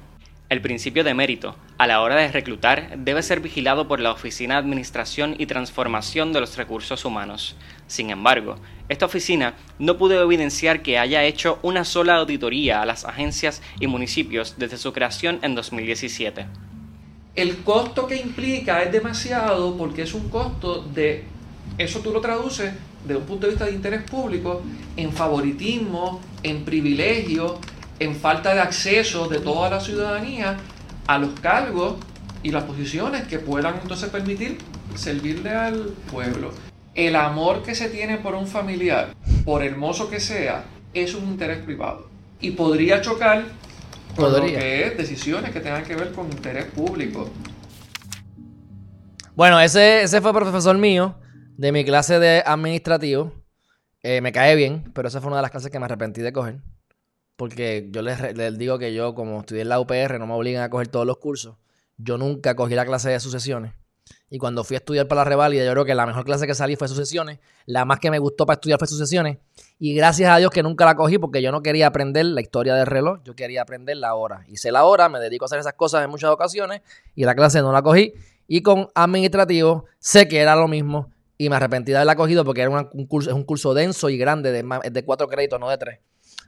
El 0.51 0.63
principio 0.63 1.05
de 1.05 1.13
mérito, 1.13 1.57
a 1.77 1.87
la 1.87 2.01
hora 2.01 2.17
de 2.17 2.33
reclutar, 2.33 2.97
debe 2.97 3.23
ser 3.23 3.41
vigilado 3.41 3.87
por 3.87 4.01
la 4.01 4.13
Oficina 4.13 4.55
de 4.55 4.61
Administración 4.61 5.35
y 5.37 5.45
Transformación 5.45 6.33
de 6.33 6.41
los 6.41 6.57
Recursos 6.57 7.05
Humanos. 7.05 7.55
Sin 7.87 8.09
embargo, 8.09 8.57
esta 8.89 9.05
oficina 9.05 9.57
no 9.79 9.99
pudo 9.99 10.23
evidenciar 10.23 10.81
que 10.81 10.99
haya 10.99 11.23
hecho 11.25 11.59
una 11.61 11.85
sola 11.85 12.17
auditoría 12.17 12.81
a 12.81 12.87
las 12.87 13.05
agencias 13.05 13.61
y 13.79 13.89
municipios 13.89 14.55
desde 14.57 14.79
su 14.79 14.91
creación 14.95 15.39
en 15.43 15.55
2017. 15.55 16.47
El 17.35 17.59
costo 17.59 18.07
que 18.07 18.17
implica 18.17 18.83
es 18.83 18.91
demasiado 18.91 19.77
porque 19.77 20.01
es 20.01 20.15
un 20.15 20.31
costo 20.31 20.81
de, 20.81 21.25
eso 21.77 22.01
tú 22.01 22.11
lo 22.11 22.23
traduces 22.23 22.73
de 23.07 23.17
un 23.17 23.25
punto 23.25 23.47
de 23.47 23.53
vista 23.53 23.67
de 23.67 23.73
interés 23.73 24.03
público, 24.11 24.63
en 24.97 25.13
favoritismo, 25.13 26.23
en 26.43 26.65
privilegio, 26.65 27.61
en 27.99 28.15
falta 28.15 28.55
de 28.55 28.61
acceso 28.61 29.29
de 29.29 29.41
toda 29.41 29.71
la 29.71 29.81
ciudadanía 29.81 30.57
a 31.07 31.19
los 31.19 31.39
cargos 31.41 31.97
y 32.43 32.51
las 32.51 32.65
posiciones 32.65 33.27
que 33.27 33.39
puedan 33.39 33.79
entonces 33.83 34.09
permitir 34.11 34.59
servirle 34.95 35.51
al 35.51 35.95
pueblo. 36.11 36.53
El 36.95 37.17
amor 37.17 37.63
que 37.63 37.75
se 37.75 37.89
tiene 37.89 38.19
por 38.19 38.35
un 38.35 38.47
familiar, 38.47 39.15
por 39.45 39.63
hermoso 39.63 40.11
que 40.11 40.21
sea, 40.21 40.65
es 40.95 41.15
un 41.15 41.25
interés 41.25 41.59
privado. 41.59 42.09
Y 42.41 42.53
podría 42.53 43.01
chocar 43.01 43.45
con 44.17 44.33
lo 44.33 44.43
que 44.43 44.87
es 44.87 44.97
decisiones 44.97 45.51
que 45.51 45.61
tengan 45.61 45.85
que 45.85 45.95
ver 45.95 46.13
con 46.13 46.27
interés 46.27 46.67
público. 46.67 47.31
Bueno, 49.35 49.61
ese, 49.61 50.03
ese 50.03 50.21
fue 50.21 50.33
profesor 50.33 50.77
mío 50.77 51.15
de 51.57 51.73
mi 51.73 51.85
clase 51.85 52.19
de 52.19 52.43
administrativo. 52.45 53.33
Eh, 54.03 54.21
me 54.21 54.33
cae 54.33 54.57
bien, 54.57 54.91
pero 54.95 55.09
esa 55.09 55.21
fue 55.21 55.29
una 55.29 55.37
de 55.37 55.43
las 55.43 55.51
clases 55.51 55.71
que 55.71 55.79
me 55.79 55.85
arrepentí 55.85 56.21
de 56.21 56.33
coger. 56.33 56.61
Porque 57.39 57.87
yo 57.93 58.03
les, 58.03 58.59
digo 58.59 58.81
que 58.81 58.93
yo, 58.93 59.15
como 59.15 59.39
estudié 59.39 59.63
en 59.63 59.69
la 59.69 59.79
UPR, 59.79 60.19
no 60.19 60.27
me 60.27 60.35
obligan 60.35 60.65
a 60.65 60.71
coger 60.71 60.89
todos 60.89 61.07
los 61.07 61.19
cursos. 61.19 61.55
Yo 61.97 62.19
nunca 62.19 62.57
cogí 62.57 62.75
la 62.75 62.85
clase 62.85 63.11
de 63.11 63.21
sucesiones. 63.21 63.75
Y 64.29 64.39
cuando 64.39 64.65
fui 64.65 64.75
a 64.75 64.79
estudiar 64.79 65.07
para 65.07 65.21
la 65.21 65.25
reválida, 65.27 65.65
yo 65.65 65.71
creo 65.71 65.85
que 65.85 65.95
la 65.95 66.05
mejor 66.05 66.25
clase 66.25 66.49
que 66.49 66.55
salí 66.57 66.75
fue 66.75 66.89
sucesiones. 66.89 67.39
La 67.65 67.85
más 67.85 68.01
que 68.01 68.11
me 68.11 68.19
gustó 68.19 68.45
para 68.45 68.57
estudiar 68.57 68.81
fue 68.81 68.89
sucesiones. 68.89 69.39
Y 69.79 69.95
gracias 69.95 70.33
a 70.33 70.39
Dios 70.39 70.51
que 70.51 70.65
nunca 70.65 70.85
la 70.85 70.97
cogí 70.97 71.19
porque 71.19 71.41
yo 71.41 71.53
no 71.53 71.63
quería 71.63 71.87
aprender 71.87 72.25
la 72.25 72.41
historia 72.41 72.75
del 72.75 72.87
reloj, 72.87 73.21
yo 73.23 73.37
quería 73.37 73.63
aprender 73.63 73.99
la 73.99 74.17
hora. 74.17 74.45
Hice 74.49 74.73
la 74.73 74.83
hora, 74.83 75.09
me 75.09 75.21
dedico 75.21 75.45
a 75.45 75.47
hacer 75.47 75.61
esas 75.61 75.75
cosas 75.75 76.03
en 76.03 76.11
muchas 76.11 76.31
ocasiones 76.31 76.81
y 77.15 77.25
la 77.25 77.37
clase 77.37 77.63
no 77.63 77.71
la 77.71 77.83
cogí. 77.83 78.15
Y 78.49 78.63
con 78.63 78.89
administrativo 78.97 79.85
sé 80.01 80.27
que 80.27 80.41
era 80.41 80.57
lo 80.57 80.67
mismo 80.67 81.13
y 81.37 81.49
me 81.51 81.55
arrepentí 81.55 81.93
de 81.93 81.99
haberla 81.99 82.17
cogido 82.17 82.45
porque 82.45 82.63
era 82.63 82.91
un 82.93 83.07
curso, 83.07 83.31
es 83.31 83.37
un 83.37 83.45
curso 83.45 83.75
denso 83.75 84.11
y 84.11 84.19
grande 84.19 84.51
de, 84.51 84.91
de 84.91 85.05
cuatro 85.05 85.29
créditos, 85.29 85.61
no 85.61 85.71
de 85.71 85.79
tres. 85.79 86.01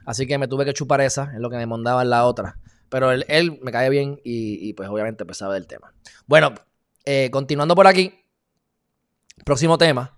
Así 0.05 0.27
que 0.27 0.37
me 0.37 0.47
tuve 0.47 0.65
que 0.65 0.73
chupar 0.73 1.01
esa, 1.01 1.31
en 1.33 1.41
lo 1.41 1.49
que 1.49 1.57
me 1.57 1.65
mandaba 1.65 2.01
en 2.01 2.09
la 2.09 2.25
otra. 2.25 2.57
Pero 2.89 3.11
él, 3.11 3.59
me 3.61 3.71
cae 3.71 3.89
bien 3.89 4.19
y, 4.23 4.73
pues 4.73 4.89
obviamente 4.89 5.23
empezaba 5.23 5.53
del 5.53 5.67
tema. 5.67 5.93
Bueno, 6.27 6.53
eh, 7.05 7.29
continuando 7.31 7.75
por 7.75 7.87
aquí, 7.87 8.13
próximo 9.45 9.77
tema. 9.77 10.17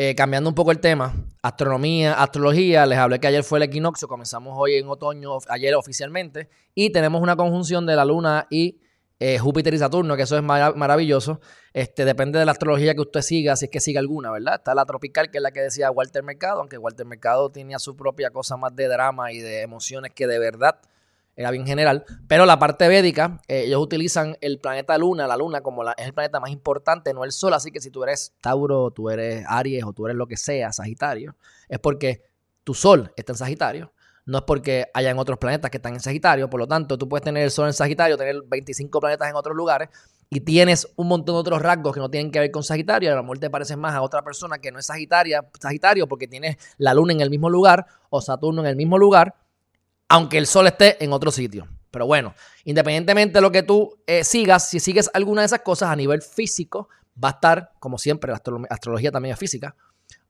Eh, 0.00 0.14
cambiando 0.14 0.48
un 0.48 0.54
poco 0.54 0.70
el 0.70 0.78
tema, 0.78 1.12
astronomía, 1.42 2.14
astrología, 2.14 2.86
les 2.86 2.98
hablé 2.98 3.18
que 3.18 3.26
ayer 3.26 3.42
fue 3.42 3.58
el 3.58 3.64
equinoccio, 3.64 4.06
comenzamos 4.06 4.54
hoy 4.56 4.74
en 4.76 4.88
otoño, 4.88 5.38
ayer 5.48 5.74
oficialmente, 5.74 6.48
y 6.72 6.90
tenemos 6.90 7.20
una 7.20 7.34
conjunción 7.34 7.84
de 7.84 7.96
la 7.96 8.04
luna 8.04 8.46
y 8.48 8.78
eh, 9.20 9.38
Júpiter 9.38 9.74
y 9.74 9.78
Saturno, 9.78 10.16
que 10.16 10.22
eso 10.22 10.36
es 10.36 10.42
maravilloso. 10.42 11.40
Este, 11.72 12.04
depende 12.04 12.38
de 12.38 12.44
la 12.44 12.52
astrología 12.52 12.94
que 12.94 13.00
usted 13.00 13.20
siga, 13.20 13.56
si 13.56 13.64
es 13.64 13.70
que 13.70 13.80
siga 13.80 14.00
alguna, 14.00 14.30
¿verdad? 14.30 14.54
Está 14.56 14.74
la 14.74 14.86
tropical, 14.86 15.30
que 15.30 15.38
es 15.38 15.42
la 15.42 15.50
que 15.50 15.60
decía 15.60 15.90
Walter 15.90 16.22
Mercado, 16.22 16.60
aunque 16.60 16.78
Walter 16.78 17.06
Mercado 17.06 17.50
tenía 17.50 17.78
su 17.78 17.96
propia 17.96 18.30
cosa 18.30 18.56
más 18.56 18.74
de 18.76 18.86
drama 18.86 19.32
y 19.32 19.38
de 19.38 19.62
emociones 19.62 20.12
que 20.14 20.26
de 20.26 20.38
verdad 20.38 20.78
era 21.34 21.50
bien 21.50 21.66
general. 21.66 22.04
Pero 22.26 22.46
la 22.46 22.58
parte 22.58 22.88
védica, 22.88 23.40
eh, 23.48 23.64
ellos 23.66 23.80
utilizan 23.80 24.36
el 24.40 24.58
planeta 24.58 24.96
Luna, 24.98 25.26
la 25.26 25.36
Luna, 25.36 25.60
como 25.62 25.88
es 25.88 26.06
el 26.06 26.12
planeta 26.12 26.40
más 26.40 26.50
importante, 26.50 27.12
no 27.12 27.24
el 27.24 27.32
Sol. 27.32 27.54
Así 27.54 27.70
que 27.70 27.80
si 27.80 27.90
tú 27.90 28.02
eres 28.04 28.34
Tauro, 28.40 28.90
tú 28.90 29.10
eres 29.10 29.44
Aries 29.48 29.84
o 29.84 29.92
tú 29.92 30.06
eres 30.06 30.16
lo 30.16 30.26
que 30.26 30.36
sea, 30.36 30.72
Sagitario, 30.72 31.36
es 31.68 31.78
porque 31.78 32.22
tu 32.64 32.74
Sol 32.74 33.12
está 33.16 33.32
en 33.32 33.38
Sagitario 33.38 33.92
no 34.28 34.36
es 34.36 34.44
porque 34.44 34.90
hayan 34.92 35.18
otros 35.18 35.38
planetas 35.38 35.70
que 35.70 35.78
están 35.78 35.94
en 35.94 36.00
Sagitario, 36.00 36.50
por 36.50 36.60
lo 36.60 36.66
tanto, 36.66 36.98
tú 36.98 37.08
puedes 37.08 37.24
tener 37.24 37.44
el 37.44 37.50
Sol 37.50 37.66
en 37.66 37.72
Sagitario, 37.72 38.18
tener 38.18 38.42
25 38.46 39.00
planetas 39.00 39.30
en 39.30 39.34
otros 39.34 39.56
lugares 39.56 39.88
y 40.28 40.40
tienes 40.40 40.86
un 40.96 41.08
montón 41.08 41.36
de 41.36 41.40
otros 41.40 41.62
rasgos 41.62 41.94
que 41.94 42.00
no 42.00 42.10
tienen 42.10 42.30
que 42.30 42.38
ver 42.38 42.50
con 42.50 42.62
Sagitario, 42.62 43.10
a 43.10 43.16
lo 43.16 43.22
mejor 43.22 43.38
te 43.38 43.48
pareces 43.48 43.78
más 43.78 43.94
a 43.94 44.02
otra 44.02 44.20
persona 44.20 44.58
que 44.58 44.70
no 44.70 44.78
es 44.78 44.84
Sagitaria, 44.84 45.48
Sagitario 45.58 46.06
porque 46.06 46.28
tienes 46.28 46.58
la 46.76 46.92
Luna 46.92 47.14
en 47.14 47.22
el 47.22 47.30
mismo 47.30 47.48
lugar 47.48 47.86
o 48.10 48.20
Saturno 48.20 48.60
en 48.60 48.66
el 48.66 48.76
mismo 48.76 48.98
lugar, 48.98 49.34
aunque 50.10 50.36
el 50.36 50.46
Sol 50.46 50.66
esté 50.66 51.02
en 51.02 51.14
otro 51.14 51.30
sitio. 51.30 51.66
Pero 51.90 52.04
bueno, 52.04 52.34
independientemente 52.64 53.38
de 53.38 53.40
lo 53.40 53.50
que 53.50 53.62
tú 53.62 53.96
eh, 54.06 54.24
sigas, 54.24 54.68
si 54.68 54.78
sigues 54.78 55.08
alguna 55.14 55.40
de 55.40 55.46
esas 55.46 55.62
cosas 55.62 55.88
a 55.88 55.96
nivel 55.96 56.20
físico, 56.20 56.90
va 57.22 57.28
a 57.30 57.32
estar, 57.32 57.72
como 57.78 57.96
siempre, 57.96 58.30
la 58.30 58.42
astrología 58.68 59.10
también 59.10 59.32
es 59.32 59.38
física, 59.38 59.74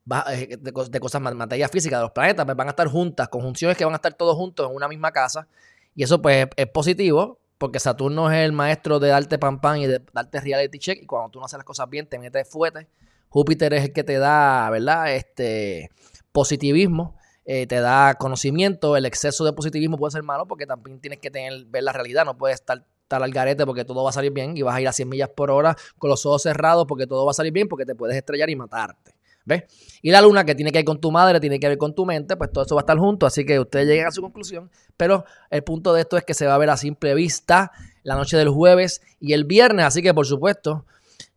de, 0.09 0.99
cosas, 0.99 1.21
materia 1.21 1.69
física 1.69 1.97
de 1.97 2.03
los 2.03 2.11
planetas, 2.11 2.45
pues 2.45 2.57
van 2.57 2.67
a 2.67 2.71
estar 2.71 2.87
juntas, 2.87 3.27
conjunciones 3.29 3.77
que 3.77 3.85
van 3.85 3.93
a 3.93 3.97
estar 3.97 4.13
todos 4.13 4.35
juntos 4.35 4.69
en 4.69 4.75
una 4.75 4.87
misma 4.87 5.11
casa. 5.11 5.47
Y 5.95 6.03
eso 6.03 6.21
pues 6.21 6.47
es 6.55 6.67
positivo, 6.67 7.39
porque 7.57 7.79
Saturno 7.79 8.31
es 8.31 8.37
el 8.37 8.53
maestro 8.53 8.99
de 8.99 9.09
darte 9.09 9.37
pan 9.37 9.59
pan 9.59 9.79
y 9.79 9.87
de 9.87 10.01
darte 10.13 10.39
reality 10.39 10.79
check. 10.79 11.03
Y 11.03 11.05
cuando 11.05 11.29
tú 11.29 11.39
no 11.39 11.45
haces 11.45 11.57
las 11.57 11.65
cosas 11.65 11.89
bien, 11.89 12.07
te 12.07 12.17
metes 12.17 12.49
fuerte. 12.49 12.87
Júpiter 13.29 13.73
es 13.73 13.83
el 13.83 13.93
que 13.93 14.03
te 14.03 14.17
da, 14.17 14.69
¿verdad? 14.69 15.13
Este 15.13 15.91
positivismo, 16.31 17.15
eh, 17.45 17.67
te 17.67 17.79
da 17.79 18.15
conocimiento. 18.15 18.95
El 18.95 19.05
exceso 19.05 19.43
de 19.43 19.53
positivismo 19.53 19.97
puede 19.97 20.11
ser 20.11 20.23
malo 20.23 20.47
porque 20.47 20.65
también 20.65 20.99
tienes 20.99 21.19
que 21.19 21.29
tener, 21.29 21.65
ver 21.65 21.83
la 21.83 21.91
realidad. 21.91 22.25
No 22.25 22.37
puedes 22.37 22.55
estar, 22.55 22.83
estar 23.03 23.21
al 23.21 23.31
garete 23.31 23.65
porque 23.65 23.85
todo 23.85 24.03
va 24.03 24.09
a 24.11 24.13
salir 24.13 24.31
bien 24.31 24.55
y 24.55 24.61
vas 24.61 24.75
a 24.75 24.81
ir 24.81 24.87
a 24.87 24.93
100 24.93 25.09
millas 25.09 25.29
por 25.29 25.51
hora 25.51 25.75
con 25.97 26.09
los 26.09 26.25
ojos 26.25 26.43
cerrados 26.43 26.85
porque 26.87 27.07
todo 27.07 27.25
va 27.25 27.31
a 27.31 27.33
salir 27.33 27.51
bien 27.51 27.67
porque 27.67 27.85
te 27.85 27.93
puedes 27.93 28.15
estrellar 28.15 28.49
y 28.49 28.55
matarte. 28.55 29.18
¿Ves? 29.45 29.63
Y 30.01 30.11
la 30.11 30.21
luna 30.21 30.45
que 30.45 30.55
tiene 30.55 30.71
que 30.71 30.79
ver 30.79 30.85
con 30.85 30.99
tu 31.01 31.11
madre, 31.11 31.39
tiene 31.39 31.59
que 31.59 31.67
ver 31.67 31.77
con 31.77 31.95
tu 31.95 32.05
mente, 32.05 32.37
pues 32.37 32.51
todo 32.51 32.65
eso 32.65 32.75
va 32.75 32.81
a 32.81 32.83
estar 32.83 32.97
junto, 32.97 33.25
así 33.25 33.45
que 33.45 33.59
ustedes 33.59 33.87
lleguen 33.87 34.07
a 34.07 34.11
su 34.11 34.21
conclusión. 34.21 34.69
Pero 34.95 35.25
el 35.49 35.63
punto 35.63 35.93
de 35.93 36.01
esto 36.01 36.17
es 36.17 36.23
que 36.23 36.33
se 36.33 36.45
va 36.45 36.55
a 36.55 36.57
ver 36.57 36.69
a 36.69 36.77
simple 36.77 37.13
vista 37.15 37.71
la 38.03 38.15
noche 38.15 38.37
del 38.37 38.49
jueves 38.49 39.01
y 39.19 39.33
el 39.33 39.45
viernes, 39.45 39.85
así 39.85 40.01
que 40.01 40.13
por 40.13 40.25
supuesto, 40.25 40.85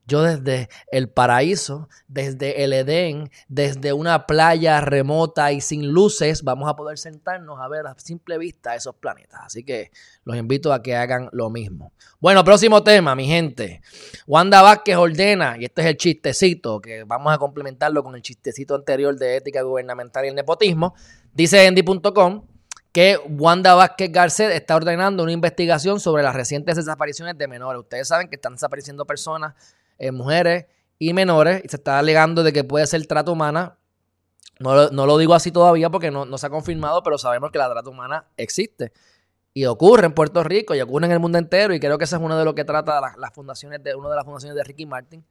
yo 0.06 0.22
desde 0.22 0.68
el 0.90 1.08
paraíso, 1.08 1.88
desde 2.08 2.64
el 2.64 2.72
Edén, 2.72 3.30
desde 3.48 3.92
una 3.92 4.26
playa 4.26 4.80
remota 4.80 5.52
y 5.52 5.60
sin 5.60 5.92
luces, 5.92 6.42
vamos 6.42 6.68
a 6.68 6.76
poder 6.76 6.98
sentarnos 6.98 7.60
a 7.60 7.68
ver 7.68 7.86
a 7.86 7.94
simple 7.98 8.36
vista 8.38 8.74
esos 8.74 8.94
planetas. 8.96 9.40
Así 9.44 9.64
que 9.64 9.90
los 10.24 10.36
invito 10.36 10.72
a 10.72 10.82
que 10.82 10.96
hagan 10.96 11.28
lo 11.32 11.50
mismo. 11.50 11.92
Bueno, 12.20 12.44
próximo 12.44 12.82
tema, 12.82 13.14
mi 13.14 13.26
gente. 13.26 13.80
Wanda 14.26 14.62
Vázquez 14.62 14.96
ordena, 14.96 15.56
y 15.58 15.64
este 15.64 15.82
es 15.82 15.86
el 15.88 15.96
chistecito, 15.96 16.80
que 16.80 17.04
vamos 17.04 17.32
a 17.32 17.38
complementarlo 17.38 18.02
con 18.02 18.14
el 18.14 18.22
chistecito 18.22 18.74
anterior 18.74 19.16
de 19.16 19.36
ética 19.36 19.62
gubernamental 19.62 20.24
y 20.24 20.28
el 20.28 20.34
nepotismo. 20.34 20.94
Dice 21.32 21.64
Endy.com 21.64 22.46
que 22.92 23.18
Wanda 23.26 23.74
Vázquez 23.74 24.12
Garcet 24.12 24.52
está 24.52 24.76
ordenando 24.76 25.22
una 25.22 25.32
investigación 25.32 25.98
sobre 25.98 26.22
las 26.22 26.34
recientes 26.34 26.76
desapariciones 26.76 27.38
de 27.38 27.48
menores. 27.48 27.80
Ustedes 27.80 28.06
saben 28.06 28.28
que 28.28 28.34
están 28.36 28.52
desapareciendo 28.52 29.06
personas 29.06 29.54
eh, 30.02 30.10
mujeres 30.10 30.66
y 30.98 31.12
menores. 31.14 31.62
Y 31.64 31.68
se 31.68 31.76
está 31.76 32.00
alegando 32.00 32.42
de 32.42 32.52
que 32.52 32.64
puede 32.64 32.86
ser 32.88 33.06
trata 33.06 33.30
humana. 33.30 33.78
No, 34.58 34.90
lo 34.90 35.18
digo 35.18 35.34
así 35.34 35.52
todavía 35.52 35.90
porque 35.90 36.10
no, 36.10 36.36
se 36.38 36.46
ha 36.46 36.50
confirmado, 36.50 37.02
pero 37.04 37.18
sabemos 37.18 37.52
que 37.52 37.58
la 37.58 37.70
trata 37.70 37.88
humana 37.88 38.26
existe. 38.36 38.92
Y 39.54 39.64
ocurre 39.66 40.06
en 40.06 40.12
Puerto 40.12 40.42
Rico 40.42 40.74
y 40.74 40.80
ocurre 40.80 41.06
en 41.06 41.12
el 41.12 41.20
mundo 41.20 41.38
entero. 41.38 41.72
Y 41.72 41.78
creo 41.78 41.98
que 41.98 42.04
eso 42.04 42.16
es 42.16 42.22
uno 42.22 42.36
de 42.36 42.44
lo 42.44 42.52
que 42.54 42.64
trata 42.64 43.00
las, 43.16 43.32
fundaciones 43.32 43.82
de, 43.84 43.94
una 43.94 44.10
de 44.10 44.16
las 44.16 44.24
fundaciones 44.24 44.56
de 44.56 44.64
Ricky 44.64 44.86
Martin. 44.86 45.24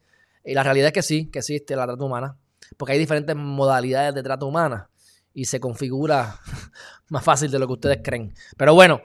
Y 0.45 0.53
la 0.53 0.63
realidad 0.63 0.87
es 0.87 0.93
que 0.93 1.01
sí, 1.01 1.25
que 1.25 1.39
existe 1.39 1.75
la 1.75 1.85
trata 1.85 2.03
humana. 2.03 2.37
Porque 2.77 2.93
hay 2.93 2.99
diferentes 2.99 3.35
modalidades 3.35 4.15
de 4.15 4.23
trata 4.23 4.45
humana. 4.45 4.89
Y 5.33 5.45
se 5.45 5.59
configura 5.59 6.39
más 7.09 7.25
fácil 7.25 7.51
de 7.51 7.59
lo 7.59 7.67
que 7.67 7.73
ustedes 7.73 7.99
creen. 8.01 8.33
Pero 8.55 8.73
bueno, 8.73 9.01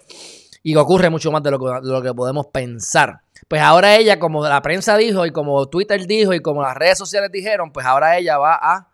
y 0.63 0.77
ocurre 0.77 1.11
mucho 1.11 1.33
más 1.33 1.43
de 1.43 1.51
lo 1.51 1.59
que, 1.59 1.87
de 1.87 1.93
lo 1.93 2.03
que 2.03 2.15
podemos 2.15 2.47
pensar. 2.47 3.26
Pues 3.49 3.63
ahora 3.63 3.97
ella, 3.97 4.19
como 4.19 4.47
la 4.47 4.63
prensa 4.63 4.97
dijo 4.97 5.27
y 5.27 5.31
como 5.31 5.69
Twitter 5.69 6.07
dijo 6.07 6.35
y 6.35 6.41
como 6.41 6.63
las 6.63 6.77
redes 6.77 6.99
sociales 6.99 7.31
dijeron, 7.31 7.73
pues 7.73 7.87
ahora 7.87 8.17
ella 8.19 8.39
va 8.39 8.59
a 8.61 8.89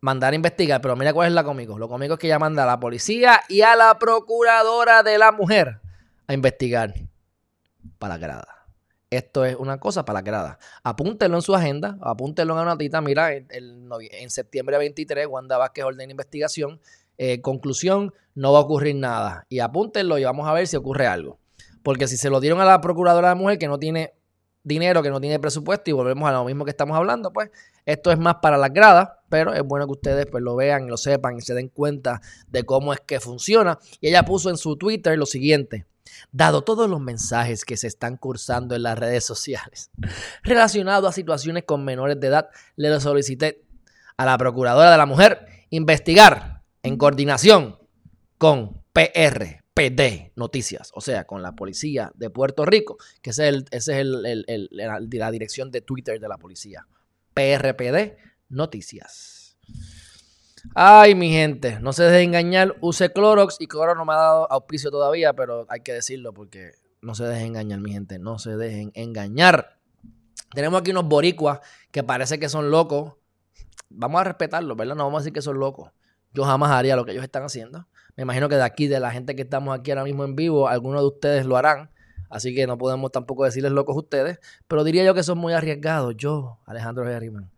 mandar 0.00 0.32
a 0.32 0.36
investigar. 0.36 0.80
Pero 0.80 0.96
mira 0.96 1.12
cuál 1.12 1.28
es 1.28 1.34
la 1.34 1.44
cómico. 1.44 1.78
Lo 1.78 1.88
cómico 1.88 2.14
es 2.14 2.20
que 2.20 2.26
ella 2.26 2.38
manda 2.38 2.62
a 2.62 2.66
la 2.66 2.80
policía 2.80 3.42
y 3.48 3.62
a 3.62 3.76
la 3.76 3.98
procuradora 3.98 5.02
de 5.02 5.18
la 5.18 5.32
mujer 5.32 5.80
a 6.26 6.34
investigar 6.34 6.94
para 7.98 8.16
grada. 8.18 8.60
Esto 9.10 9.44
es 9.44 9.56
una 9.56 9.80
cosa 9.80 10.04
para 10.04 10.22
grada. 10.22 10.60
Apúntenlo 10.84 11.36
en 11.36 11.42
su 11.42 11.54
agenda, 11.54 11.98
apúntenlo 12.00 12.54
en 12.54 12.60
una 12.60 12.70
notita. 12.70 13.00
Mira, 13.00 13.32
en 13.34 14.30
septiembre 14.30 14.78
23, 14.78 15.26
Wanda 15.26 15.58
Vázquez 15.58 15.84
ordena 15.84 16.12
investigación. 16.12 16.80
Eh, 17.18 17.40
conclusión, 17.40 18.14
no 18.36 18.52
va 18.52 18.60
a 18.60 18.62
ocurrir 18.62 18.94
nada. 18.94 19.46
Y 19.48 19.58
apúntenlo 19.58 20.16
y 20.16 20.24
vamos 20.24 20.48
a 20.48 20.52
ver 20.52 20.68
si 20.68 20.76
ocurre 20.76 21.08
algo. 21.08 21.38
Porque 21.82 22.08
si 22.08 22.16
se 22.16 22.30
lo 22.30 22.40
dieron 22.40 22.60
a 22.60 22.64
la 22.64 22.80
procuradora 22.80 23.28
de 23.28 23.34
la 23.34 23.40
mujer 23.40 23.58
que 23.58 23.68
no 23.68 23.78
tiene 23.78 24.14
dinero, 24.62 25.02
que 25.02 25.10
no 25.10 25.20
tiene 25.20 25.38
presupuesto 25.38 25.90
y 25.90 25.92
volvemos 25.92 26.28
a 26.28 26.32
lo 26.32 26.44
mismo 26.44 26.64
que 26.64 26.70
estamos 26.70 26.96
hablando, 26.96 27.32
pues 27.32 27.50
esto 27.86 28.12
es 28.12 28.18
más 28.18 28.36
para 28.42 28.58
las 28.58 28.72
gradas, 28.72 29.10
pero 29.28 29.54
es 29.54 29.62
bueno 29.62 29.86
que 29.86 29.92
ustedes 29.92 30.26
pues 30.26 30.42
lo 30.42 30.56
vean, 30.56 30.88
lo 30.88 30.96
sepan 30.96 31.36
y 31.36 31.40
se 31.40 31.54
den 31.54 31.68
cuenta 31.68 32.20
de 32.48 32.64
cómo 32.64 32.92
es 32.92 33.00
que 33.00 33.20
funciona. 33.20 33.78
Y 34.00 34.08
ella 34.08 34.24
puso 34.24 34.50
en 34.50 34.56
su 34.56 34.76
Twitter 34.76 35.16
lo 35.18 35.26
siguiente. 35.26 35.86
Dado 36.32 36.62
todos 36.62 36.90
los 36.90 37.00
mensajes 37.00 37.64
que 37.64 37.76
se 37.76 37.86
están 37.86 38.16
cursando 38.16 38.74
en 38.74 38.82
las 38.82 38.98
redes 38.98 39.24
sociales 39.24 39.90
relacionados 40.42 41.08
a 41.08 41.12
situaciones 41.12 41.64
con 41.64 41.84
menores 41.84 42.18
de 42.20 42.26
edad, 42.26 42.50
le 42.76 43.00
solicité 43.00 43.64
a 44.16 44.26
la 44.26 44.36
Procuradora 44.36 44.90
de 44.90 44.98
la 44.98 45.06
Mujer 45.06 45.46
investigar 45.70 46.62
en 46.82 46.96
coordinación 46.96 47.78
con 48.38 48.82
PRPD 49.74 50.32
Noticias, 50.36 50.90
o 50.94 51.00
sea, 51.00 51.24
con 51.26 51.42
la 51.42 51.52
Policía 51.52 52.12
de 52.14 52.30
Puerto 52.30 52.64
Rico, 52.64 52.98
que 53.22 53.30
ese 53.30 53.48
es, 53.48 53.54
el, 53.54 53.64
ese 53.70 54.00
es 54.00 54.06
la 54.70 55.30
dirección 55.30 55.70
de 55.70 55.80
Twitter 55.80 56.20
de 56.20 56.28
la 56.28 56.38
policía. 56.38 56.86
PRPD 57.34 58.16
Noticias. 58.48 59.56
Ay, 60.74 61.14
mi 61.14 61.30
gente, 61.30 61.78
no 61.80 61.92
se 61.92 62.02
dejen 62.02 62.30
engañar. 62.30 62.76
Use 62.80 63.12
Clorox 63.12 63.56
y 63.60 63.66
Clorox 63.66 63.96
no 63.96 64.04
me 64.04 64.12
ha 64.12 64.16
dado 64.16 64.52
auspicio 64.52 64.90
todavía, 64.90 65.32
pero 65.32 65.66
hay 65.68 65.80
que 65.80 65.92
decirlo 65.92 66.34
porque 66.34 66.72
no 67.00 67.14
se 67.14 67.24
dejen 67.24 67.48
engañar, 67.48 67.80
mi 67.80 67.92
gente. 67.92 68.18
No 68.18 68.38
se 68.38 68.56
dejen 68.56 68.90
engañar. 68.94 69.78
Tenemos 70.52 70.80
aquí 70.80 70.90
unos 70.90 71.06
boricuas 71.06 71.60
que 71.90 72.02
parece 72.02 72.38
que 72.38 72.48
son 72.48 72.70
locos. 72.70 73.14
Vamos 73.88 74.20
a 74.20 74.24
respetarlos, 74.24 74.76
¿verdad? 74.76 74.96
No 74.96 75.04
vamos 75.04 75.20
a 75.20 75.22
decir 75.22 75.32
que 75.32 75.42
son 75.42 75.58
locos. 75.58 75.92
Yo 76.34 76.44
jamás 76.44 76.70
haría 76.72 76.96
lo 76.96 77.04
que 77.04 77.12
ellos 77.12 77.24
están 77.24 77.44
haciendo. 77.44 77.86
Me 78.20 78.24
imagino 78.24 78.50
que 78.50 78.56
de 78.56 78.64
aquí, 78.64 78.86
de 78.86 79.00
la 79.00 79.10
gente 79.12 79.34
que 79.34 79.40
estamos 79.40 79.74
aquí 79.74 79.92
ahora 79.92 80.04
mismo 80.04 80.26
en 80.26 80.36
vivo, 80.36 80.68
algunos 80.68 81.00
de 81.00 81.06
ustedes 81.06 81.46
lo 81.46 81.56
harán. 81.56 81.88
Así 82.28 82.54
que 82.54 82.66
no 82.66 82.76
podemos 82.76 83.10
tampoco 83.10 83.46
decirles 83.46 83.72
locos 83.72 83.96
ustedes. 83.96 84.40
Pero 84.68 84.84
diría 84.84 85.02
yo 85.04 85.14
que 85.14 85.22
son 85.22 85.38
muy 85.38 85.54
arriesgados. 85.54 86.14
Yo, 86.18 86.58
Alejandro 86.66 87.08
Herriman 87.08 87.50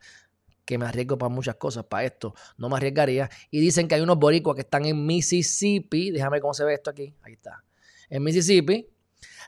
que 0.64 0.78
me 0.78 0.86
arriesgo 0.86 1.18
para 1.18 1.28
muchas 1.30 1.56
cosas, 1.56 1.82
para 1.82 2.04
esto 2.04 2.32
no 2.58 2.68
me 2.68 2.76
arriesgaría. 2.76 3.28
Y 3.50 3.58
dicen 3.58 3.88
que 3.88 3.96
hay 3.96 4.02
unos 4.02 4.18
boricuas 4.18 4.54
que 4.54 4.60
están 4.60 4.84
en 4.84 5.04
Mississippi, 5.04 6.12
déjame 6.12 6.40
cómo 6.40 6.54
se 6.54 6.64
ve 6.64 6.74
esto 6.74 6.90
aquí, 6.90 7.12
ahí 7.22 7.32
está, 7.32 7.64
en 8.08 8.22
Mississippi, 8.22 8.86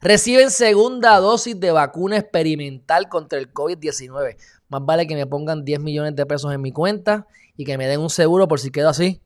reciben 0.01 0.51
segunda 0.51 1.17
dosis 1.21 1.61
de 1.61 1.71
vacuna 1.71 2.17
experimental 2.17 3.09
contra 3.09 3.39
el 3.39 3.55
COVID-19. 3.55 4.37
Más 4.69 4.85
vale 4.85 5.07
que 5.07 5.15
me 5.15 5.29
pongan 5.29 5.65
10 5.65 5.79
millones 5.79 6.17
de 6.17 6.27
pesos 6.27 6.53
en 6.53 6.61
mi 6.61 6.73
cuenta 6.73 7.29
y 7.57 7.65
que 7.65 7.79
me 7.79 7.87
den 7.87 8.01
un 8.01 8.11
seguro 8.11 8.49
por 8.49 8.59
si 8.59 8.73
quedo 8.73 8.89
así, 8.89 9.23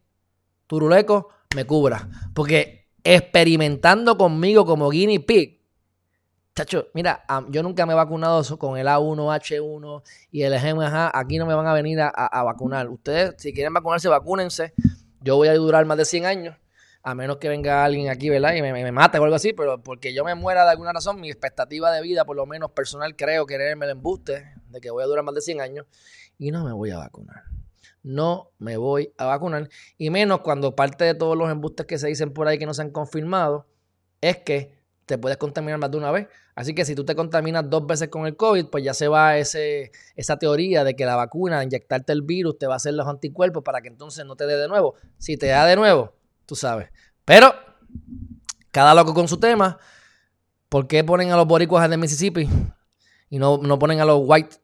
turuleco, 0.66 1.30
me 1.54 1.64
cubra. 1.66 2.08
Porque 2.34 2.88
experimentando 3.02 4.16
conmigo 4.16 4.66
como 4.66 4.90
guinea 4.90 5.20
pig, 5.20 5.58
Chacho, 6.58 6.88
mira, 6.92 7.24
yo 7.50 7.62
nunca 7.62 7.86
me 7.86 7.92
he 7.92 7.96
vacunado 7.96 8.42
con 8.58 8.76
el 8.76 8.88
A1H1 8.88 10.02
y 10.32 10.42
el 10.42 10.58
GMH. 10.58 11.12
Aquí 11.14 11.38
no 11.38 11.46
me 11.46 11.54
van 11.54 11.68
a 11.68 11.72
venir 11.72 12.00
a, 12.00 12.42
vacunar. 12.42 12.88
Ustedes, 12.88 13.36
si 13.38 13.52
quieren 13.52 13.72
vacunarse, 13.72 14.08
vacúnense. 14.08 14.74
Yo 15.20 15.36
voy 15.36 15.46
a 15.46 15.54
durar 15.54 15.86
más 15.86 15.96
de 15.98 16.04
100 16.04 16.26
años. 16.26 16.56
A 17.04 17.14
menos 17.14 17.36
que 17.36 17.48
venga 17.48 17.84
alguien 17.84 18.08
aquí, 18.08 18.28
¿verdad? 18.28 18.54
Y 18.54 18.62
me, 18.62 18.90
mate 18.90 19.20
o 19.20 19.22
algo 19.22 19.36
así. 19.36 19.52
Pero 19.52 19.80
porque 19.84 20.12
yo 20.12 20.24
me 20.24 20.34
muera 20.34 20.64
de 20.64 20.72
alguna 20.72 20.92
razón, 20.92 21.20
mi 21.20 21.30
expectativa 21.30 21.92
de 21.92 22.02
vida, 22.02 22.24
por 22.24 22.34
lo 22.34 22.44
menos 22.44 22.72
personal, 22.72 23.14
creo 23.14 23.46
quererme 23.46 23.86
el 23.86 23.92
embuste 23.92 24.52
de 24.68 24.80
que 24.80 24.90
voy 24.90 25.04
a 25.04 25.06
durar 25.06 25.22
más 25.22 25.36
de 25.36 25.42
100 25.42 25.60
años. 25.60 25.86
Y 26.38 26.50
no 26.50 26.64
me 26.64 26.72
voy 26.72 26.90
a 26.90 26.98
vacunar. 26.98 27.44
No 28.02 28.50
me 28.58 28.76
voy 28.76 29.12
a 29.18 29.26
vacunar. 29.26 29.68
Y 29.96 30.10
menos 30.10 30.40
cuando 30.40 30.74
parte 30.74 31.04
de 31.04 31.14
todos 31.14 31.36
los 31.36 31.50
embustes 31.50 31.86
que 31.86 31.98
se 31.98 32.08
dicen 32.08 32.32
por 32.32 32.48
ahí 32.48 32.58
que 32.58 32.66
no 32.66 32.74
se 32.74 32.82
han 32.82 32.90
confirmado 32.90 33.66
es 34.20 34.38
que 34.38 34.78
te 35.06 35.18
puedes 35.18 35.38
contaminar 35.38 35.78
más 35.78 35.90
de 35.90 35.96
una 35.96 36.10
vez. 36.10 36.28
Así 36.54 36.74
que 36.74 36.84
si 36.84 36.94
tú 36.94 37.04
te 37.04 37.14
contaminas 37.14 37.68
dos 37.68 37.86
veces 37.86 38.08
con 38.08 38.26
el 38.26 38.36
COVID, 38.36 38.66
pues 38.66 38.84
ya 38.84 38.92
se 38.92 39.08
va 39.08 39.38
ese, 39.38 39.90
esa 40.16 40.38
teoría 40.38 40.84
de 40.84 40.94
que 40.94 41.06
la 41.06 41.16
vacuna, 41.16 41.64
inyectarte 41.64 42.12
el 42.12 42.22
virus, 42.22 42.58
te 42.58 42.66
va 42.66 42.74
a 42.74 42.76
hacer 42.76 42.94
los 42.94 43.06
anticuerpos 43.06 43.62
para 43.62 43.80
que 43.80 43.88
entonces 43.88 44.26
no 44.26 44.36
te 44.36 44.46
dé 44.46 44.56
de 44.56 44.68
nuevo. 44.68 44.94
Si 45.16 45.36
te 45.36 45.46
da 45.46 45.64
de 45.64 45.76
nuevo, 45.76 46.12
tú 46.46 46.56
sabes. 46.56 46.90
Pero, 47.24 47.54
cada 48.70 48.94
loco 48.94 49.14
con 49.14 49.28
su 49.28 49.38
tema. 49.38 49.78
¿Por 50.68 50.86
qué 50.86 51.02
ponen 51.02 51.30
a 51.30 51.36
los 51.36 51.46
boricuas 51.46 51.88
de 51.88 51.96
Mississippi 51.96 52.48
y 53.30 53.38
no, 53.38 53.58
no 53.58 53.78
ponen 53.78 54.00
a 54.00 54.04
los 54.04 54.20
white 54.22 54.56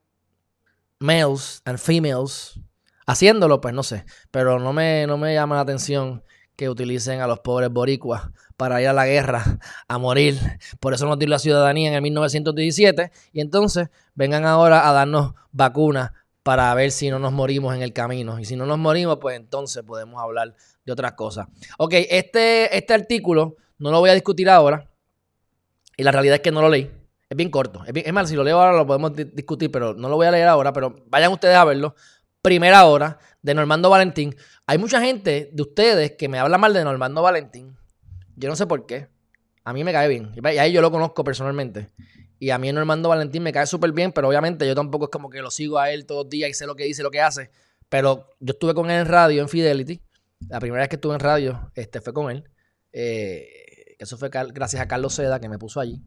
males 0.99 1.63
and 1.65 1.79
females 1.79 2.61
haciéndolo? 3.07 3.61
Pues 3.61 3.75
no 3.75 3.83
sé. 3.83 4.05
Pero 4.31 4.59
no 4.59 4.73
me, 4.73 5.07
no 5.07 5.19
me 5.19 5.35
llama 5.35 5.57
la 5.57 5.63
atención 5.63 6.23
que 6.57 6.69
utilicen 6.69 7.21
a 7.21 7.27
los 7.27 7.41
pobres 7.41 7.71
boricuas 7.71 8.31
para 8.57 8.81
ir 8.81 8.89
a 8.89 8.93
la 8.93 9.07
guerra, 9.07 9.59
a 9.89 9.99
morir. 9.99 10.39
Por 10.81 10.95
eso 10.95 11.07
nos 11.07 11.19
dio 11.19 11.29
la 11.29 11.39
ciudadanía 11.39 11.89
en 11.89 11.95
el 11.95 12.03
1917. 12.03 13.11
Y 13.33 13.41
entonces 13.41 13.89
vengan 14.15 14.45
ahora 14.45 14.89
a 14.89 14.93
darnos 14.93 15.35
vacunas 15.53 16.13
para 16.43 16.73
ver 16.75 16.91
si 16.91 17.11
no 17.11 17.19
nos 17.19 17.33
morimos 17.33 17.75
en 17.75 17.83
el 17.83 17.93
camino. 17.93 18.39
Y 18.39 18.45
si 18.45 18.55
no 18.55 18.67
nos 18.67 18.79
morimos, 18.79 19.19
pues 19.21 19.37
entonces 19.37 19.83
podemos 19.83 20.23
hablar 20.23 20.55
de 20.85 20.93
otras 20.93 21.15
cosas. 21.15 21.49
Ok, 21.79 21.95
este, 21.95 22.77
este 22.77 22.95
artículo 22.95 23.57
no 23.79 23.91
lo 23.91 24.01
voy 24.01 24.11
a 24.11 24.15
discutir 24.15 24.49
ahora. 24.49 24.91
Y 25.97 26.03
la 26.03 26.13
realidad 26.13 26.37
es 26.37 26.41
que 26.43 26.53
no 26.53 26.61
lo 26.61 26.69
leí. 26.69 26.91
Es 27.29 27.37
bien 27.37 27.51
corto. 27.51 27.83
Es, 27.87 27.93
es 27.95 28.13
mal, 28.13 28.29
si 28.29 28.37
lo 28.37 28.45
leo 28.45 28.61
ahora 28.61 28.77
lo 28.77 28.87
podemos 28.87 29.13
discutir, 29.15 29.71
pero 29.71 29.95
no 29.95 30.09
lo 30.09 30.17
voy 30.17 30.27
a 30.27 30.31
leer 30.31 30.47
ahora. 30.47 30.73
Pero 30.73 30.95
vayan 31.07 31.33
ustedes 31.33 31.57
a 31.57 31.65
verlo. 31.65 31.95
Primera 32.45 32.85
hora 32.85 33.19
de 33.41 33.55
Normando 33.55 33.89
Valentín. 33.89 34.37
Hay 34.67 34.77
mucha 34.77 35.01
gente 35.01 35.49
de 35.51 35.63
ustedes 35.63 36.13
que 36.13 36.29
me 36.29 36.39
habla 36.39 36.59
mal 36.59 36.75
de 36.75 36.85
Normando 36.85 37.23
Valentín. 37.23 37.75
Yo 38.37 38.51
no 38.51 38.55
sé 38.55 38.67
por 38.67 38.85
qué. 38.85 39.09
A 39.65 39.73
mí 39.73 39.83
me 39.83 39.93
cae 39.93 40.09
bien. 40.09 40.31
Y 40.37 40.59
ahí 40.59 40.71
yo 40.71 40.83
lo 40.83 40.91
conozco 40.91 41.25
personalmente. 41.25 41.89
Y 42.39 42.51
a 42.51 42.59
mí 42.59 42.71
Normando 42.71 43.09
Valentín 43.09 43.43
me 43.43 43.51
cae 43.51 43.67
súper 43.67 43.93
bien, 43.93 44.13
pero 44.13 44.29
obviamente 44.29 44.67
yo 44.67 44.75
tampoco 44.75 45.07
es 45.07 45.11
como 45.11 45.31
que 45.31 45.41
lo 45.41 45.51
sigo 45.51 45.79
a 45.79 45.91
él 45.91 46.05
todos 46.05 46.25
los 46.25 46.31
días 46.31 46.51
y 46.51 46.53
sé 46.53 46.67
lo 46.67 46.77
que 46.77 46.85
dice, 46.85 47.03
lo 47.03 47.11
que 47.11 47.23
hace. 47.23 47.51
Pero 47.89 48.37
yo 48.41 48.53
estuve 48.53 48.75
con 48.75 48.91
él 48.91 49.01
en 49.01 49.07
radio, 49.07 49.41
en 49.41 49.49
Fidelity. 49.49 50.03
La 50.51 50.61
primera 50.61 50.83
vez 50.83 50.91
que 50.91 50.97
estuve 50.97 51.15
en 51.15 51.21
radio 51.21 51.73
este, 51.75 52.03
fue 52.03 52.13
con 52.13 52.31
él. 52.31 52.45
Eh, 52.93 53.97
eso 53.99 54.19
fue 54.19 54.29
gracias 54.29 54.83
a 54.83 54.87
Carlos 54.87 55.15
Seda 55.15 55.41
que 55.41 55.49
me 55.49 55.59
puso 55.59 55.81
allí. 55.81 56.03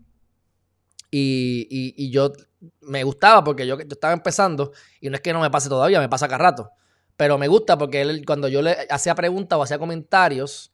Y, 1.09 1.67
y, 1.69 2.09
yo 2.11 2.33
me 2.81 3.03
gustaba 3.03 3.43
porque 3.43 3.65
yo, 3.65 3.77
yo, 3.77 3.85
estaba 3.89 4.13
empezando 4.13 4.73
y 4.99 5.09
no 5.09 5.15
es 5.15 5.21
que 5.21 5.31
no 5.31 5.39
me 5.39 5.49
pase 5.49 5.69
todavía, 5.69 5.99
me 5.99 6.09
pasa 6.09 6.27
cada 6.27 6.39
rato. 6.39 6.71
Pero 7.15 7.37
me 7.37 7.47
gusta 7.47 7.77
porque 7.77 8.01
él, 8.01 8.25
cuando 8.25 8.47
yo 8.47 8.61
le 8.61 8.75
hacía 8.89 9.15
preguntas 9.15 9.57
o 9.57 9.63
hacía 9.63 9.79
comentarios, 9.79 10.71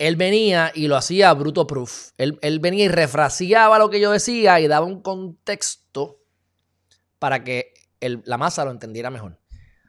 él 0.00 0.16
venía 0.16 0.72
y 0.74 0.88
lo 0.88 0.96
hacía 0.96 1.32
bruto 1.34 1.66
proof. 1.66 2.12
Él, 2.16 2.58
venía 2.60 2.86
y 2.86 2.88
refraseaba 2.88 3.78
lo 3.78 3.90
que 3.90 4.00
yo 4.00 4.10
decía 4.10 4.58
y 4.58 4.66
daba 4.66 4.86
un 4.86 5.02
contexto 5.02 6.20
para 7.18 7.44
que 7.44 7.74
la 8.00 8.38
masa 8.38 8.64
lo 8.64 8.70
entendiera 8.70 9.10
mejor. 9.10 9.38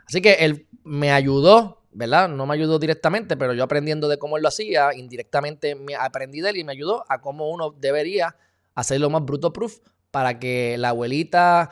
Así 0.06 0.22
que 0.22 0.34
él 0.34 0.68
me 0.84 1.14
ayudó, 1.14 1.86
¿verdad? 1.92 2.28
No 2.28 2.46
me 2.46 2.56
ayudó 2.56 2.78
directamente, 2.78 3.38
pero 3.38 3.54
yo 3.54 3.64
aprendiendo 3.64 4.10
de 4.10 4.18
cómo 4.18 4.36
él 4.36 4.44
lo 4.44 4.50
hacía, 4.50 4.94
indirectamente 4.94 5.76
me 5.76 5.96
aprendí 5.96 6.42
de 6.42 6.50
él 6.50 6.58
y 6.58 6.64
me 6.66 6.74
ayudó 6.74 7.06
a 7.08 7.22
cómo 7.22 7.50
uno 7.50 7.72
debería 7.72 8.36
hacerlo 8.76 9.10
más 9.10 9.24
bruto 9.24 9.54
proof 9.54 9.80
para 10.12 10.40
que 10.40 10.78
la 10.78 10.90
abuelita, 10.90 11.70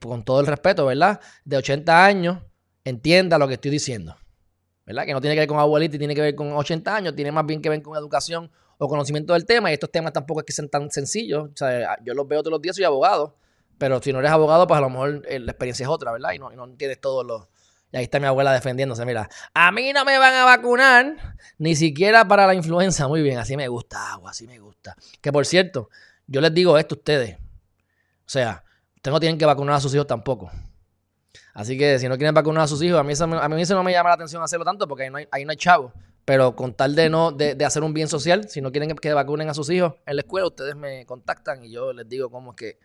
con 0.00 0.24
todo 0.24 0.40
el 0.40 0.46
respeto, 0.46 0.86
¿verdad? 0.86 1.20
De 1.44 1.56
80 1.56 2.04
años, 2.04 2.38
entienda 2.84 3.38
lo 3.38 3.48
que 3.48 3.54
estoy 3.54 3.70
diciendo. 3.70 4.16
¿verdad? 4.84 5.04
Que 5.04 5.12
no 5.12 5.20
tiene 5.20 5.34
que 5.34 5.40
ver 5.40 5.48
con 5.48 5.58
abuelita 5.58 5.96
y 5.96 5.98
tiene 5.98 6.14
que 6.14 6.20
ver 6.20 6.34
con 6.34 6.52
80 6.52 6.94
años, 6.94 7.14
tiene 7.14 7.32
más 7.32 7.46
bien 7.46 7.62
que 7.62 7.68
ver 7.68 7.82
con 7.82 7.96
educación 7.96 8.50
o 8.78 8.88
conocimiento 8.88 9.32
del 9.32 9.44
tema. 9.46 9.70
Y 9.70 9.74
estos 9.74 9.90
temas 9.90 10.12
tampoco 10.12 10.40
es 10.40 10.46
que 10.46 10.52
sean 10.52 10.68
tan 10.68 10.90
sencillos. 10.90 11.50
O 11.52 11.56
sea, 11.56 11.96
yo 12.04 12.14
los 12.14 12.26
veo 12.26 12.40
todos 12.42 12.52
los 12.52 12.62
días, 12.62 12.76
soy 12.76 12.84
abogado. 12.84 13.36
Pero 13.78 14.00
si 14.02 14.12
no 14.12 14.18
eres 14.18 14.30
abogado, 14.30 14.66
pues 14.66 14.78
a 14.78 14.80
lo 14.80 14.90
mejor 14.90 15.22
eh, 15.28 15.38
la 15.38 15.52
experiencia 15.52 15.84
es 15.84 15.88
otra, 15.88 16.12
¿verdad? 16.12 16.32
Y 16.32 16.38
no, 16.38 16.50
no 16.50 16.64
entiendes 16.64 17.00
todos 17.00 17.24
los. 17.24 17.48
Y 17.92 17.96
ahí 17.96 18.04
está 18.04 18.18
mi 18.20 18.26
abuela 18.26 18.52
defendiéndose. 18.52 19.04
Mira, 19.04 19.28
a 19.54 19.72
mí 19.72 19.92
no 19.92 20.04
me 20.04 20.18
van 20.18 20.34
a 20.34 20.44
vacunar 20.44 21.36
ni 21.58 21.76
siquiera 21.76 22.26
para 22.26 22.46
la 22.46 22.54
influenza. 22.54 23.06
Muy 23.06 23.22
bien, 23.22 23.38
así 23.38 23.56
me 23.56 23.68
gusta, 23.68 24.12
agua, 24.12 24.30
así 24.30 24.46
me 24.46 24.58
gusta. 24.58 24.96
Que 25.20 25.32
por 25.32 25.46
cierto, 25.46 25.90
yo 26.26 26.40
les 26.40 26.52
digo 26.54 26.78
esto 26.78 26.94
a 26.94 26.98
ustedes. 26.98 27.36
O 27.38 28.30
sea, 28.32 28.64
ustedes 28.96 29.12
no 29.12 29.20
tienen 29.20 29.38
que 29.38 29.46
vacunar 29.46 29.76
a 29.76 29.80
sus 29.80 29.94
hijos 29.94 30.06
tampoco. 30.06 30.50
Así 31.54 31.76
que 31.76 31.98
si 31.98 32.08
no 32.08 32.16
quieren 32.16 32.34
vacunar 32.34 32.62
a 32.62 32.66
sus 32.66 32.82
hijos, 32.82 32.98
a 32.98 33.02
mí 33.02 33.12
eso, 33.12 33.24
a 33.24 33.48
mí 33.48 33.62
eso 33.62 33.74
no 33.74 33.82
me 33.82 33.92
llama 33.92 34.10
la 34.10 34.14
atención 34.14 34.42
hacerlo 34.42 34.64
tanto 34.64 34.88
porque 34.88 35.04
ahí 35.04 35.10
no 35.10 35.18
hay, 35.18 35.28
ahí 35.30 35.44
no 35.44 35.50
hay 35.50 35.56
chavo. 35.56 35.92
Pero 36.24 36.54
con 36.54 36.74
tal 36.74 36.94
de 36.94 37.10
no 37.10 37.32
de, 37.32 37.56
hacer 37.64 37.82
un 37.82 37.92
bien 37.92 38.08
social, 38.08 38.48
si 38.48 38.60
no 38.60 38.70
quieren 38.70 38.94
que 38.94 39.12
vacunen 39.12 39.48
a 39.48 39.54
sus 39.54 39.68
hijos 39.70 39.94
en 40.06 40.16
la 40.16 40.22
escuela, 40.22 40.46
ustedes 40.46 40.76
me 40.76 41.04
contactan 41.04 41.64
y 41.64 41.72
yo 41.72 41.92
les 41.92 42.08
digo 42.08 42.30
cómo 42.30 42.52
es 42.52 42.56
que 42.56 42.78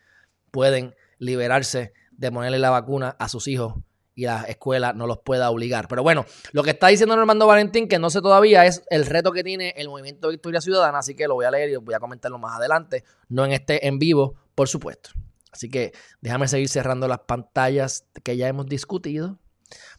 pueden 0.52 0.96
liberarse 1.20 1.94
de 2.12 2.32
ponerle 2.32 2.58
la 2.58 2.72
vacuna 2.72 3.16
a 3.20 3.30
sus 3.30 3.48
hijos 3.48 3.76
y 4.18 4.26
la 4.26 4.42
escuela 4.46 4.94
no 4.94 5.06
los 5.06 5.20
pueda 5.20 5.52
obligar. 5.52 5.88
Pero 5.88 6.02
bueno, 6.02 6.26
lo 6.52 6.64
que 6.64 6.72
está 6.72 6.88
diciendo 6.88 7.16
Normando 7.16 7.46
Valentín, 7.46 7.88
que 7.88 8.00
no 8.00 8.10
sé 8.10 8.20
todavía, 8.20 8.66
es 8.66 8.84
el 8.90 9.06
reto 9.06 9.32
que 9.32 9.44
tiene 9.44 9.76
el 9.78 9.90
movimiento 9.90 10.30
Victoria 10.30 10.60
Ciudadana, 10.60 10.98
así 10.98 11.16
que 11.16 11.28
lo 11.28 11.36
voy 11.36 11.46
a 11.46 11.52
leer 11.52 11.70
y 11.70 11.76
voy 11.76 11.94
a 11.94 12.00
comentarlo 12.00 12.40
más 12.40 12.58
adelante, 12.58 13.04
no 13.30 13.46
en 13.46 13.52
este 13.52 13.88
en 13.88 14.00
vivo, 14.00 14.34
por 14.56 14.68
supuesto. 14.68 15.12
Así 15.52 15.70
que 15.70 15.94
déjame 16.20 16.48
seguir 16.48 16.68
cerrando 16.68 17.08
las 17.08 17.20
pantallas 17.20 18.06
que 18.24 18.36
ya 18.36 18.48
hemos 18.48 18.66
discutido. 18.66 19.38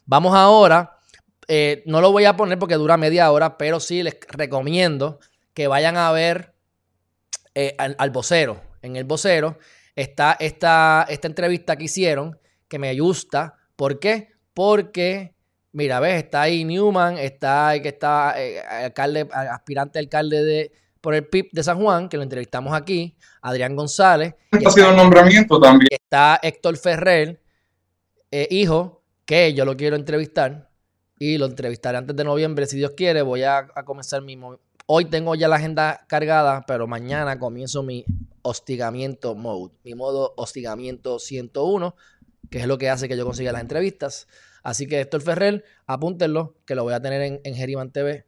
Vamos 0.05 0.35
ahora, 0.35 0.97
eh, 1.47 1.81
no 1.85 2.01
lo 2.01 2.11
voy 2.11 2.25
a 2.25 2.35
poner 2.35 2.59
porque 2.59 2.75
dura 2.75 2.97
media 2.97 3.31
hora, 3.31 3.57
pero 3.57 3.79
sí 3.79 4.03
les 4.03 4.17
recomiendo 4.27 5.19
que 5.53 5.67
vayan 5.67 5.95
a 5.95 6.11
ver 6.11 6.55
eh, 7.55 7.73
al, 7.77 8.09
vocero. 8.09 8.61
En 8.81 8.97
el 8.97 9.05
vocero 9.05 9.57
está 9.95 10.35
esta, 10.41 11.05
esta 11.07 11.27
entrevista 11.27 11.77
que 11.77 11.85
hicieron, 11.85 12.37
que 12.67 12.79
me 12.79 12.93
gusta 12.99 13.58
¿Por 13.79 13.97
qué? 13.97 14.27
Porque, 14.53 15.35
mira, 15.71 16.01
ves, 16.01 16.25
está 16.25 16.41
ahí 16.41 16.65
Newman, 16.65 17.17
está 17.17 17.69
ahí 17.69 17.81
que 17.81 17.87
está 17.87 18.33
eh, 18.35 18.59
alcalde, 18.59 19.25
aspirante 19.31 19.99
alcalde 19.99 20.43
de, 20.43 20.73
por 20.99 21.15
el 21.15 21.25
PIB 21.25 21.51
de 21.53 21.63
San 21.63 21.81
Juan, 21.81 22.09
que 22.09 22.17
lo 22.17 22.23
entrevistamos 22.23 22.73
aquí, 22.73 23.15
Adrián 23.41 23.77
González. 23.77 24.35
ha 24.51 24.69
sido 24.69 24.89
un 24.89 24.97
nombramiento 24.97 25.61
también. 25.61 25.87
Está 25.91 26.41
Héctor 26.43 26.75
Ferrer, 26.75 27.41
eh, 28.31 28.49
hijo, 28.51 29.01
que 29.23 29.53
yo 29.53 29.63
lo 29.63 29.77
quiero 29.77 29.95
entrevistar 29.95 30.69
y 31.17 31.37
lo 31.37 31.45
entrevistaré 31.45 31.99
antes 31.99 32.17
de 32.17 32.25
noviembre, 32.25 32.65
si 32.65 32.75
Dios 32.75 32.91
quiere. 32.97 33.21
Voy 33.21 33.43
a, 33.43 33.59
a 33.59 33.85
comenzar 33.85 34.21
mi. 34.21 34.37
Hoy 34.87 35.05
tengo 35.05 35.35
ya 35.35 35.47
la 35.47 35.55
agenda 35.55 36.05
cargada, 36.09 36.65
pero 36.67 36.85
mañana 36.85 37.39
comienzo 37.39 37.81
mi 37.81 38.03
hostigamiento 38.41 39.35
mode, 39.35 39.73
mi 39.85 39.93
modo 39.95 40.33
hostigamiento 40.35 41.17
101 41.17 41.95
que 42.49 42.59
es 42.59 42.67
lo 42.67 42.77
que 42.77 42.89
hace 42.89 43.07
que 43.07 43.17
yo 43.17 43.25
consiga 43.25 43.51
las 43.51 43.61
entrevistas. 43.61 44.27
Así 44.63 44.87
que 44.87 45.01
Héctor 45.01 45.21
Ferrer, 45.21 45.63
apúntenlo, 45.85 46.55
que 46.65 46.75
lo 46.75 46.83
voy 46.83 46.93
a 46.93 47.01
tener 47.01 47.39
en, 47.43 47.55
Geriman 47.55 47.91
TV 47.91 48.25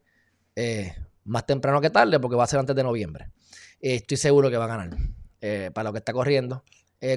eh, 0.56 0.96
más 1.26 1.46
temprano 1.46 1.82
que 1.82 1.90
tarde, 1.90 2.20
porque 2.20 2.36
va 2.36 2.44
a 2.44 2.48
ser 2.48 2.60
antes 2.60 2.76
de 2.76 2.84
noviembre. 2.84 3.30
Eh, 3.82 3.96
estoy 3.96 4.18
seguro 4.18 4.50
que 4.50 4.58
va 4.58 4.66
a 4.66 4.68
ganar. 4.68 4.90
Eh, 5.42 5.72
para 5.74 5.90
lo 5.90 5.94
que 5.94 6.00
está 6.00 6.14
corriendo 6.14 6.64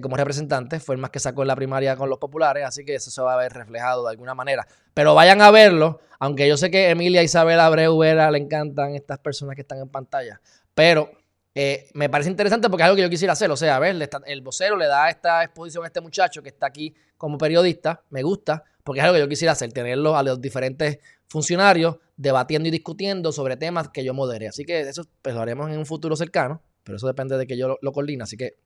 como 0.00 0.16
representante, 0.16 0.80
fue 0.80 0.94
el 0.94 1.00
más 1.02 1.10
que 1.10 1.18
sacó 1.18 1.42
en 1.42 1.48
la 1.48 1.56
primaria 1.56 1.94
con 1.94 2.08
los 2.08 2.18
populares, 2.18 2.64
así 2.64 2.86
que 2.86 2.94
eso 2.94 3.10
se 3.10 3.20
va 3.20 3.34
a 3.34 3.36
ver 3.36 3.52
reflejado 3.52 4.02
de 4.04 4.10
alguna 4.12 4.34
manera. 4.34 4.66
Pero 4.94 5.14
vayan 5.14 5.42
a 5.42 5.50
verlo, 5.50 6.00
aunque 6.18 6.48
yo 6.48 6.56
sé 6.56 6.70
que 6.70 6.88
Emilia 6.88 7.22
Isabel 7.22 7.60
Abreu 7.60 7.98
Vera 7.98 8.30
le 8.30 8.38
encantan 8.38 8.94
estas 8.94 9.18
personas 9.18 9.56
que 9.56 9.60
están 9.60 9.80
en 9.80 9.90
pantalla, 9.90 10.40
pero 10.74 11.10
eh, 11.54 11.88
me 11.94 12.08
parece 12.08 12.30
interesante 12.30 12.68
porque 12.68 12.82
es 12.82 12.86
algo 12.86 12.96
que 12.96 13.02
yo 13.02 13.10
quisiera 13.10 13.32
hacer. 13.32 13.50
O 13.50 13.56
sea, 13.56 13.76
a 13.76 13.78
ver, 13.78 13.96
el 14.26 14.42
vocero 14.42 14.76
le 14.76 14.86
da 14.86 15.08
esta 15.08 15.44
exposición 15.44 15.84
a 15.84 15.86
este 15.86 16.00
muchacho 16.00 16.42
que 16.42 16.48
está 16.48 16.66
aquí 16.66 16.94
como 17.16 17.38
periodista. 17.38 18.02
Me 18.10 18.22
gusta 18.22 18.64
porque 18.82 19.00
es 19.00 19.04
algo 19.04 19.14
que 19.14 19.20
yo 19.20 19.28
quisiera 19.28 19.52
hacer, 19.52 19.72
tenerlo 19.72 20.16
a 20.16 20.22
los 20.22 20.40
diferentes 20.40 20.98
funcionarios 21.28 21.96
debatiendo 22.16 22.68
y 22.68 22.70
discutiendo 22.70 23.32
sobre 23.32 23.56
temas 23.56 23.88
que 23.88 24.04
yo 24.04 24.14
modere. 24.14 24.48
Así 24.48 24.64
que 24.64 24.80
eso 24.80 25.04
pues, 25.22 25.34
lo 25.34 25.40
haremos 25.40 25.70
en 25.70 25.78
un 25.78 25.86
futuro 25.86 26.16
cercano, 26.16 26.60
pero 26.82 26.96
eso 26.96 27.06
depende 27.06 27.38
de 27.38 27.46
que 27.46 27.56
yo 27.56 27.68
lo, 27.68 27.78
lo 27.80 27.92
coordine. 27.92 28.24
Así 28.24 28.36
que 28.36 28.56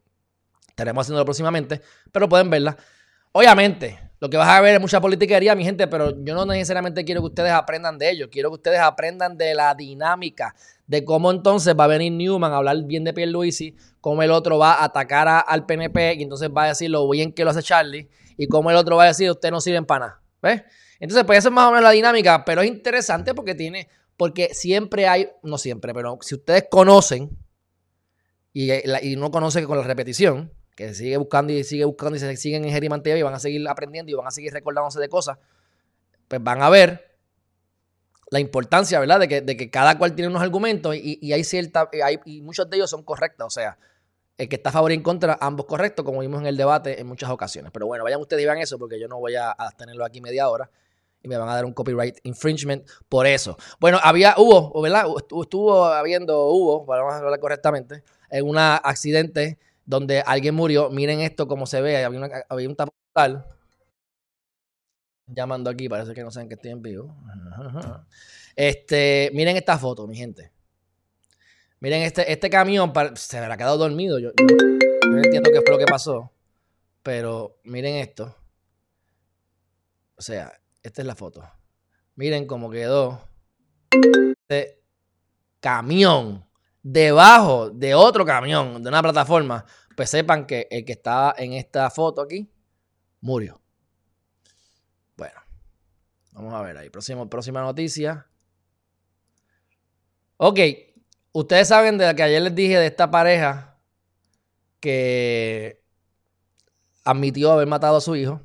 estaremos 0.69 1.03
haciéndolo 1.03 1.25
próximamente, 1.25 1.81
pero 2.11 2.29
pueden 2.29 2.51
verla. 2.51 2.77
Obviamente, 3.33 3.99
lo 4.21 4.29
que 4.29 4.37
vas 4.37 4.49
a 4.49 4.61
ver 4.61 4.75
es 4.75 4.81
mucha 4.81 5.01
politiquería, 5.01 5.55
mi 5.55 5.65
gente, 5.65 5.87
pero 5.87 6.11
yo 6.25 6.35
no 6.35 6.45
necesariamente 6.47 7.05
quiero 7.05 7.21
que 7.21 7.27
ustedes 7.27 7.53
aprendan 7.53 7.99
de 7.99 8.11
ello. 8.11 8.31
Quiero 8.31 8.51
que 8.51 8.55
ustedes 8.55 8.81
aprendan 8.81 9.37
de 9.37 9.55
la 9.55 9.75
dinámica, 9.75 10.55
de 10.89 11.05
cómo 11.05 11.31
entonces 11.31 11.77
va 11.79 11.85
a 11.85 11.87
venir 11.87 12.13
Newman 12.13 12.51
a 12.51 12.57
hablar 12.57 12.83
bien 12.85 13.05
de 13.05 13.13
Pierluisi, 13.13 13.77
cómo 14.01 14.23
el 14.23 14.31
otro 14.31 14.59
va 14.59 14.73
a 14.73 14.85
atacar 14.85 15.45
al 15.47 15.67
PNP 15.67 16.15
y 16.15 16.23
entonces 16.23 16.49
va 16.49 16.65
a 16.65 16.69
decir 16.69 16.91
lo 16.91 17.09
bien 17.09 17.33
que 17.33 17.45
lo 17.45 17.51
hace 17.51 17.63
Charlie, 17.63 18.09
y 18.39 18.49
cómo 18.49 18.71
el 18.71 18.77
otro 18.77 18.97
va 18.97 19.05
a 19.05 19.09
decir 19.09 19.31
usted 19.31 19.51
no 19.51 19.61
sirve 19.61 19.83
para 19.83 20.07
nada. 20.07 20.23
¿Ves? 20.41 20.63
Entonces, 20.99 21.25
pues 21.25 21.41
esa 21.41 21.49
es 21.49 21.55
más 21.55 21.67
o 21.67 21.71
menos 21.71 21.85
la 21.85 21.91
dinámica, 21.91 22.45
pero 22.45 22.63
es 22.63 22.69
interesante 22.69 23.35
porque 23.35 23.55
tiene, 23.55 23.89
porque 24.17 24.55
siempre 24.55 25.07
hay, 25.07 25.29
no 25.43 25.59
siempre, 25.59 25.93
pero 25.93 26.19
si 26.23 26.35
ustedes 26.37 26.67
conocen 26.71 27.37
y, 28.53 28.73
y 29.03 29.17
no 29.17 29.31
conocen 29.31 29.67
con 29.67 29.77
la 29.77 29.85
repetición, 29.85 30.53
que 30.75 30.95
sigue 30.95 31.17
buscando 31.19 31.53
y 31.53 31.65
sigue 31.65 31.85
buscando 31.85 32.17
y 32.17 32.21
se 32.21 32.35
siguen 32.37 32.65
en 32.65 32.93
y 33.17 33.23
van 33.23 33.35
a 33.35 33.39
seguir 33.39 33.69
aprendiendo 33.69 34.11
y 34.11 34.15
van 34.15 34.27
a 34.27 34.31
seguir 34.31 34.53
recordándose 34.53 35.01
de 35.01 35.09
cosas, 35.09 35.37
pues 36.29 36.43
van 36.43 36.63
a 36.63 36.71
ver 36.71 37.08
la 38.31 38.41
importancia, 38.41 39.01
¿verdad? 39.01 39.21
De 39.21 39.29
que, 39.29 39.41
de 39.41 39.57
que 39.57 39.71
cada 39.71 39.99
cual 39.99 40.15
tiene 40.15 40.29
unos 40.29 40.43
argumentos 40.43 40.95
y, 40.97 41.33
hay 41.33 41.45
cierta, 41.45 41.89
hay, 42.05 42.19
y 42.25 42.43
muchos 42.43 42.69
de 42.69 42.77
ellos 42.77 42.91
son 42.91 43.03
correctos, 43.03 43.47
o 43.47 43.51
sea, 43.51 43.79
el 44.37 44.49
que 44.49 44.57
está 44.57 44.71
a 44.71 44.73
favor 44.73 44.93
y 44.93 44.95
en 44.95 45.03
contra, 45.03 45.37
ambos 45.41 45.67
correctos, 45.67 46.05
como 46.05 46.21
vimos 46.21 46.41
en 46.41 46.47
el 46.47 46.57
debate 46.57 47.01
en 47.01 47.07
muchas 47.07 47.31
ocasiones. 47.31 47.73
Pero 47.73 47.87
bueno, 47.87 48.05
vayan 48.05 48.21
ustedes 48.21 48.43
y 48.43 48.47
vean 48.47 48.59
eso 48.59 48.79
porque 48.79 48.99
yo 49.01 49.09
no 49.09 49.19
voy 49.19 49.35
a, 49.35 49.55
tenerlo 49.77 50.05
aquí 50.05 50.21
media 50.21 50.49
hora 50.49 50.71
y 51.21 51.27
me 51.27 51.37
van 51.37 51.49
a 51.49 51.55
dar 51.55 51.65
un 51.65 51.73
copyright 51.73 52.19
infringement 52.23 52.89
por 53.09 53.27
eso. 53.27 53.57
Bueno, 53.81 53.99
había, 54.01 54.35
hubo, 54.39 54.81
¿verdad? 54.81 55.07
Estuvo 55.19 55.85
habiendo, 55.87 56.47
hubo, 56.47 56.85
vamos 56.87 57.15
a 57.15 57.19
hablar 57.19 57.41
correctamente, 57.41 58.05
en 58.31 58.49
un 58.49 58.57
accidente 58.59 59.59
donde 59.85 60.21
alguien 60.21 60.55
murió. 60.55 60.91
Miren 60.91 61.21
esto 61.21 61.49
como 61.49 61.67
se 61.67 61.81
ve. 61.81 62.05
Había, 62.05 62.69
un 62.69 62.77
tapón 62.77 63.45
Llamando 65.29 65.71
aquí, 65.71 65.89
parece 65.89 66.15
que 66.15 66.23
no 66.23 66.31
saben 66.31 66.49
que 66.49 66.55
estoy 66.55 66.71
en 66.71 66.83
vivo. 66.83 67.15
Este, 68.57 69.31
miren 69.35 69.57
esta 69.57 69.79
foto, 69.79 70.07
mi 70.07 70.17
gente. 70.17 70.51
Miren 71.81 72.03
este, 72.03 72.31
este 72.33 72.51
camión, 72.51 72.93
se 73.15 73.39
habrá 73.39 73.57
quedado 73.57 73.79
dormido. 73.79 74.19
Yo, 74.19 74.31
no 75.09 75.17
entiendo 75.17 75.51
qué 75.53 75.61
fue 75.61 75.73
lo 75.73 75.79
que 75.79 75.87
pasó. 75.87 76.33
Pero 77.03 77.61
miren 77.65 77.97
esto. 77.97 78.35
O 80.17 80.23
sea, 80.23 80.53
esta 80.83 81.03
es 81.03 81.07
la 81.07 81.15
foto. 81.15 81.49
Miren 82.17 82.47
cómo 82.47 82.69
quedó 82.71 83.29
este 83.91 84.83
camión 85.61 86.45
debajo 86.83 87.71
de 87.71 87.95
otro 87.95 88.25
camión, 88.25 88.83
de 88.83 88.89
una 88.89 89.03
plataforma, 89.03 89.65
pues 89.97 90.11
sepan 90.11 90.47
que 90.47 90.67
el 90.71 90.85
que 90.85 90.93
está 90.93 91.35
en 91.37 91.53
esta 91.53 91.91
foto 91.91 92.23
aquí 92.23 92.51
murió. 93.21 93.61
Vamos 96.39 96.55
a 96.55 96.63
ver 96.63 96.79
ahí. 96.79 96.89
Próximo, 96.89 97.29
próxima 97.29 97.63
noticia. 97.63 98.29
Ok, 100.37 100.61
ustedes 101.33 101.67
saben 101.67 101.99
de 101.99 102.07
la 102.07 102.15
que 102.15 102.23
ayer 102.23 102.41
les 102.41 102.55
dije 102.55 102.79
de 102.79 102.87
esta 102.87 103.11
pareja 103.11 103.77
que 104.79 105.83
admitió 107.05 107.51
haber 107.51 107.67
matado 107.67 107.97
a 107.97 108.01
su 108.01 108.15
hijo. 108.15 108.41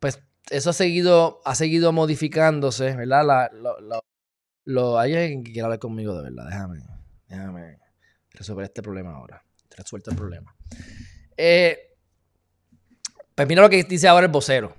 Pues 0.00 0.20
eso 0.50 0.70
ha 0.70 0.72
seguido, 0.72 1.40
ha 1.44 1.54
seguido 1.54 1.92
modificándose, 1.92 2.96
¿verdad? 2.96 3.52
Lo, 4.64 4.98
hay 4.98 5.14
alguien 5.14 5.44
que 5.44 5.52
quiera 5.52 5.66
hablar 5.66 5.78
conmigo 5.78 6.16
de 6.16 6.24
verdad, 6.24 6.46
déjame. 6.48 6.80
Déjame 7.28 7.78
resolver 8.32 8.64
este 8.64 8.82
problema 8.82 9.14
ahora. 9.14 9.44
Resuelto 9.76 10.10
el 10.10 10.16
problema. 10.16 10.56
Eh, 11.36 11.78
pues 13.36 13.46
mira 13.46 13.62
lo 13.62 13.70
que 13.70 13.84
dice 13.84 14.08
ahora 14.08 14.26
el 14.26 14.32
vocero. 14.32 14.74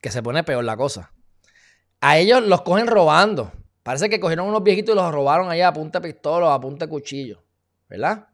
Que 0.00 0.10
se 0.10 0.22
pone 0.22 0.42
peor 0.42 0.64
la 0.64 0.78
cosa. 0.78 1.13
A 2.06 2.18
ellos 2.18 2.42
los 2.42 2.60
cogen 2.60 2.86
robando. 2.86 3.50
Parece 3.82 4.10
que 4.10 4.20
cogieron 4.20 4.46
unos 4.46 4.62
viejitos 4.62 4.94
y 4.94 4.98
los 4.98 5.10
robaron 5.10 5.50
allá 5.50 5.68
a 5.68 5.72
punta 5.72 6.00
de 6.00 6.12
pistola 6.12 6.52
a 6.52 6.60
punta 6.60 6.84
de 6.84 6.90
cuchillo. 6.90 7.42
¿Verdad? 7.88 8.28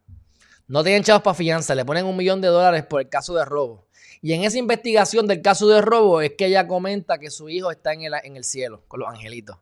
No 0.67 0.83
tienen 0.83 1.03
chavos 1.03 1.23
para 1.23 1.35
fianza. 1.35 1.73
Le 1.73 1.85
ponen 1.85 2.05
un 2.05 2.17
millón 2.17 2.41
de 2.41 2.49
dólares 2.49 2.83
por 2.83 2.99
el 2.99 3.07
caso 3.07 3.33
de 3.33 3.45
robo. 3.45 3.87
Y 4.21 4.33
en 4.33 4.43
esa 4.43 4.57
investigación 4.57 5.25
del 5.25 5.41
caso 5.41 5.69
de 5.69 5.79
robo 5.79 6.19
es 6.19 6.33
que 6.37 6.47
ella 6.47 6.67
comenta 6.67 7.17
que 7.17 7.31
su 7.31 7.47
hijo 7.47 7.71
está 7.71 7.93
en 7.93 8.01
el, 8.01 8.13
en 8.25 8.35
el 8.35 8.43
cielo 8.43 8.83
con 8.89 8.99
los 8.99 9.07
angelitos. 9.07 9.55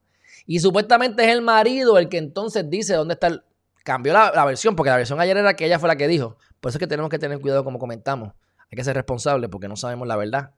Y 0.48 0.60
supuestamente 0.60 1.24
es 1.26 1.30
el 1.30 1.44
marido 1.44 2.00
el 2.00 2.10
que 2.10 2.18
entonces 2.18 2.68
dice 2.68 2.96
dónde 2.96 3.14
está 3.14 3.28
el, 3.28 3.44
cambió 3.84 4.14
la, 4.14 4.44
versión, 4.44 4.76
porque 4.76 4.90
la 4.90 4.98
versión 4.98 5.22
ayer 5.22 5.38
era 5.38 5.54
que 5.54 5.68
ella 5.68 5.78
fue 5.78 5.88
la 5.88 5.98
que 5.98 6.08
dijo. 6.08 6.36
Por 6.60 6.70
eso 6.70 6.78
es 6.78 6.80
que 6.80 6.88
tenemos 6.88 7.12
que 7.12 7.20
tener 7.20 7.40
cuidado 7.40 7.64
como 7.64 7.78
comentamos. 7.78 8.34
Hay 8.72 8.76
que 8.76 8.84
ser 8.84 8.96
responsable 8.96 9.50
porque 9.50 9.68
no 9.68 9.76
sabemos 9.76 10.08
la 10.08 10.16
verdad 10.16 10.56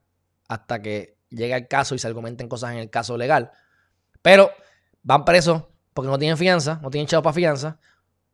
hasta 0.47 0.81
que 0.81 1.17
llegue 1.31 1.55
el 1.55 1.67
caso 1.67 1.95
y 1.95 1.99
se 1.99 2.07
argumenten 2.07 2.47
cosas 2.47 2.71
en 2.73 2.77
el 2.77 2.89
caso 2.89 3.17
legal. 3.17 3.51
Pero 4.21 4.51
van 5.01 5.25
presos 5.25 5.63
porque 5.93 6.09
no 6.09 6.19
tienen 6.19 6.37
fianza, 6.37 6.79
no 6.81 6.89
tienen 6.89 7.07
chavos 7.07 7.23
para 7.23 7.33
fianza, 7.33 7.79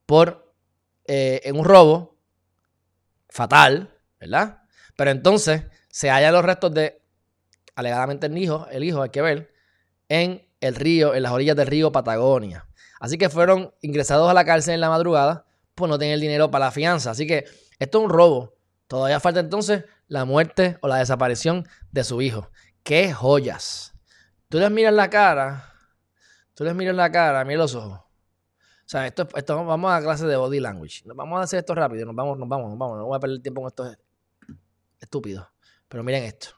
por 0.05 0.53
eh, 1.05 1.41
en 1.43 1.57
un 1.57 1.65
robo 1.65 2.17
fatal, 3.29 3.93
¿verdad? 4.19 4.63
Pero 4.95 5.11
entonces 5.11 5.63
se 5.89 6.09
hallan 6.09 6.33
los 6.33 6.43
restos 6.43 6.73
de, 6.73 7.01
alegadamente 7.75 8.27
el 8.27 8.37
hijo, 8.37 8.67
el 8.71 8.83
hijo, 8.83 9.01
hay 9.01 9.09
que 9.09 9.21
ver, 9.21 9.53
en 10.09 10.47
el 10.59 10.75
río, 10.75 11.15
en 11.15 11.23
las 11.23 11.31
orillas 11.31 11.55
del 11.55 11.67
río 11.67 11.91
Patagonia. 11.91 12.67
Así 12.99 13.17
que 13.17 13.29
fueron 13.29 13.73
ingresados 13.81 14.29
a 14.29 14.33
la 14.33 14.45
cárcel 14.45 14.73
en 14.73 14.81
la 14.81 14.89
madrugada 14.89 15.45
por 15.75 15.87
no 15.87 15.97
tener 15.99 16.19
dinero 16.19 16.49
para 16.49 16.65
la 16.65 16.71
fianza. 16.71 17.11
Así 17.11 17.27
que 17.27 17.45
esto 17.79 17.99
es 17.99 18.03
un 18.03 18.09
robo. 18.09 18.55
Todavía 18.87 19.19
falta 19.19 19.39
entonces 19.39 19.85
la 20.07 20.25
muerte 20.25 20.77
o 20.81 20.87
la 20.87 20.97
desaparición 20.97 21.67
de 21.91 22.03
su 22.03 22.21
hijo. 22.21 22.49
¡Qué 22.87 23.11
joyas! 23.11 23.93
Tú 24.47 24.59
les 24.59 24.71
miras 24.71 24.93
la 24.93 25.09
cara, 25.09 25.73
tú 26.53 26.63
les 26.63 26.73
miras 26.73 26.95
la 26.95 27.11
cara, 27.11 27.43
mira 27.43 27.59
los 27.59 27.75
ojos. 27.75 27.99
O 27.99 28.89
sea, 28.89 29.05
esto, 29.05 29.27
esto 29.35 29.65
vamos 29.65 29.91
a 29.91 30.01
clase 30.01 30.25
de 30.25 30.37
body 30.37 30.61
language. 30.61 31.03
Vamos 31.13 31.37
a 31.37 31.43
hacer 31.43 31.59
esto 31.59 31.75
rápido, 31.75 32.05
nos 32.05 32.15
vamos, 32.15 32.39
nos 32.39 32.47
vamos, 32.47 32.69
nos 32.69 32.79
vamos. 32.79 32.97
No 32.97 33.07
voy 33.07 33.17
a 33.17 33.19
perder 33.19 33.41
tiempo 33.41 33.59
con 33.59 33.67
estos 33.67 33.97
estúpido. 35.01 35.49
Pero 35.89 36.01
miren 36.01 36.23
esto. 36.23 36.51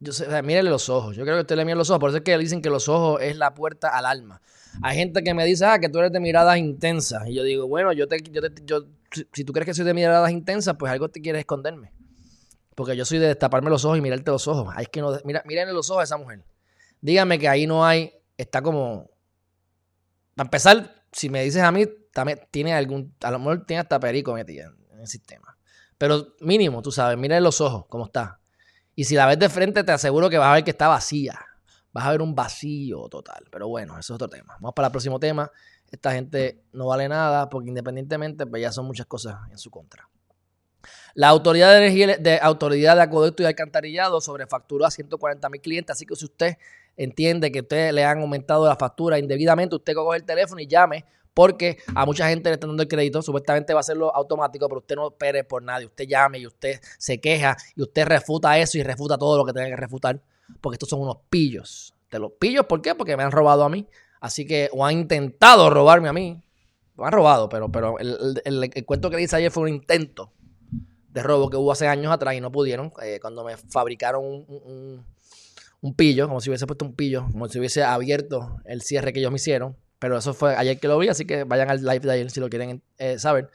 Yo 0.00 0.14
sé, 0.14 0.26
mírenle 0.42 0.70
los 0.70 0.88
ojos. 0.88 1.14
Yo 1.14 1.24
creo 1.24 1.36
que 1.36 1.42
usted 1.42 1.56
le 1.56 1.66
miren 1.66 1.76
los 1.76 1.90
ojos. 1.90 2.00
Por 2.00 2.08
eso 2.08 2.16
es 2.16 2.24
que 2.24 2.38
dicen 2.38 2.62
que 2.62 2.70
los 2.70 2.88
ojos 2.88 3.20
es 3.20 3.36
la 3.36 3.52
puerta 3.52 3.90
al 3.90 4.06
alma. 4.06 4.40
Hay 4.80 4.96
gente 4.96 5.22
que 5.22 5.34
me 5.34 5.44
dice, 5.44 5.66
ah, 5.66 5.78
que 5.78 5.90
tú 5.90 5.98
eres 5.98 6.10
de 6.10 6.20
miradas 6.20 6.56
intensas. 6.56 7.28
Y 7.28 7.34
yo 7.34 7.42
digo, 7.42 7.68
bueno, 7.68 7.92
yo 7.92 8.08
te, 8.08 8.22
yo, 8.22 8.40
yo 8.64 8.86
si, 9.10 9.44
tú 9.44 9.52
crees 9.52 9.66
que 9.66 9.74
soy 9.74 9.84
de 9.84 9.92
miradas 9.92 10.30
intensas, 10.30 10.76
pues 10.78 10.90
algo 10.90 11.10
te 11.10 11.20
quieres 11.20 11.40
esconderme. 11.40 11.92
Porque 12.74 12.96
yo 12.96 13.04
soy 13.04 13.18
de 13.18 13.28
destaparme 13.28 13.70
los 13.70 13.84
ojos 13.84 13.98
y 13.98 14.00
mirarte 14.00 14.30
los 14.30 14.48
ojos. 14.48 14.72
Ay, 14.76 14.84
es 14.84 14.88
que 14.88 15.00
no, 15.00 15.16
mira, 15.24 15.42
mírenle 15.46 15.72
los 15.72 15.90
ojos 15.90 16.00
a 16.00 16.04
esa 16.04 16.16
mujer. 16.16 16.44
Dígame 17.00 17.38
que 17.38 17.48
ahí 17.48 17.66
no 17.66 17.84
hay, 17.84 18.12
está 18.36 18.62
como... 18.62 19.10
Para 20.34 20.46
empezar, 20.46 21.04
si 21.12 21.28
me 21.28 21.44
dices 21.44 21.62
a 21.62 21.70
mí, 21.70 21.86
también 22.12 22.40
tiene 22.50 22.74
algún, 22.74 23.14
a 23.22 23.30
lo 23.30 23.38
mejor 23.38 23.66
tiene 23.66 23.80
hasta 23.80 24.00
perico 24.00 24.34
metido 24.34 24.72
en 24.92 25.00
el 25.00 25.06
sistema. 25.06 25.56
Pero 25.98 26.34
mínimo, 26.40 26.82
tú 26.82 26.90
sabes, 26.90 27.16
mira 27.16 27.38
los 27.40 27.60
ojos, 27.60 27.86
cómo 27.88 28.06
está. 28.06 28.40
Y 28.96 29.04
si 29.04 29.14
la 29.14 29.26
ves 29.26 29.38
de 29.38 29.48
frente, 29.48 29.84
te 29.84 29.92
aseguro 29.92 30.30
que 30.30 30.38
vas 30.38 30.48
a 30.48 30.54
ver 30.54 30.64
que 30.64 30.70
está 30.70 30.88
vacía. 30.88 31.38
Vas 31.92 32.06
a 32.06 32.10
ver 32.10 32.22
un 32.22 32.34
vacío 32.34 33.08
total. 33.08 33.44
Pero 33.50 33.68
bueno, 33.68 33.98
eso 33.98 34.12
es 34.12 34.16
otro 34.16 34.28
tema. 34.28 34.54
Vamos 34.60 34.74
para 34.74 34.88
el 34.88 34.92
próximo 34.92 35.20
tema. 35.20 35.50
Esta 35.90 36.12
gente 36.12 36.64
no 36.72 36.86
vale 36.86 37.08
nada 37.08 37.48
porque 37.48 37.68
independientemente, 37.68 38.46
pues 38.46 38.62
ya 38.62 38.72
son 38.72 38.86
muchas 38.86 39.06
cosas 39.06 39.36
en 39.50 39.58
su 39.58 39.70
contra. 39.70 40.08
La 41.14 41.28
autoridad 41.28 41.70
de 41.70 41.78
energía 41.78 42.16
de 42.18 42.38
autoridad 42.40 42.96
de 42.96 43.02
acueducto 43.02 43.42
y 43.42 43.46
alcantarillado 43.46 44.20
sobrefacturó 44.20 44.86
a 44.86 44.90
140 44.90 45.48
mil 45.48 45.60
clientes. 45.60 45.94
Así 45.94 46.06
que 46.06 46.16
si 46.16 46.24
usted 46.24 46.56
entiende 46.96 47.50
que 47.50 47.60
usted 47.60 47.92
le 47.92 48.04
han 48.04 48.20
aumentado 48.20 48.66
la 48.66 48.76
factura 48.76 49.18
indebidamente, 49.18 49.76
usted 49.76 49.94
coge 49.94 50.18
el 50.18 50.24
teléfono 50.24 50.60
y 50.60 50.66
llame 50.66 51.04
porque 51.34 51.78
a 51.94 52.06
mucha 52.06 52.28
gente 52.28 52.48
le 52.48 52.54
están 52.54 52.70
dando 52.70 52.84
el 52.84 52.88
crédito, 52.88 53.20
supuestamente 53.20 53.74
va 53.74 53.80
a 53.80 53.82
hacerlo 53.82 54.14
automático, 54.14 54.68
pero 54.68 54.78
usted 54.78 54.94
no 54.94 55.08
espere 55.08 55.42
por 55.42 55.62
nadie, 55.62 55.86
usted 55.86 56.06
llame 56.06 56.38
y 56.38 56.46
usted 56.46 56.80
se 56.96 57.20
queja 57.20 57.56
y 57.74 57.82
usted 57.82 58.06
refuta 58.06 58.56
eso 58.58 58.78
y 58.78 58.82
refuta 58.84 59.18
todo 59.18 59.36
lo 59.36 59.44
que 59.44 59.52
tenga 59.52 59.68
que 59.68 59.76
refutar, 59.76 60.20
porque 60.60 60.76
estos 60.76 60.88
son 60.88 61.00
unos 61.00 61.18
pillos. 61.28 61.92
De 62.10 62.20
los 62.20 62.32
pillos, 62.32 62.66
¿por 62.66 62.80
qué? 62.80 62.94
Porque 62.94 63.16
me 63.16 63.24
han 63.24 63.32
robado 63.32 63.64
a 63.64 63.68
mí, 63.68 63.88
así 64.20 64.46
que, 64.46 64.70
o 64.72 64.86
han 64.86 64.92
intentado 64.92 65.68
robarme 65.68 66.08
a 66.08 66.12
mí, 66.12 66.40
lo 66.96 67.04
han 67.04 67.12
robado, 67.12 67.48
pero, 67.48 67.70
pero 67.70 67.98
el, 67.98 68.84
cuento 68.86 69.10
que 69.10 69.16
le 69.16 69.22
hice 69.22 69.34
ayer 69.36 69.50
fue 69.50 69.64
un 69.64 69.70
intento 69.70 70.30
de 71.14 71.22
robo 71.22 71.48
que 71.48 71.56
hubo 71.56 71.72
hace 71.72 71.86
años 71.86 72.12
atrás 72.12 72.34
y 72.34 72.42
no 72.42 72.52
pudieron, 72.52 72.92
eh, 73.02 73.18
cuando 73.20 73.42
me 73.42 73.56
fabricaron 73.56 74.22
un, 74.22 75.06
un 75.80 75.94
pillo, 75.94 76.28
como 76.28 76.42
si 76.42 76.50
hubiese 76.50 76.66
puesto 76.66 76.84
un 76.84 76.94
pillo, 76.94 77.26
como 77.32 77.48
si 77.48 77.58
hubiese 77.58 77.82
abierto 77.82 78.58
el 78.66 78.82
cierre 78.82 79.14
que 79.14 79.20
ellos 79.20 79.30
me 79.30 79.36
hicieron 79.36 79.76
pero 80.04 80.18
eso 80.18 80.34
fue 80.34 80.54
ayer 80.54 80.78
que 80.78 80.86
lo 80.86 80.98
vi, 80.98 81.08
así 81.08 81.24
que 81.24 81.44
vayan 81.44 81.70
al 81.70 81.82
live 81.82 82.00
de 82.00 82.12
ayer 82.12 82.30
si 82.30 82.38
lo 82.38 82.50
quieren 82.50 82.82
eh, 82.98 83.18
saber. 83.18 83.48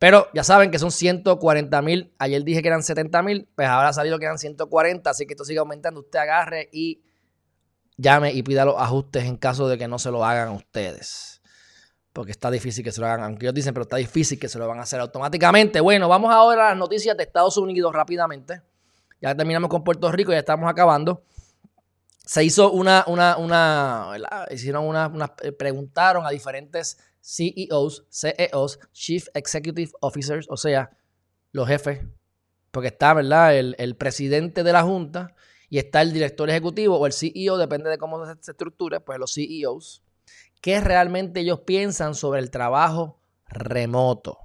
Pero 0.00 0.26
ya 0.34 0.42
saben 0.42 0.72
que 0.72 0.80
son 0.80 0.90
140 0.90 1.82
mil. 1.82 2.12
Ayer 2.18 2.42
dije 2.42 2.62
que 2.62 2.66
eran 2.66 2.82
70 2.82 3.22
mil, 3.22 3.48
pues 3.54 3.68
ahora 3.68 3.90
ha 3.90 3.92
salido 3.92 4.18
que 4.18 4.24
eran 4.24 4.38
140, 4.38 5.08
así 5.08 5.24
que 5.24 5.34
esto 5.34 5.44
sigue 5.44 5.60
aumentando. 5.60 6.00
Usted 6.00 6.18
agarre 6.18 6.68
y 6.72 7.04
llame 7.96 8.32
y 8.32 8.42
pida 8.42 8.64
los 8.64 8.74
ajustes 8.76 9.22
en 9.22 9.36
caso 9.36 9.68
de 9.68 9.78
que 9.78 9.86
no 9.86 10.00
se 10.00 10.10
lo 10.10 10.24
hagan 10.24 10.48
ustedes. 10.48 11.33
Porque 12.14 12.32
está 12.32 12.50
difícil 12.50 12.82
que 12.82 12.92
se 12.92 13.02
lo 13.02 13.06
hagan, 13.06 13.24
aunque 13.24 13.44
ellos 13.44 13.54
dicen, 13.54 13.74
pero 13.74 13.82
está 13.82 13.96
difícil 13.96 14.38
que 14.38 14.48
se 14.48 14.58
lo 14.58 14.66
van 14.66 14.78
a 14.78 14.84
hacer 14.84 15.00
automáticamente. 15.00 15.80
Bueno, 15.80 16.08
vamos 16.08 16.32
ahora 16.32 16.68
a 16.68 16.70
las 16.70 16.78
noticias 16.78 17.14
de 17.14 17.24
Estados 17.24 17.58
Unidos 17.58 17.92
rápidamente. 17.92 18.62
Ya 19.20 19.34
terminamos 19.34 19.68
con 19.68 19.84
Puerto 19.84 20.10
Rico, 20.10 20.32
ya 20.32 20.38
estamos 20.38 20.70
acabando 20.70 21.22
se 22.24 22.42
hizo 22.42 22.72
una, 22.72 23.04
una, 23.06 23.36
una, 23.36 24.46
hicieron 24.50 24.86
una, 24.86 25.12
eh, 25.42 25.52
preguntaron 25.52 26.26
a 26.26 26.30
diferentes 26.30 26.98
CEOs, 27.20 28.06
CEOs, 28.10 28.78
Chief 28.92 29.26
Executive 29.34 29.92
Officers, 30.00 30.46
o 30.48 30.56
sea, 30.56 30.90
los 31.52 31.68
jefes, 31.68 32.00
porque 32.70 32.88
está, 32.88 33.14
¿verdad? 33.14 33.56
El, 33.56 33.96
presidente 33.96 34.62
de 34.62 34.72
la 34.72 34.82
junta 34.82 35.34
y 35.68 35.78
está 35.78 36.02
el 36.02 36.12
director 36.12 36.48
ejecutivo 36.48 36.98
o 36.98 37.06
el 37.06 37.12
CEO, 37.12 37.58
depende 37.58 37.90
de 37.90 37.98
cómo 37.98 38.24
se, 38.26 38.50
estructure, 38.50 39.00
pues 39.00 39.18
los 39.18 39.34
CEOs, 39.34 40.02
qué 40.64 40.80
realmente 40.80 41.40
ellos 41.40 41.60
piensan 41.60 42.14
sobre 42.14 42.40
el 42.40 42.50
trabajo 42.50 43.20
remoto. 43.46 44.38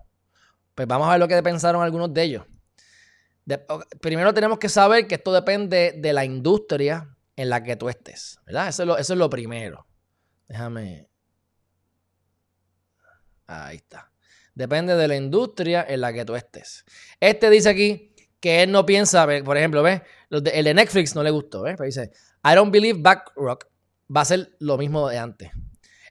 Pues 0.76 0.86
vamos 0.86 1.08
a 1.08 1.12
ver 1.12 1.20
lo 1.22 1.30
que 1.30 1.42
pensaron 1.42 1.82
algunos 1.82 2.14
de 2.14 2.24
ellos. 2.24 2.46
primero 4.02 4.34
tenemos 4.34 4.60
que 4.60 4.68
saber 4.68 5.08
que 5.08 5.16
esto 5.16 5.32
depende 5.32 5.94
de 5.96 6.12
la 6.12 6.26
industria 6.26 7.16
en 7.38 7.50
la 7.50 7.64
que 7.64 7.78
tú 7.78 7.88
estés, 7.88 8.38
¿verdad? 8.46 8.68
Eso 8.68 8.98
es 8.98 9.10
lo, 9.12 9.30
primero. 9.30 9.88
Déjame. 10.50 11.10
Ahí 13.48 13.78
está. 13.78 14.12
Depende 14.54 14.98
de 14.98 15.08
la 15.08 15.16
industria 15.16 15.86
en 15.88 16.02
la 16.02 16.12
que 16.12 16.26
tú 16.26 16.36
estés. 16.36 16.84
Este 17.22 17.50
dice 17.50 17.70
aquí 17.70 18.14
que 18.42 18.64
él 18.64 18.74
no 18.74 18.86
piensa, 18.86 19.26
por 19.46 19.56
ejemplo, 19.56 19.84
¿ves? 19.84 20.02
El 20.30 20.66
de 20.66 20.74
Netflix 20.74 21.16
no 21.16 21.24
le 21.24 21.32
gustó, 21.32 21.62
¿ves? 21.62 21.76
Pero 21.78 21.86
dice, 21.86 22.12
I 22.44 22.56
don't 22.56 22.74
believe 22.74 23.00
BlackRock 23.00 23.68
va 24.14 24.20
a 24.20 24.26
ser 24.26 24.58
lo 24.60 24.78
mismo 24.78 25.08
de 25.08 25.18
antes. 25.18 25.52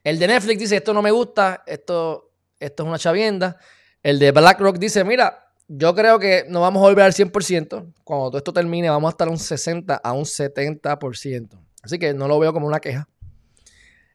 El 0.03 0.19
de 0.19 0.27
Netflix 0.27 0.59
dice, 0.59 0.77
esto 0.77 0.93
no 0.93 1.01
me 1.01 1.11
gusta, 1.11 1.63
esto, 1.65 2.31
esto 2.59 2.83
es 2.83 2.89
una 2.89 2.99
chavienda. 2.99 3.57
El 4.01 4.19
de 4.19 4.31
BlackRock 4.31 4.77
dice, 4.77 5.03
mira, 5.03 5.49
yo 5.67 5.93
creo 5.93 6.19
que 6.19 6.45
no 6.49 6.61
vamos 6.61 6.81
a 6.81 6.87
volver 6.87 7.05
al 7.05 7.13
100%. 7.13 7.93
Cuando 8.03 8.29
todo 8.29 8.37
esto 8.37 8.53
termine, 8.53 8.89
vamos 8.89 9.09
a 9.09 9.11
estar 9.11 9.29
un 9.29 9.37
60 9.37 9.95
a 9.95 10.13
un 10.13 10.23
70%. 10.23 11.59
Así 11.83 11.99
que 11.99 12.13
no 12.13 12.27
lo 12.27 12.39
veo 12.39 12.53
como 12.53 12.67
una 12.67 12.79
queja. 12.79 13.07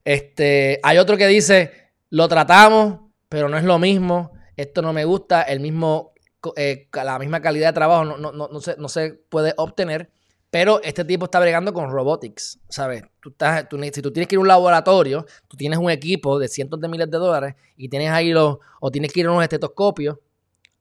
Este, 0.05 0.81
hay 0.83 0.99
otro 0.99 1.17
que 1.17 1.27
dice, 1.27 1.93
lo 2.11 2.29
tratamos, 2.29 3.01
pero 3.29 3.49
no 3.49 3.57
es 3.57 3.65
lo 3.65 3.79
mismo. 3.79 4.33
Esto 4.57 4.83
no 4.83 4.93
me 4.93 5.05
gusta. 5.05 5.43
El 5.43 5.61
mismo, 5.61 6.13
eh, 6.57 6.89
la 6.93 7.19
misma 7.19 7.41
calidad 7.41 7.69
de 7.69 7.73
trabajo 7.73 8.05
no, 8.05 8.33
no, 8.33 8.61
se, 8.61 8.77
no 8.77 8.89
se 8.89 9.13
puede 9.13 9.55
obtener. 9.57 10.11
Pero 10.55 10.81
este 10.85 11.05
tipo 11.05 11.25
está 11.25 11.41
bregando 11.41 11.75
con 11.75 11.91
robotics, 11.91 12.61
¿sabes? 12.69 13.03
Tú 13.19 13.31
estás, 13.31 13.67
si 13.93 14.01
tú 14.01 14.13
tienes 14.13 14.29
que 14.29 14.37
ir 14.37 14.39
a 14.39 14.41
un 14.41 14.47
laboratorio, 14.47 15.27
tú 15.49 15.57
tienes 15.57 15.81
un 15.81 15.91
equipo 15.91 16.39
de 16.39 16.47
cientos 16.47 16.81
de 16.81 16.87
miles 16.87 17.11
de 17.11 17.19
dólares 17.19 17.57
y 17.77 17.89
tienes 17.89 18.13
ahí 18.13 18.31
los, 18.31 18.59
o 18.79 18.89
tienes 18.89 19.13
que 19.13 19.19
ir 19.19 19.27
a 19.27 19.33
unos 19.33 19.43
estetoscopios 19.43 20.17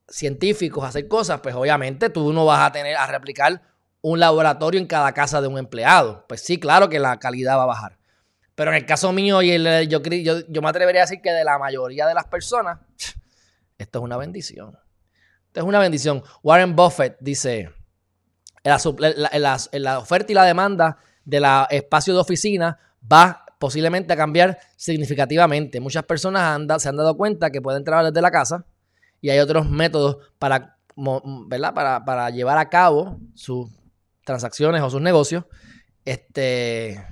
científicos 0.07 0.85
hacer 0.85 1.07
cosas, 1.07 1.39
pues 1.41 1.55
obviamente 1.55 2.11
tú 2.11 2.31
no 2.31 2.45
vas 2.45 2.69
a 2.69 2.71
tener 2.71 2.95
a 2.95 3.07
replicar 3.07 3.63
un 4.01 4.19
laboratorio 4.19 4.79
en 4.79 4.85
cada 4.85 5.11
casa 5.11 5.41
de 5.41 5.47
un 5.47 5.57
empleado. 5.57 6.23
Pues 6.27 6.41
sí, 6.41 6.59
claro 6.59 6.87
que 6.87 6.99
la 6.99 7.17
calidad 7.17 7.57
va 7.57 7.63
a 7.63 7.65
bajar. 7.65 7.97
Pero 8.53 8.69
en 8.69 8.77
el 8.77 8.85
caso 8.85 9.11
mío 9.11 9.41
y 9.41 9.53
el, 9.53 9.89
yo, 9.89 10.03
yo, 10.03 10.61
me 10.61 10.69
atrevería 10.69 11.01
a 11.01 11.05
decir 11.05 11.19
que 11.19 11.31
de 11.31 11.43
la 11.43 11.57
mayoría 11.57 12.05
de 12.05 12.13
las 12.13 12.25
personas, 12.25 12.77
esto 13.79 13.97
es 13.97 14.05
una 14.05 14.17
bendición. 14.17 14.77
Esto 15.47 15.61
es 15.61 15.65
una 15.65 15.79
bendición. 15.79 16.21
Warren 16.43 16.75
Buffett 16.75 17.17
dice, 17.19 17.71
en 18.63 19.83
la, 19.83 19.99
oferta 19.99 20.31
y 20.31 20.35
la 20.35 20.45
demanda 20.45 20.97
de 21.25 21.39
la 21.39 21.67
espacio 21.69 22.13
de 22.13 22.19
oficina 22.19 22.77
va 23.11 23.45
posiblemente 23.59 24.13
a 24.13 24.17
cambiar 24.17 24.57
significativamente. 24.75 25.79
Muchas 25.79 26.03
personas 26.03 26.61
se 26.81 26.89
han 26.89 26.97
dado 26.97 27.15
cuenta 27.15 27.49
que 27.49 27.61
pueden 27.61 27.83
trabajar 27.83 28.11
desde 28.11 28.21
la 28.21 28.31
casa 28.31 28.65
y 29.21 29.29
hay 29.29 29.39
otros 29.39 29.69
métodos 29.69 30.17
para, 30.39 30.77
¿verdad? 31.47 31.73
Para, 31.73 32.05
para 32.05 32.29
llevar 32.29 32.57
a 32.57 32.69
cabo 32.69 33.19
sus 33.35 33.69
transacciones 34.25 34.81
o 34.81 34.89
sus 34.89 35.01
negocios 35.01 35.45
este, 36.05 37.05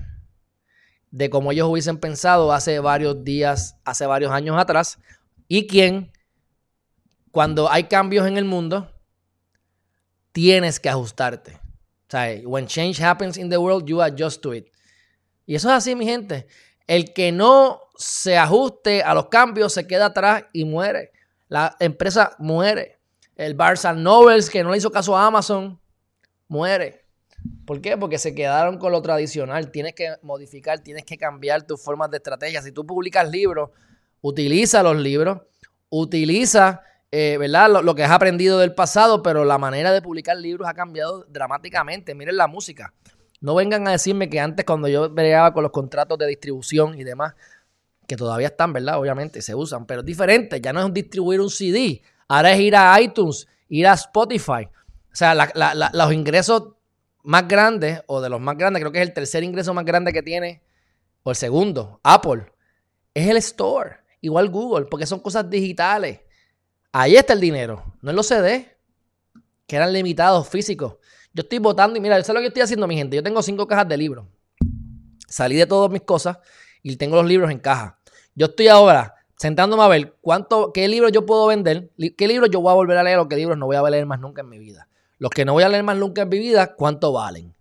de 1.12 1.30
como 1.30 1.52
ellos 1.52 1.68
hubiesen 1.70 1.98
pensado 1.98 2.52
hace 2.52 2.80
varios 2.80 3.24
días, 3.24 3.78
hace 3.84 4.06
varios 4.06 4.32
años 4.32 4.58
atrás, 4.58 5.00
y 5.48 5.68
quien, 5.68 6.12
cuando 7.32 7.70
hay 7.70 7.86
cambios 7.86 8.28
en 8.28 8.38
el 8.38 8.46
mundo, 8.46 8.92
tienes 10.32 10.80
que 10.80 10.90
ajustarte. 10.90 11.54
O 11.56 12.12
sea, 12.12 12.42
when 12.46 12.68
change 12.68 13.02
happens 13.02 13.38
in 13.38 13.50
the 13.50 13.58
world, 13.58 13.86
you 13.86 14.02
adjust 14.02 14.42
to 14.42 14.54
it. 14.54 14.68
Y 15.46 15.56
eso 15.56 15.70
es 15.70 15.76
así, 15.76 15.96
mi 15.96 16.06
gente. 16.06 16.48
El 16.88 17.14
que 17.14 17.32
no 17.32 17.82
se 17.98 18.38
ajuste 18.38 19.02
a 19.04 19.14
los 19.14 19.28
cambios 19.28 19.74
se 19.74 19.88
queda 19.88 20.08
atrás 20.08 20.44
y 20.54 20.66
muere 20.66 21.12
la 21.52 21.76
empresa 21.82 22.34
muere. 22.40 22.98
El 23.36 23.58
Barça 23.58 23.94
Novels, 23.94 24.50
que 24.50 24.64
no 24.64 24.72
le 24.72 24.78
hizo 24.78 24.90
caso 24.90 25.18
a 25.18 25.26
Amazon, 25.26 25.78
muere. 26.48 27.04
¿Por 27.66 27.82
qué? 27.82 27.98
Porque 27.98 28.18
se 28.18 28.34
quedaron 28.34 28.78
con 28.78 28.94
lo 28.94 29.02
tradicional. 29.02 29.70
Tienes 29.70 29.94
que 29.94 30.16
modificar, 30.22 30.80
tienes 30.80 31.04
que 31.04 31.18
cambiar 31.18 31.64
tus 31.64 31.84
formas 31.84 32.10
de 32.10 32.18
estrategia. 32.18 32.62
Si 32.62 32.72
tú 32.72 32.86
publicas 32.86 33.30
libros, 33.30 33.72
utiliza 34.22 34.82
los 34.82 34.96
libros, 34.96 35.42
utiliza 35.90 36.84
eh, 37.12 37.38
¿verdad? 37.38 37.84
Lo, 37.84 37.94
que 37.94 38.04
has 38.04 38.12
aprendido 38.12 38.58
del 38.58 38.74
pasado, 38.74 39.22
pero 39.22 39.44
la 39.44 39.58
manera 39.58 39.92
de 39.92 40.02
publicar 40.02 40.38
libros 40.38 40.68
ha 40.68 40.74
cambiado 40.74 41.26
dramáticamente. 41.26 42.16
Miren 42.16 42.38
la 42.38 42.48
música. 42.48 42.94
No 43.42 43.56
vengan 43.56 43.88
a 43.88 43.92
decirme 43.92 44.30
que 44.30 44.40
antes 44.40 44.66
cuando 44.66 44.88
yo 44.88 45.10
bregaba 45.10 45.54
con 45.54 45.64
los 45.64 45.72
contratos 45.72 46.18
de 46.18 46.28
distribución 46.28 46.98
y 46.98 47.04
demás, 47.04 47.34
que 48.08 48.16
todavía 48.16 48.48
están, 48.48 48.72
¿verdad? 48.72 49.00
Obviamente 49.00 49.42
se 49.42 49.56
usan, 49.56 49.86
pero 49.86 50.02
es 50.02 50.06
diferente. 50.06 50.62
Ya 50.62 50.72
no 50.72 50.86
es 50.86 50.94
distribuir 50.94 51.42
un 51.42 51.50
CD, 51.50 52.02
ahora 52.28 52.52
es 52.54 52.60
ir 52.60 52.76
a 52.76 53.02
iTunes, 53.02 53.48
ir 53.68 53.88
a 53.88 53.94
Spotify. 53.94 54.68
O 55.12 55.16
sea, 55.16 55.36
los 55.36 56.14
ingresos 56.14 56.76
más 57.24 57.48
grandes, 57.48 58.02
o 58.08 58.22
de 58.22 58.30
los 58.30 58.40
más 58.40 58.58
grandes, 58.58 58.82
creo 58.82 58.92
que 58.92 59.02
es 59.02 59.08
el 59.08 59.14
tercer 59.14 59.44
ingreso 59.44 59.74
más 59.74 59.86
grande 59.86 60.14
que 60.14 60.24
tiene, 60.24 60.62
o 61.24 61.32
el 61.32 61.36
segundo, 61.36 62.00
Apple, 62.04 62.46
es 63.14 63.28
el 63.28 63.38
store. 63.38 63.98
Igual 64.22 64.50
Google, 64.50 64.86
porque 64.86 65.06
son 65.06 65.20
cosas 65.20 65.50
digitales. 65.50 66.20
Ahí 66.92 67.16
está 67.16 67.34
el 67.34 67.40
dinero, 67.40 67.84
no 68.02 68.10
en 68.10 68.16
los 68.16 68.28
CD. 68.28 68.78
que 69.66 69.78
eran 69.78 69.94
limitados 69.94 70.50
físicos. 70.50 70.98
Yo 71.34 71.44
estoy 71.44 71.60
votando 71.60 71.98
y 71.98 72.02
mira, 72.02 72.18
yo 72.18 72.26
sé 72.26 72.34
lo 72.34 72.42
que 72.42 72.48
estoy 72.48 72.62
haciendo, 72.64 72.88
mi 72.88 72.98
gente. 72.98 73.16
Yo 73.16 73.24
tengo 73.24 73.42
cinco 73.42 73.66
cajas 73.66 73.88
de 73.88 73.96
libros. 73.96 74.28
Salí 75.30 75.56
de 75.56 75.66
todas 75.66 75.90
mis 75.90 76.02
cosas 76.02 76.40
y 76.84 76.98
tengo 76.98 77.16
los 77.16 77.26
libros 77.26 77.50
en 77.52 77.60
caja. 77.60 77.98
Yo 78.36 78.48
estoy 78.48 78.68
ahora 78.68 79.16
sentándome 79.38 79.82
a 79.84 79.88
ver 79.88 80.18
cuánto, 80.20 80.74
qué 80.74 80.90
libros 80.90 81.14
yo 81.14 81.26
puedo 81.26 81.48
vender, 81.48 81.90
qué 82.18 82.28
libros 82.28 82.50
yo 82.52 82.60
voy 82.60 82.72
a 82.72 82.76
volver 82.76 82.98
a 82.98 83.04
leer 83.04 83.20
o 83.20 83.30
qué 83.30 83.38
libros 83.38 83.58
no 83.58 83.66
voy 83.66 83.78
a 83.78 83.82
leer 83.90 84.06
más 84.06 84.20
nunca 84.20 84.42
en 84.42 84.50
mi 84.50 84.60
vida. 84.60 84.90
Los 85.20 85.32
que 85.32 85.46
no 85.46 85.54
voy 85.54 85.64
a 85.64 85.70
leer 85.70 85.84
más 85.84 85.96
nunca 85.96 86.24
en 86.24 86.30
mi 86.30 86.40
vida, 86.40 86.76
¿cuánto 86.76 87.14
valen? 87.14 87.56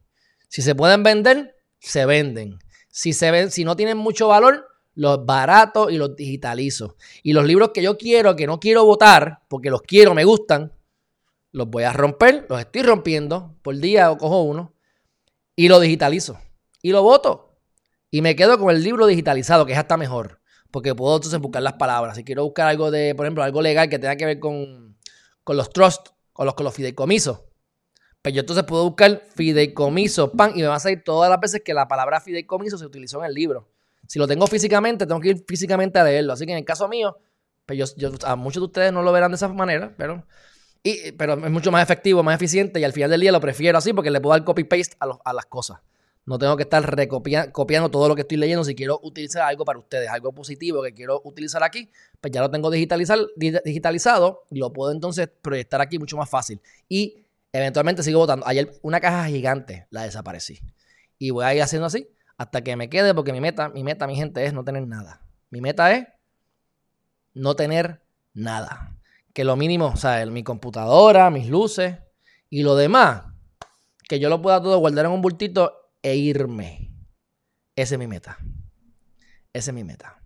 Si 0.49 0.62
se 0.62 0.74
pueden 0.74 1.05
vender, 1.05 1.57
se 1.78 2.07
venden. 2.07 2.59
Si, 2.89 3.12
se 3.12 3.31
ven, 3.31 3.53
si 3.53 3.64
no 3.64 3.76
tienen 3.76 3.97
mucho 3.97 4.26
valor, 4.26 4.66
los 4.95 5.24
baratos 5.24 5.91
y 5.91 5.97
los 5.97 6.16
digitalizo. 6.16 6.97
Y 7.22 7.32
los 7.32 7.45
libros 7.45 7.70
que 7.72 7.82
yo 7.82 7.97
quiero, 7.97 8.36
que 8.36 8.47
no 8.47 8.61
quiero 8.61 8.84
votar, 8.84 9.41
porque 9.49 9.70
los 9.70 9.82
quiero, 9.82 10.14
me 10.14 10.24
gustan, 10.24 10.72
los 11.53 11.68
voy 11.68 11.84
a 11.84 11.93
romper, 11.93 12.47
los 12.49 12.61
estoy 12.61 12.82
rompiendo 12.82 13.57
por 13.62 13.76
día 13.76 14.11
o 14.11 14.18
cojo 14.18 14.43
uno 14.43 14.74
y 15.57 15.68
lo 15.68 15.80
digitalizo. 15.80 16.38
Y 16.82 16.93
lo 16.93 17.03
voto. 17.03 17.59
Y 18.11 18.22
me 18.22 18.34
quedo 18.34 18.59
con 18.59 18.74
el 18.74 18.82
libro 18.82 19.07
digitalizado, 19.07 19.66
que 19.66 19.72
es 19.72 19.78
hasta 19.78 19.97
mejor. 19.97 20.41
Porque 20.70 20.95
puedo 20.95 21.16
entonces 21.16 21.38
buscar 21.41 21.62
las 21.62 21.74
palabras. 21.74 22.16
Si 22.16 22.24
quiero 22.24 22.45
buscar 22.45 22.68
algo 22.68 22.91
de, 22.91 23.14
por 23.14 23.26
ejemplo, 23.26 23.43
algo 23.43 23.61
legal 23.61 23.88
que 23.88 23.99
tenga 23.99 24.16
que 24.16 24.24
ver 24.24 24.41
con, 24.41 24.97
con 25.45 25.57
los 25.57 25.70
trusts, 25.70 26.12
con 26.32 26.47
los, 26.47 26.74
fideicomisos. 26.74 27.43
Pues 28.22 28.34
yo 28.34 28.41
entonces 28.41 28.64
puedo 28.64 28.84
buscar 28.84 29.22
fideicomiso, 29.34 30.32
pan, 30.32 30.53
y 30.55 30.62
me 30.62 30.68
va 30.68 30.76
a 30.76 30.80
salir 30.80 31.03
todas 31.05 31.30
las 31.30 31.41
veces 31.41 31.62
que 31.64 31.74
la 31.74 31.88
palabra 31.88 32.20
fideicomiso 32.20 32.78
se 32.78 32.86
utilizó 32.86 33.18
en 33.20 33.26
el 33.26 33.34
libro. 33.34 33.68
Si 34.11 34.18
lo 34.18 34.26
tengo 34.26 34.48
físicamente, 34.48 35.06
tengo 35.06 35.20
que 35.20 35.28
ir 35.28 35.44
físicamente 35.46 35.96
a 36.00 36.02
leerlo. 36.02 36.32
Así 36.32 36.44
que 36.44 36.50
en 36.50 36.58
el 36.58 36.64
caso 36.64 36.88
mío, 36.88 37.16
pues 37.64 37.94
yo, 37.96 38.11
a 38.24 38.34
muchos 38.34 38.61
de 38.61 38.64
ustedes 38.64 38.92
no 38.92 39.02
lo 39.02 39.12
verán 39.12 39.30
de 39.30 39.36
esa 39.36 39.46
manera, 39.46 39.94
pero, 39.96 40.26
y, 40.82 41.12
pero 41.12 41.34
es 41.34 41.50
mucho 41.52 41.70
más 41.70 41.80
efectivo, 41.80 42.20
más 42.24 42.34
eficiente 42.34 42.80
y 42.80 42.82
al 42.84 42.92
final 42.92 43.11
del 43.11 43.20
día 43.20 43.30
lo 43.30 43.40
prefiero 43.40 43.78
así 43.78 43.92
porque 43.92 44.11
le 44.11 44.20
puedo 44.20 44.32
dar 44.32 44.44
copy-paste 44.44 44.96
a, 44.98 45.16
a 45.24 45.32
las 45.32 45.46
cosas. 45.46 45.78
No 46.26 46.40
tengo 46.40 46.56
que 46.56 46.64
estar 46.64 46.92
copiando 47.52 47.88
todo 47.88 48.08
lo 48.08 48.16
que 48.16 48.22
estoy 48.22 48.38
leyendo. 48.38 48.64
Si 48.64 48.74
quiero 48.74 48.98
utilizar 49.00 49.42
algo 49.42 49.64
para 49.64 49.78
ustedes, 49.78 50.08
algo 50.08 50.32
positivo 50.32 50.82
que 50.82 50.92
quiero 50.92 51.22
utilizar 51.24 51.62
aquí, 51.62 51.88
pues 52.20 52.32
ya 52.32 52.40
lo 52.40 52.50
tengo 52.50 52.68
digitalizado 52.68 54.42
y 54.50 54.58
lo 54.58 54.72
puedo 54.72 54.90
entonces 54.90 55.28
proyectar 55.40 55.80
aquí 55.80 56.00
mucho 56.00 56.16
más 56.16 56.28
fácil. 56.28 56.61
Y 56.88 57.26
eventualmente 57.52 58.02
sigo 58.02 58.18
votando. 58.18 58.44
Ayer 58.44 58.72
una 58.82 58.98
caja 58.98 59.26
gigante 59.26 59.86
la 59.90 60.02
desaparecí. 60.02 60.58
Y 61.16 61.30
voy 61.30 61.44
a 61.44 61.54
ir 61.54 61.62
haciendo 61.62 61.86
así 61.86 62.08
hasta 62.41 62.64
que 62.64 62.74
me 62.74 62.88
quede 62.88 63.14
porque 63.14 63.34
mi 63.34 63.41
meta, 63.43 63.68
mi 63.68 63.84
meta, 63.84 64.07
mi 64.07 64.16
gente, 64.16 64.47
es 64.47 64.55
no 64.55 64.64
tener 64.64 64.86
nada. 64.86 65.20
Mi 65.51 65.61
meta 65.61 65.93
es 65.93 66.09
no 67.34 67.55
tener 67.55 68.01
nada. 68.32 68.97
Que 69.34 69.45
lo 69.45 69.57
mínimo, 69.57 69.88
o 69.88 69.97
sea, 69.97 70.24
mi 70.24 70.43
computadora, 70.43 71.28
mis 71.28 71.51
luces 71.51 71.99
y 72.49 72.62
lo 72.62 72.76
demás, 72.76 73.24
que 74.09 74.18
yo 74.18 74.30
lo 74.30 74.41
pueda 74.41 74.62
todo 74.62 74.78
guardar 74.78 75.05
en 75.05 75.12
un 75.12 75.20
bultito 75.20 75.93
e 76.01 76.16
irme. 76.16 76.91
Esa 77.76 77.97
es 77.97 77.99
mi 77.99 78.07
meta. 78.07 78.38
Esa 79.53 79.70
es 79.70 79.74
mi 79.74 79.84
meta. 79.84 80.18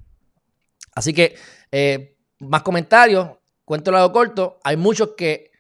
Así 0.95 1.13
que, 1.13 1.35
eh, 1.73 2.17
más 2.39 2.63
comentarios. 2.63 3.29
Cuento 3.65 3.91
lado 3.91 4.13
corto. 4.13 4.61
Hay 4.63 4.77
muchos 4.77 5.15
que 5.17 5.51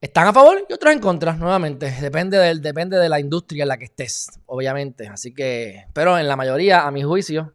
están 0.00 0.26
a 0.26 0.32
favor 0.32 0.64
y 0.68 0.72
otros 0.72 0.92
en 0.92 1.00
contra, 1.00 1.34
nuevamente. 1.34 1.90
Depende, 2.00 2.38
del, 2.38 2.62
depende 2.62 2.98
de 2.98 3.08
la 3.08 3.20
industria 3.20 3.62
en 3.62 3.68
la 3.68 3.78
que 3.78 3.86
estés, 3.86 4.28
obviamente. 4.46 5.08
Así 5.08 5.34
que, 5.34 5.86
pero 5.92 6.18
en 6.18 6.28
la 6.28 6.36
mayoría, 6.36 6.86
a 6.86 6.90
mi 6.90 7.02
juicio, 7.02 7.54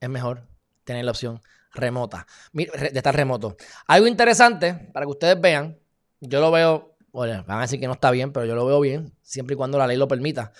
es 0.00 0.08
mejor 0.08 0.46
tener 0.84 1.04
la 1.04 1.10
opción 1.10 1.40
remota, 1.72 2.26
de 2.52 2.90
estar 2.92 3.14
remoto. 3.16 3.56
Algo 3.86 4.06
interesante 4.06 4.74
para 4.92 5.06
que 5.06 5.10
ustedes 5.10 5.40
vean, 5.40 5.78
yo 6.20 6.40
lo 6.40 6.50
veo, 6.50 6.96
bueno, 7.12 7.44
van 7.46 7.58
a 7.58 7.62
decir 7.62 7.80
que 7.80 7.86
no 7.86 7.94
está 7.94 8.10
bien, 8.10 8.32
pero 8.32 8.46
yo 8.46 8.54
lo 8.54 8.66
veo 8.66 8.80
bien, 8.80 9.14
siempre 9.22 9.54
y 9.54 9.56
cuando 9.56 9.78
la 9.78 9.86
ley 9.86 9.96
lo 9.96 10.06
permita 10.08 10.52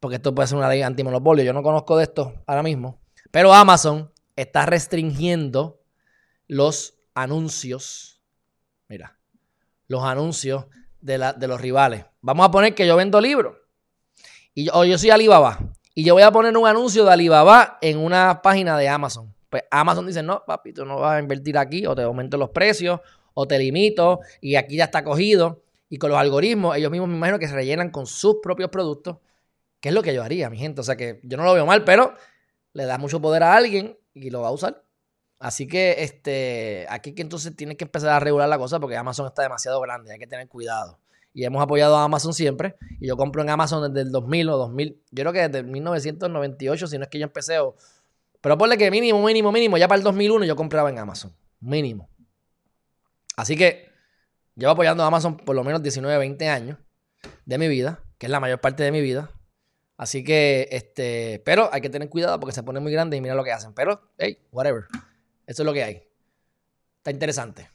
porque 0.00 0.16
esto 0.16 0.34
puede 0.34 0.48
ser 0.48 0.58
una 0.58 0.68
ley 0.68 0.82
antimonopolio. 0.82 1.44
Yo 1.44 1.52
no 1.52 1.62
conozco 1.62 1.96
de 1.96 2.04
esto 2.04 2.42
ahora 2.46 2.62
mismo, 2.62 3.00
pero 3.30 3.52
Amazon 3.52 4.12
está 4.36 4.66
restringiendo 4.66 5.80
los 6.46 6.94
anuncios. 7.14 8.22
Mira, 8.88 9.17
los 9.88 10.04
anuncios 10.04 10.66
de, 11.00 11.18
los 11.18 11.60
rivales. 11.60 12.04
Vamos 12.20 12.46
a 12.46 12.50
poner 12.50 12.74
que 12.74 12.86
yo 12.86 12.96
vendo 12.96 13.20
libros 13.20 13.56
y 14.54 14.64
yo, 14.64 14.72
o 14.74 14.84
yo 14.84 14.96
soy 14.98 15.10
Alibaba 15.10 15.58
y 15.94 16.04
yo 16.04 16.14
voy 16.14 16.22
a 16.22 16.30
poner 16.30 16.56
un 16.56 16.66
anuncio 16.66 17.04
de 17.04 17.12
Alibaba 17.12 17.78
en 17.80 17.98
una 17.98 18.40
página 18.42 18.78
de 18.78 18.88
Amazon. 18.88 19.34
Pues 19.50 19.64
Amazon 19.70 20.06
dice, 20.06 20.22
no, 20.22 20.44
papi, 20.46 20.72
tú 20.72 20.84
no 20.84 21.00
vas 21.00 21.16
a 21.16 21.20
invertir 21.20 21.58
aquí 21.58 21.86
o 21.86 21.94
te 21.94 22.02
aumento 22.02 22.36
los 22.36 22.50
precios 22.50 23.00
o 23.34 23.48
te 23.48 23.58
limito 23.58 24.20
y 24.40 24.54
aquí 24.54 24.76
ya 24.76 24.84
está 24.84 25.02
cogido. 25.02 25.62
Y 25.88 25.96
con 25.96 26.10
los 26.10 26.18
algoritmos, 26.18 26.76
ellos 26.76 26.90
mismos 26.90 27.08
me 27.08 27.16
imagino 27.16 27.38
que 27.38 27.48
se 27.48 27.54
rellenan 27.54 27.90
con 27.90 28.06
sus 28.06 28.36
propios 28.42 28.68
productos 28.68 29.16
¿Qué 29.80 29.90
es 29.90 29.94
lo 29.94 30.02
que 30.02 30.14
yo 30.14 30.22
haría, 30.22 30.50
mi 30.50 30.58
gente? 30.58 30.80
O 30.80 30.84
sea 30.84 30.96
que 30.96 31.20
yo 31.22 31.36
no 31.36 31.44
lo 31.44 31.54
veo 31.54 31.66
mal, 31.66 31.84
pero 31.84 32.14
le 32.72 32.84
da 32.84 32.98
mucho 32.98 33.20
poder 33.20 33.42
a 33.42 33.54
alguien 33.54 33.98
y 34.12 34.30
lo 34.30 34.42
va 34.42 34.48
a 34.48 34.52
usar. 34.52 34.84
Así 35.38 35.68
que 35.68 36.02
este, 36.02 36.86
aquí 36.88 37.14
que 37.14 37.22
entonces 37.22 37.54
tiene 37.54 37.76
que 37.76 37.84
empezar 37.84 38.10
a 38.10 38.20
regular 38.20 38.48
la 38.48 38.58
cosa 38.58 38.80
porque 38.80 38.96
Amazon 38.96 39.26
está 39.26 39.42
demasiado 39.42 39.80
grande, 39.80 40.12
hay 40.12 40.18
que 40.18 40.26
tener 40.26 40.48
cuidado. 40.48 40.98
Y 41.32 41.44
hemos 41.44 41.62
apoyado 41.62 41.96
a 41.96 42.04
Amazon 42.04 42.34
siempre. 42.34 42.76
Y 42.98 43.06
yo 43.06 43.16
compro 43.16 43.42
en 43.42 43.50
Amazon 43.50 43.92
desde 43.92 44.06
el 44.06 44.10
2000 44.10 44.48
o 44.48 44.56
2000. 44.56 45.02
Yo 45.12 45.22
creo 45.22 45.32
que 45.32 45.48
desde 45.48 45.62
1998, 45.62 46.86
si 46.88 46.98
no 46.98 47.04
es 47.04 47.10
que 47.10 47.18
yo 47.20 47.24
empecé. 47.24 47.60
O, 47.60 47.76
pero 48.40 48.58
ponle 48.58 48.76
que 48.76 48.90
mínimo, 48.90 49.24
mínimo, 49.24 49.52
mínimo. 49.52 49.76
Ya 49.76 49.86
para 49.86 49.98
el 49.98 50.04
2001 50.04 50.46
yo 50.46 50.56
compraba 50.56 50.90
en 50.90 50.98
Amazon. 50.98 51.32
Mínimo. 51.60 52.08
Así 53.36 53.56
que 53.56 53.88
llevo 54.56 54.72
apoyando 54.72 55.04
a 55.04 55.06
Amazon 55.06 55.36
por 55.36 55.54
lo 55.54 55.62
menos 55.62 55.80
19, 55.80 56.18
20 56.18 56.48
años 56.48 56.78
de 57.46 57.58
mi 57.58 57.68
vida, 57.68 58.02
que 58.18 58.26
es 58.26 58.30
la 58.30 58.40
mayor 58.40 58.60
parte 58.60 58.82
de 58.82 58.90
mi 58.90 59.00
vida. 59.00 59.30
Así 59.96 60.24
que, 60.24 60.68
este, 60.72 61.40
pero 61.44 61.70
hay 61.72 61.80
que 61.80 61.90
tener 61.90 62.08
cuidado 62.08 62.40
porque 62.40 62.54
se 62.54 62.62
pone 62.64 62.80
muy 62.80 62.90
grande 62.90 63.16
y 63.16 63.20
mira 63.20 63.36
lo 63.36 63.44
que 63.44 63.52
hacen. 63.52 63.74
Pero, 63.74 64.00
hey, 64.18 64.38
whatever. 64.50 64.86
Eso 65.48 65.62
es 65.62 65.66
lo 65.66 65.72
que 65.72 65.82
hay. 65.82 66.02
Está 66.98 67.10
interesante. 67.10 67.68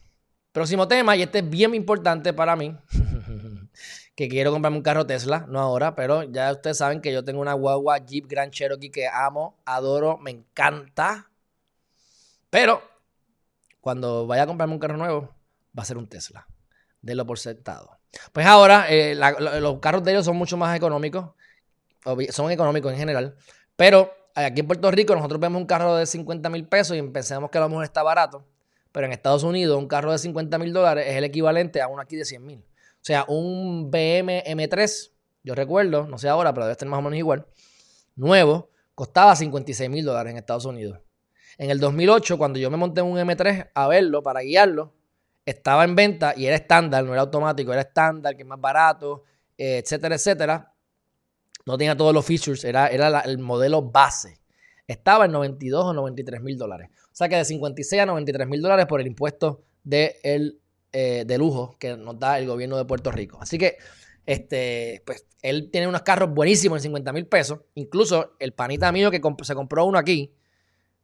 Próximo 0.52 0.88
tema, 0.88 1.16
y 1.16 1.24
este 1.24 1.40
es 1.40 1.50
bien 1.50 1.74
importante 1.74 2.32
para 2.32 2.56
mí, 2.56 2.78
que 4.16 4.30
quiero 4.30 4.52
comprarme 4.52 4.78
un 4.78 4.84
carro 4.84 5.08
Tesla, 5.08 5.46
no 5.50 5.60
ahora, 5.60 5.96
pero 5.96 6.24
ya 6.24 6.52
ustedes 6.52 6.78
saben 6.78 7.02
que 7.02 7.12
yo 7.12 7.24
tengo 7.24 7.42
una 7.42 7.54
guagua 7.54 7.98
Jeep 7.98 8.28
Grand 8.28 8.52
Cherokee 8.52 8.92
que 8.92 9.08
amo, 9.08 9.58
adoro, 9.66 10.20
me 10.20 10.30
encanta. 10.30 11.32
Pero 12.52 12.84
cuando 13.82 14.28
vaya 14.28 14.44
a 14.44 14.48
comprarme 14.48 14.76
un 14.76 14.80
carro 14.80 14.98
nuevo, 14.98 15.36
va 15.78 15.82
a 15.82 15.86
ser 15.86 15.98
un 15.98 16.08
Tesla. 16.08 16.48
De 17.02 17.16
lo 17.16 17.26
por 17.26 17.40
sentado. 17.40 17.98
Pues 18.32 18.46
ahora, 18.46 18.86
eh, 18.90 19.16
los 19.16 19.80
carros 19.80 20.04
de 20.04 20.12
ellos 20.12 20.26
son 20.26 20.38
mucho 20.38 20.56
más 20.56 20.78
económicos 20.78 21.32
son 22.30 22.52
económicos 22.52 22.92
en 22.92 23.00
general, 23.00 23.36
pero 23.76 24.14
aquí 24.36 24.62
en 24.62 24.68
Puerto 24.68 24.90
Rico 24.92 25.16
nosotros 25.16 25.40
vemos 25.40 25.60
un 25.60 25.68
carro 25.68 25.96
de 25.96 26.06
50 26.06 26.50
mil 26.50 26.68
pesos 26.68 26.98
y 26.98 27.02
pensamos 27.04 27.50
que 27.50 27.58
a 27.58 27.62
lo 27.62 27.70
mejor 27.70 27.84
está 27.84 28.04
barato, 28.04 28.46
pero 28.92 29.06
en 29.06 29.14
Estados 29.14 29.44
Unidos 29.44 29.78
un 29.78 29.88
carro 29.88 30.12
de 30.12 30.18
50 30.18 30.58
mil 30.58 30.74
dólares 30.74 31.06
es 31.08 31.16
el 31.16 31.24
equivalente 31.24 31.82
a 31.82 31.88
uno 31.88 32.02
aquí 32.02 32.16
de 32.16 32.26
100 32.26 32.46
mil. 32.46 32.60
O 32.60 33.06
sea, 33.06 33.26
un 33.28 33.92
BM 33.92 34.44
M3, 34.46 35.12
yo 35.44 35.56
recuerdo, 35.56 36.08
no 36.08 36.18
sé 36.18 36.30
ahora, 36.30 36.54
pero 36.54 36.66
debe 36.66 36.72
estar 36.72 36.88
más 36.88 37.00
o 37.00 37.02
menos 37.02 37.18
igual, 37.18 37.46
nuevo, 38.16 38.70
costaba 38.96 39.36
56 39.36 39.90
mil 39.90 40.06
dólares 40.06 40.32
en 40.32 40.38
Estados 40.38 40.66
Unidos. 40.66 41.00
En 41.58 41.70
el 41.70 41.80
2008, 41.80 42.38
cuando 42.38 42.60
yo 42.60 42.72
me 42.72 42.78
monté 42.78 43.02
un 43.02 43.18
M3 43.18 43.72
a 43.74 43.88
verlo, 43.88 44.24
para 44.24 44.42
guiarlo, 44.42 44.94
estaba 45.46 45.84
en 45.84 45.96
venta 45.96 46.34
y 46.36 46.46
era 46.46 46.56
estándar, 46.56 47.04
no 47.04 47.12
era 47.12 47.22
automático, 47.22 47.72
era 47.74 47.82
estándar, 47.82 48.36
que 48.36 48.44
es 48.44 48.48
más 48.48 48.60
barato, 48.60 49.24
etcétera, 49.58 50.16
etcétera 50.16 50.73
no 51.66 51.78
tenía 51.78 51.96
todos 51.96 52.14
los 52.14 52.26
features, 52.26 52.64
era, 52.64 52.88
era 52.88 53.22
el 53.22 53.38
modelo 53.40 53.82
base. 53.82 54.40
Estaba 54.88 55.26
en 55.26 55.32
92 55.32 55.86
o 55.86 55.94
93 55.94 56.42
mil 56.42 56.58
dólares. 56.58 56.90
O 57.06 57.16
sea 57.16 57.30
que 57.30 57.36
de 57.38 57.46
56 57.46 58.02
a 58.02 58.06
93 58.06 58.48
mil 58.48 58.62
dólares 58.62 58.86
por 58.86 59.00
el 59.00 59.08
impuesto 59.08 59.64
de, 59.84 60.18
el, 60.24 60.60
eh, 60.92 61.24
de 61.26 61.38
lujo 61.38 61.76
que 61.80 61.96
nos 61.96 62.20
da 62.20 62.38
el 62.40 62.48
gobierno 62.48 62.78
de 62.78 62.86
Puerto 62.86 63.12
Rico. 63.12 63.38
Así 63.42 63.58
que 63.58 63.78
este, 64.26 65.04
pues 65.06 65.26
él 65.42 65.70
tiene 65.72 65.88
unos 65.88 66.02
carros 66.02 66.34
buenísimos 66.34 66.78
en 66.80 66.84
50 66.84 67.14
mil 67.14 67.28
pesos. 67.28 67.60
Incluso 67.76 68.34
el 68.40 68.54
panita 68.54 68.92
mío 68.92 69.12
que 69.12 69.22
se 69.44 69.56
compró 69.56 69.86
uno 69.86 69.98
aquí, 69.98 70.34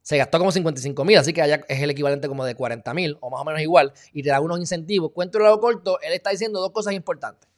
se 0.01 0.18
gastó 0.18 0.39
como 0.39 0.51
55 0.51 1.05
mil, 1.05 1.18
así 1.18 1.34
que 1.34 1.41
allá 1.41 1.62
es 1.68 1.82
el 1.82 1.89
equivalente 1.89 2.28
como 2.28 2.45
de 2.45 2.55
40 2.55 2.93
mil 2.93 3.18
o 3.20 3.30
más 3.30 3.41
o 3.41 3.45
menos 3.45 3.62
igual, 3.62 3.93
y 4.14 4.24
te 4.24 4.30
da 4.30 4.39
unos 4.39 4.60
incentivos. 4.60 5.12
Cuento 5.12 5.38
el 5.38 5.43
lado 5.43 5.60
corto, 5.60 5.99
él 6.01 6.14
está 6.14 6.32
diciendo 6.32 6.60
dos 6.60 6.72
cosas 6.72 6.93
importantes. 6.93 7.49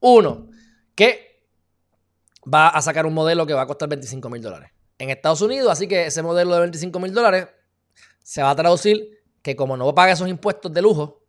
Uno, 0.00 0.48
que 0.94 1.29
va 2.42 2.68
a 2.68 2.82
sacar 2.82 3.06
un 3.06 3.14
modelo 3.14 3.46
que 3.46 3.54
va 3.54 3.62
a 3.62 3.66
costar 3.66 3.88
25 3.88 4.28
mil 4.30 4.42
dólares. 4.42 4.70
En 4.98 5.10
Estados 5.10 5.40
Unidos, 5.42 5.70
así 5.70 5.88
que 5.88 6.06
ese 6.06 6.22
modelo 6.22 6.54
de 6.54 6.60
25 6.60 7.00
mil 7.00 7.12
dólares 7.12 7.48
se 8.22 8.42
va 8.42 8.50
a 8.50 8.56
traducir 8.56 9.18
que 9.42 9.56
como 9.56 9.76
no 9.76 9.94
paga 9.94 10.12
esos 10.12 10.28
impuestos 10.28 10.72
de 10.72 10.82
lujo, 10.82 11.24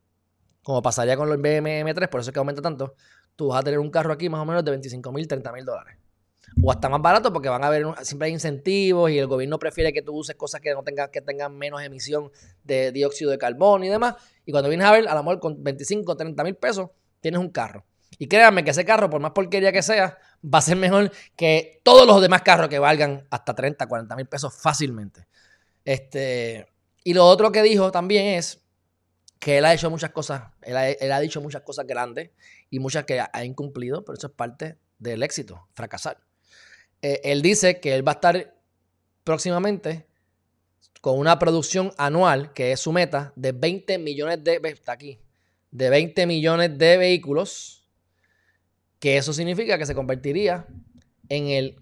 como 0.64 0.82
pasaría 0.82 1.18
con 1.18 1.30
los 1.30 1.38
BMW 1.38 1.94
3 1.94 2.10
por 2.10 2.22
eso 2.22 2.30
es 2.30 2.34
que 2.34 2.40
aumenta 2.40 2.62
tanto, 2.62 2.96
tú 3.36 3.48
vas 3.48 3.62
a 3.62 3.64
tener 3.64 3.80
un 3.80 3.90
carro 3.90 4.14
aquí 4.14 4.30
más 4.30 4.42
o 4.42 4.46
menos 4.46 4.64
de 4.64 4.72
25 4.72 5.12
mil, 5.12 5.28
30 5.28 5.52
mil 5.54 5.66
dólares. 5.66 5.98
O 6.62 6.70
hasta 6.70 6.90
más 6.90 7.02
barato 7.02 7.32
porque 7.32 7.48
van 7.48 7.64
a 7.64 7.68
haber, 7.68 7.86
siempre 8.02 8.28
hay 8.28 8.34
incentivos 8.34 9.10
y 9.10 9.18
el 9.18 9.28
gobierno 9.28 9.58
prefiere 9.58 9.94
que 9.94 10.02
tú 10.02 10.14
uses 10.14 10.36
cosas 10.36 10.60
que 10.60 10.74
no 10.74 10.84
tengan, 10.84 11.10
que 11.10 11.22
tengan 11.22 11.58
menos 11.58 11.82
emisión 11.82 12.30
de 12.64 12.92
dióxido 12.92 13.32
de 13.32 13.38
carbono 13.38 13.86
y 13.86 13.90
demás. 13.90 14.16
Y 14.46 14.52
cuando 14.52 14.68
vienes 14.68 14.86
a 14.86 14.92
ver, 14.92 15.08
a 15.08 15.16
lo 15.16 15.24
mejor 15.24 15.40
con 15.40 15.64
25, 15.64 16.18
30 16.18 16.44
mil 16.44 16.56
pesos, 16.56 16.90
tienes 17.22 17.40
un 17.40 17.50
carro. 17.50 17.86
Y 18.18 18.28
créanme 18.28 18.64
que 18.64 18.72
ese 18.72 18.86
carro, 18.86 19.10
por 19.10 19.22
más 19.22 19.32
porquería 19.32 19.72
que 19.72 19.82
sea, 19.82 20.18
va 20.44 20.60
a 20.60 20.62
ser 20.62 20.78
mejor 20.78 21.12
que 21.36 21.82
todos 21.84 22.06
los 22.06 22.22
demás 22.22 22.42
carros 22.42 22.70
que 22.70 22.80
valgan 22.80 23.26
hasta 23.30 23.56
30, 23.56 23.88
40 23.88 24.16
mil 24.16 24.28
pesos 24.28 24.54
fácilmente. 24.54 25.28
Este, 25.86 26.68
y 27.04 27.14
lo 27.14 27.26
otro 27.26 27.52
que 27.52 27.64
dijo 27.64 27.92
también 27.92 28.38
es 28.38 28.62
que 29.40 29.58
él 29.58 29.66
ha 29.66 29.74
hecho 29.74 29.90
muchas 29.90 30.12
cosas, 30.12 30.44
él 30.62 31.12
ha, 31.12 31.20
dicho 31.20 31.42
muchas 31.42 31.64
cosas 31.64 31.88
grandes 31.88 32.30
y 32.70 32.80
muchas 32.80 33.06
que 33.06 33.20
ha 33.20 33.44
incumplido, 33.44 34.06
pero 34.06 34.18
eso 34.18 34.28
es 34.28 34.34
parte 34.34 34.78
del 35.00 35.24
éxito, 35.24 35.68
fracasar. 35.74 36.20
Eh, 37.02 37.22
él 37.24 37.42
dice 37.42 37.80
que 37.80 37.96
él 37.96 38.08
va 38.08 38.12
a 38.12 38.16
estar 38.16 38.56
próximamente 39.24 40.06
con 41.02 41.18
una 41.18 41.40
producción 41.40 41.92
anual, 41.98 42.54
que 42.54 42.72
es 42.72 42.80
su 42.80 42.92
meta, 42.92 43.34
de 43.36 43.52
20 43.52 43.98
millones 43.98 44.44
de, 44.44 44.62
está 44.66 44.92
aquí, 44.92 45.20
de 45.72 45.90
20 45.90 46.28
millones 46.28 46.78
de 46.78 46.98
vehículos, 46.98 47.81
que 49.02 49.18
eso 49.18 49.34
significa 49.34 49.80
que 49.80 49.88
se 49.88 49.96
convertiría 49.96 50.68
en 51.28 51.48
el, 51.48 51.76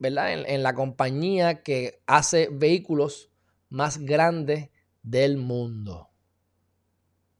¿verdad? 0.00 0.32
En, 0.32 0.62
la 0.64 0.74
compañía 0.74 1.62
que 1.62 2.02
hace 2.06 2.48
vehículos 2.50 3.30
más 3.70 3.98
grandes 3.98 4.68
del 5.04 5.36
mundo. 5.36 6.10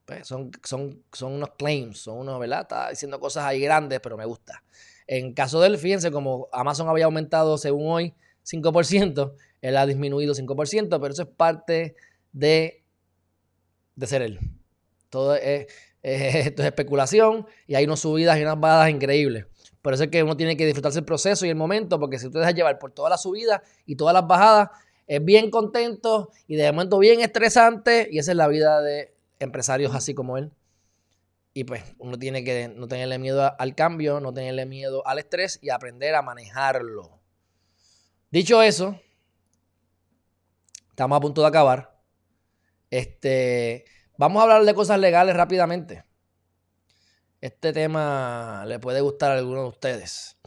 Pues 0.05 0.25
son, 0.25 0.49
son, 0.63 1.03
son 1.11 1.33
unos 1.33 1.49
claims, 1.57 1.99
son 1.99 2.19
unos, 2.19 2.39
¿verdad? 2.39 2.61
Está 2.61 2.89
diciendo 2.89 3.19
cosas 3.19 3.43
ahí 3.43 3.59
grandes, 3.59 3.99
pero 3.99 4.15
me 4.15 4.25
gusta. 4.25 4.63
En 5.05 5.33
caso 5.33 5.59
de 5.59 5.67
él, 5.67 5.77
fíjense, 5.77 6.09
como 6.09 6.47
Amazon 6.53 6.87
había 6.87 7.03
aumentado 7.03 7.57
según 7.57 7.91
hoy 7.91 8.13
5%, 8.45 9.33
él 9.59 9.75
ha 9.75 9.85
disminuido 9.85 10.33
5%, 10.33 10.87
pero 11.01 11.13
eso 11.13 11.23
es 11.23 11.27
parte 11.27 11.97
de, 12.31 12.85
de 13.95 14.07
ser 14.07 14.21
él. 14.21 14.39
Todo 15.09 15.35
es, 15.35 15.67
esto 16.03 16.61
es 16.61 16.67
especulación 16.67 17.45
y 17.65 17.75
hay 17.75 17.85
unas 17.85 17.99
subidas 17.99 18.37
y 18.37 18.41
unas 18.41 18.59
bajadas 18.59 18.89
increíbles. 18.89 19.45
Por 19.81 19.93
eso 19.93 20.03
es 20.03 20.09
que 20.09 20.23
uno 20.23 20.35
tiene 20.35 20.57
que 20.57 20.65
disfrutarse 20.65 20.99
el 20.99 21.05
proceso 21.05 21.45
y 21.45 21.49
el 21.49 21.55
momento, 21.55 21.99
porque 21.99 22.19
si 22.19 22.27
usted 22.27 22.39
deja 22.39 22.51
llevar 22.51 22.79
por 22.79 22.91
todas 22.91 23.09
las 23.09 23.21
subidas 23.21 23.61
y 23.85 23.95
todas 23.95 24.13
las 24.13 24.27
bajadas, 24.27 24.69
es 25.07 25.23
bien 25.23 25.49
contento 25.49 26.31
y 26.47 26.55
de 26.55 26.71
momento 26.71 26.99
bien 26.99 27.21
estresante 27.21 28.07
y 28.11 28.19
esa 28.19 28.31
es 28.31 28.37
la 28.37 28.47
vida 28.47 28.81
de 28.81 29.15
empresarios 29.39 29.95
así 29.95 30.13
como 30.13 30.37
él. 30.37 30.51
Y 31.53 31.63
pues 31.63 31.83
uno 31.97 32.19
tiene 32.19 32.43
que 32.43 32.67
no 32.67 32.87
tenerle 32.87 33.17
miedo 33.17 33.51
al 33.57 33.75
cambio, 33.75 34.19
no 34.19 34.33
tenerle 34.33 34.65
miedo 34.65 35.07
al 35.07 35.19
estrés 35.19 35.57
y 35.61 35.69
aprender 35.69 36.13
a 36.15 36.21
manejarlo. 36.21 37.19
Dicho 38.29 38.61
eso, 38.61 38.99
estamos 40.89 41.17
a 41.17 41.21
punto 41.21 41.41
de 41.41 41.47
acabar. 41.47 41.97
Este, 42.91 43.85
vamos 44.17 44.39
a 44.39 44.43
hablar 44.43 44.63
de 44.63 44.73
cosas 44.73 44.99
legales 44.99 45.35
rápidamente. 45.35 46.03
Este 47.39 47.71
tema 47.71 48.63
le 48.67 48.79
puede 48.79 49.01
gustar 49.01 49.31
a 49.31 49.35
alguno 49.35 49.61
de 49.61 49.67
ustedes. 49.69 50.37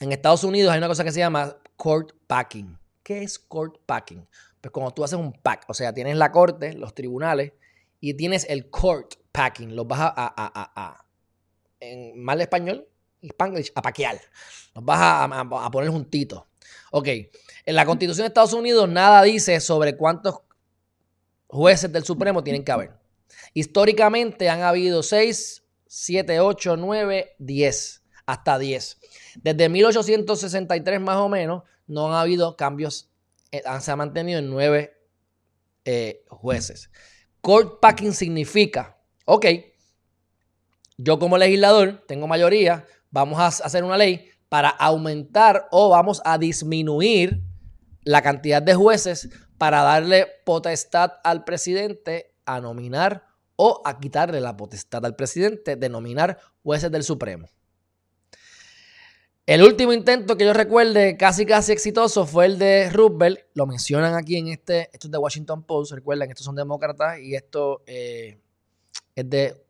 En 0.00 0.12
Estados 0.12 0.44
Unidos 0.44 0.72
hay 0.72 0.78
una 0.78 0.88
cosa 0.88 1.04
que 1.04 1.12
se 1.12 1.18
llama 1.18 1.56
court 1.76 2.12
packing. 2.26 2.78
¿Qué 3.02 3.22
es 3.22 3.38
court 3.38 3.78
packing? 3.84 4.26
Pues 4.60 4.72
cuando 4.72 4.92
tú 4.92 5.04
haces 5.04 5.18
un 5.18 5.32
pack, 5.32 5.64
o 5.68 5.74
sea, 5.74 5.92
tienes 5.92 6.16
la 6.16 6.32
corte, 6.32 6.72
los 6.74 6.94
tribunales, 6.94 7.52
y 8.00 8.14
tienes 8.14 8.46
el 8.48 8.70
court 8.70 9.14
packing. 9.32 9.74
Los 9.74 9.86
vas 9.86 10.00
a, 10.00 10.12
a, 10.16 10.32
a, 10.36 11.06
en 11.80 12.22
mal 12.22 12.40
español, 12.40 12.88
Spanglish, 13.22 13.72
a 13.74 13.82
paquear. 13.82 14.20
Los 14.74 14.84
vas 14.84 15.00
a, 15.00 15.70
poner 15.70 15.90
juntitos. 15.90 16.44
Ok, 16.92 17.08
en 17.08 17.74
la 17.74 17.84
Constitución 17.84 18.24
de 18.24 18.28
Estados 18.28 18.52
Unidos 18.52 18.88
nada 18.88 19.22
dice 19.22 19.60
sobre 19.60 19.96
cuántos 19.96 20.40
jueces 21.54 21.92
del 21.92 22.04
Supremo 22.04 22.42
tienen 22.42 22.64
que 22.64 22.72
haber. 22.72 22.92
Históricamente 23.52 24.48
han 24.48 24.62
habido 24.62 25.02
6, 25.02 25.64
7, 25.86 26.40
8, 26.40 26.76
9, 26.76 27.36
10, 27.38 28.02
hasta 28.26 28.58
10. 28.58 28.98
Desde 29.42 29.68
1863 29.68 31.00
más 31.00 31.16
o 31.16 31.28
menos 31.28 31.62
no 31.86 32.08
han 32.08 32.14
habido 32.20 32.56
cambios, 32.56 33.10
eh, 33.52 33.62
se 33.80 33.90
ha 33.90 33.96
mantenido 33.96 34.38
en 34.38 34.50
9 34.50 34.92
eh, 35.84 36.24
jueces. 36.28 36.90
Court 37.40 37.80
packing 37.80 38.12
significa 38.12 38.94
ok, 39.24 39.46
yo 40.96 41.18
como 41.18 41.38
legislador 41.38 42.04
tengo 42.06 42.26
mayoría, 42.26 42.86
vamos 43.10 43.38
a 43.38 43.46
hacer 43.46 43.84
una 43.84 43.96
ley 43.96 44.28
para 44.48 44.68
aumentar 44.68 45.66
o 45.70 45.88
vamos 45.88 46.22
a 46.24 46.38
disminuir 46.38 47.42
la 48.04 48.22
cantidad 48.22 48.62
de 48.62 48.74
jueces 48.74 49.30
para 49.58 49.82
darle 49.82 50.26
potestad 50.44 51.12
al 51.22 51.44
presidente 51.44 52.34
a 52.44 52.60
nominar 52.60 53.26
o 53.56 53.82
a 53.84 53.98
quitarle 53.98 54.40
la 54.40 54.56
potestad 54.56 55.04
al 55.04 55.16
presidente 55.16 55.76
de 55.76 55.88
nominar 55.88 56.38
jueces 56.62 56.90
del 56.90 57.04
Supremo. 57.04 57.48
El 59.46 59.62
último 59.62 59.92
intento 59.92 60.38
que 60.38 60.46
yo 60.46 60.54
recuerde 60.54 61.18
casi 61.18 61.44
casi 61.44 61.72
exitoso 61.72 62.26
fue 62.26 62.46
el 62.46 62.58
de 62.58 62.88
Roosevelt. 62.88 63.40
Lo 63.52 63.66
mencionan 63.66 64.14
aquí 64.14 64.38
en 64.38 64.48
este, 64.48 64.88
esto 64.90 65.08
es 65.08 65.10
de 65.10 65.18
Washington 65.18 65.64
Post, 65.64 65.92
recuerden, 65.92 66.30
estos 66.30 66.46
son 66.46 66.56
demócratas 66.56 67.18
y 67.20 67.34
esto 67.34 67.82
eh, 67.86 68.38
es 69.14 69.28
de 69.28 69.62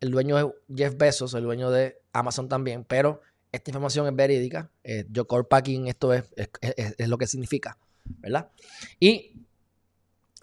el 0.00 0.10
dueño 0.10 0.36
de 0.36 0.52
Jeff 0.74 0.96
Bezos, 0.96 1.34
el 1.34 1.44
dueño 1.44 1.70
de 1.70 2.00
Amazon 2.12 2.48
también, 2.48 2.84
pero 2.84 3.20
esta 3.52 3.70
información 3.70 4.06
es 4.06 4.16
verídica. 4.16 4.70
Eh, 4.82 5.04
yo 5.10 5.26
packing, 5.26 5.88
esto 5.88 6.12
es, 6.12 6.24
es, 6.36 7.08
lo 7.08 7.18
que 7.18 7.26
significa, 7.26 7.78
¿verdad? 8.04 8.50
Y 9.00 9.46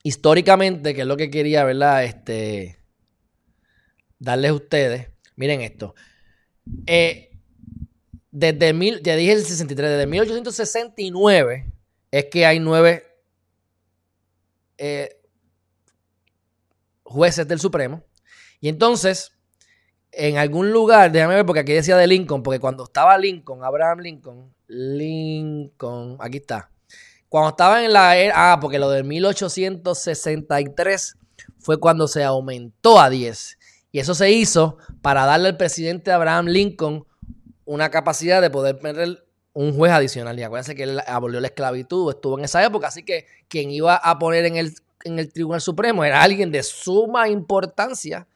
históricamente, 0.03 0.93
que 0.93 1.01
es 1.01 1.07
lo 1.07 1.17
que 1.17 1.29
quería, 1.29 1.63
¿verdad? 1.63 2.03
Este, 2.03 2.79
darles 4.19 4.51
a 4.51 4.55
ustedes, 4.55 5.09
miren 5.35 5.61
esto. 5.61 5.95
Eh, 6.85 7.31
desde 8.31 8.73
mil, 8.73 9.01
ya 9.01 9.15
dije 9.15 9.33
el 9.33 9.45
63, 9.45 9.89
desde 9.89 10.07
1869 10.07 11.71
es 12.11 12.25
que 12.25 12.45
hay 12.45 12.59
nueve 12.59 13.03
eh, 14.77 15.17
jueces 17.03 17.47
del 17.47 17.59
Supremo 17.59 18.03
y 18.61 18.69
entonces, 18.69 19.33
en 20.11 20.37
algún 20.37 20.71
lugar, 20.71 21.11
déjame 21.11 21.35
ver, 21.35 21.45
porque 21.45 21.61
aquí 21.61 21.73
decía 21.73 21.97
de 21.97 22.05
Lincoln, 22.05 22.43
porque 22.43 22.59
cuando 22.59 22.83
estaba 22.83 23.17
Lincoln, 23.17 23.63
Abraham 23.63 23.99
Lincoln, 23.99 24.53
Lincoln, 24.67 26.17
aquí 26.19 26.37
está. 26.37 26.70
Cuando 27.31 27.51
estaba 27.51 27.85
en 27.85 27.93
la 27.93 28.17
era, 28.17 28.51
ah, 28.51 28.59
porque 28.59 28.77
lo 28.77 28.89
de 28.89 29.03
1863 29.03 31.15
fue 31.59 31.79
cuando 31.79 32.09
se 32.09 32.25
aumentó 32.25 32.99
a 32.99 33.09
10. 33.09 33.57
Y 33.93 33.99
eso 33.99 34.13
se 34.13 34.31
hizo 34.31 34.77
para 35.01 35.25
darle 35.25 35.47
al 35.47 35.55
presidente 35.55 36.11
Abraham 36.11 36.47
Lincoln 36.47 37.05
una 37.63 37.89
capacidad 37.89 38.41
de 38.41 38.49
poder 38.49 38.79
tener 38.79 39.25
un 39.53 39.73
juez 39.73 39.93
adicional. 39.93 40.37
Y 40.37 40.43
acuérdense 40.43 40.75
que 40.75 40.83
él 40.83 40.99
abolió 41.07 41.39
la 41.39 41.47
esclavitud, 41.47 42.13
estuvo 42.13 42.37
en 42.37 42.43
esa 42.43 42.65
época, 42.65 42.89
así 42.89 43.03
que 43.03 43.27
quien 43.47 43.71
iba 43.71 43.95
a 43.95 44.19
poner 44.19 44.43
en 44.43 44.57
el, 44.57 44.75
en 45.05 45.17
el 45.17 45.31
Tribunal 45.31 45.61
Supremo 45.61 46.03
era 46.03 46.21
alguien 46.21 46.51
de 46.51 46.61
suma 46.63 47.29
importancia 47.29 48.27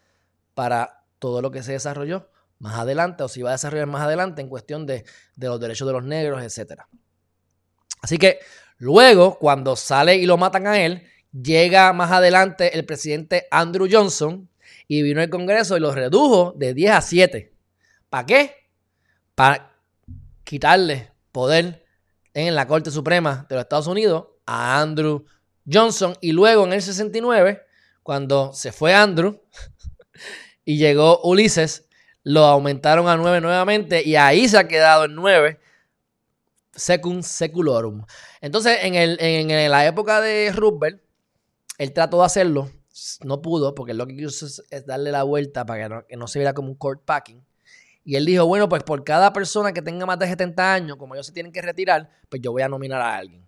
para 0.53 1.03
todo 1.19 1.41
lo 1.41 1.51
que 1.51 1.63
se 1.63 1.73
desarrolló 1.73 2.29
más 2.59 2.79
adelante 2.79 3.23
o 3.23 3.27
si 3.27 3.41
va 3.41 3.49
a 3.49 3.59
desarrollar 3.59 3.87
más 3.87 4.03
adelante 4.03 4.41
en 4.41 4.47
cuestión 4.47 4.85
de, 4.85 5.03
los 5.35 5.59
derechos 5.59 5.85
de 5.85 5.91
los 5.91 6.05
negros, 6.05 6.41
etc. 6.41 6.83
Así 8.01 8.17
que 8.17 8.39
luego, 8.77 9.37
cuando 9.39 9.75
sale 9.75 10.15
y 10.15 10.25
lo 10.25 10.37
matan 10.37 10.67
a 10.67 10.79
él, 10.81 11.03
llega 11.31 11.91
más 11.93 12.11
adelante 12.11 12.77
el 12.77 12.85
presidente 12.85 13.47
Andrew 13.51 13.87
Johnson 13.91 14.49
y 14.87 15.01
vino 15.01 15.21
al 15.21 15.29
Congreso 15.29 15.77
y 15.77 15.79
lo 15.79 15.93
redujo 15.93 16.53
de 16.55 16.73
10 16.73 16.91
a 16.91 17.01
7. 17.01 17.53
¿Para 18.09 18.25
qué? 18.25 18.55
Para 19.33 19.73
quitarle 20.43 21.11
poder 21.31 21.85
en 22.33 22.55
la 22.55 22.67
Corte 22.67 22.91
Suprema 22.91 23.45
de 23.49 23.55
los 23.55 23.63
Estados 23.63 23.87
Unidos 23.87 24.27
a 24.45 24.79
Andrew 24.79 25.25
Johnson. 25.69 26.15
Y 26.21 26.31
luego 26.31 26.65
en 26.65 26.73
el 26.73 26.81
69, 26.81 27.63
cuando 28.03 28.53
se 28.53 28.71
fue 28.71 28.93
Andrew, 28.93 29.41
y 30.65 30.77
llegó 30.77 31.21
Ulises, 31.23 31.87
lo 32.23 32.45
aumentaron 32.45 33.07
a 33.07 33.17
9 33.17 33.41
nuevamente 33.41 34.03
y 34.03 34.15
ahí 34.15 34.47
se 34.47 34.57
ha 34.57 34.67
quedado 34.67 35.05
en 35.05 35.15
9 35.15 35.59
secum 36.75 37.23
seculorum. 37.23 38.05
Entonces, 38.41 38.79
en, 38.81 38.95
el, 38.95 39.17
en, 39.19 39.71
la 39.71 39.85
época 39.85 40.21
de 40.21 40.51
Roosevelt, 40.53 41.01
él 41.77 41.93
trató 41.93 42.19
de 42.19 42.25
hacerlo, 42.25 42.69
no 43.23 43.41
pudo, 43.41 43.75
porque 43.75 43.93
lo 43.93 44.07
que 44.07 44.15
quiso 44.15 44.45
es, 44.45 44.85
darle 44.85 45.11
la 45.11 45.23
vuelta 45.23 45.65
para 45.65 46.05
que 46.07 46.15
no, 46.15 46.27
se 46.27 46.39
viera 46.39 46.53
como 46.53 46.69
un 46.69 46.75
court 46.75 47.01
packing. 47.03 47.43
Y 48.03 48.15
él 48.15 48.25
dijo, 48.25 48.45
bueno, 48.45 48.69
pues 48.69 48.83
por 48.83 49.03
cada 49.03 49.33
persona 49.33 49.73
que 49.73 49.81
tenga 49.81 50.05
más 50.05 50.19
de 50.19 50.27
70 50.27 50.73
años, 50.73 50.97
como 50.97 51.15
ellos 51.15 51.25
se 51.25 51.33
tienen 51.33 51.51
que 51.51 51.61
retirar, 51.61 52.09
pues 52.29 52.41
yo 52.41 52.51
voy 52.51 52.61
a 52.61 52.69
nominar 52.69 53.01
a 53.01 53.17
alguien. 53.17 53.45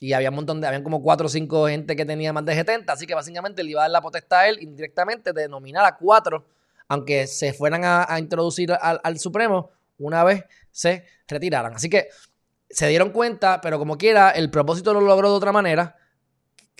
Y 0.00 0.14
había 0.14 0.30
un 0.30 0.36
montón 0.36 0.60
de, 0.60 0.66
habían 0.66 0.82
como 0.82 1.00
4 1.02 1.26
o 1.26 1.28
5 1.28 1.68
gente 1.68 1.94
que 1.94 2.04
tenía 2.04 2.32
más 2.32 2.44
de 2.44 2.54
70, 2.54 2.92
así 2.92 3.06
que 3.06 3.14
básicamente 3.14 3.62
le 3.62 3.70
iba 3.70 3.82
a 3.82 3.84
dar 3.84 3.90
la 3.92 4.00
potestad 4.00 4.40
a 4.40 4.48
él 4.48 4.58
indirectamente 4.60 5.32
de 5.32 5.48
nominar 5.48 5.84
a 5.84 5.96
4, 5.96 6.44
aunque 6.88 7.26
se 7.28 7.52
fueran 7.52 7.82
a, 7.84 8.18
introducir 8.18 8.72
al, 8.72 9.18
Supremo 9.20 9.70
una 9.98 10.24
vez 10.24 10.44
se 10.72 11.04
retiraran. 11.28 11.74
Así 11.74 11.88
que 11.88 12.08
se 12.72 12.88
dieron 12.88 13.10
cuenta, 13.10 13.60
pero 13.60 13.78
como 13.78 13.96
quiera, 13.96 14.30
el 14.30 14.50
propósito 14.50 14.92
lo 14.92 15.00
logró 15.00 15.30
de 15.30 15.36
otra 15.36 15.52
manera, 15.52 15.96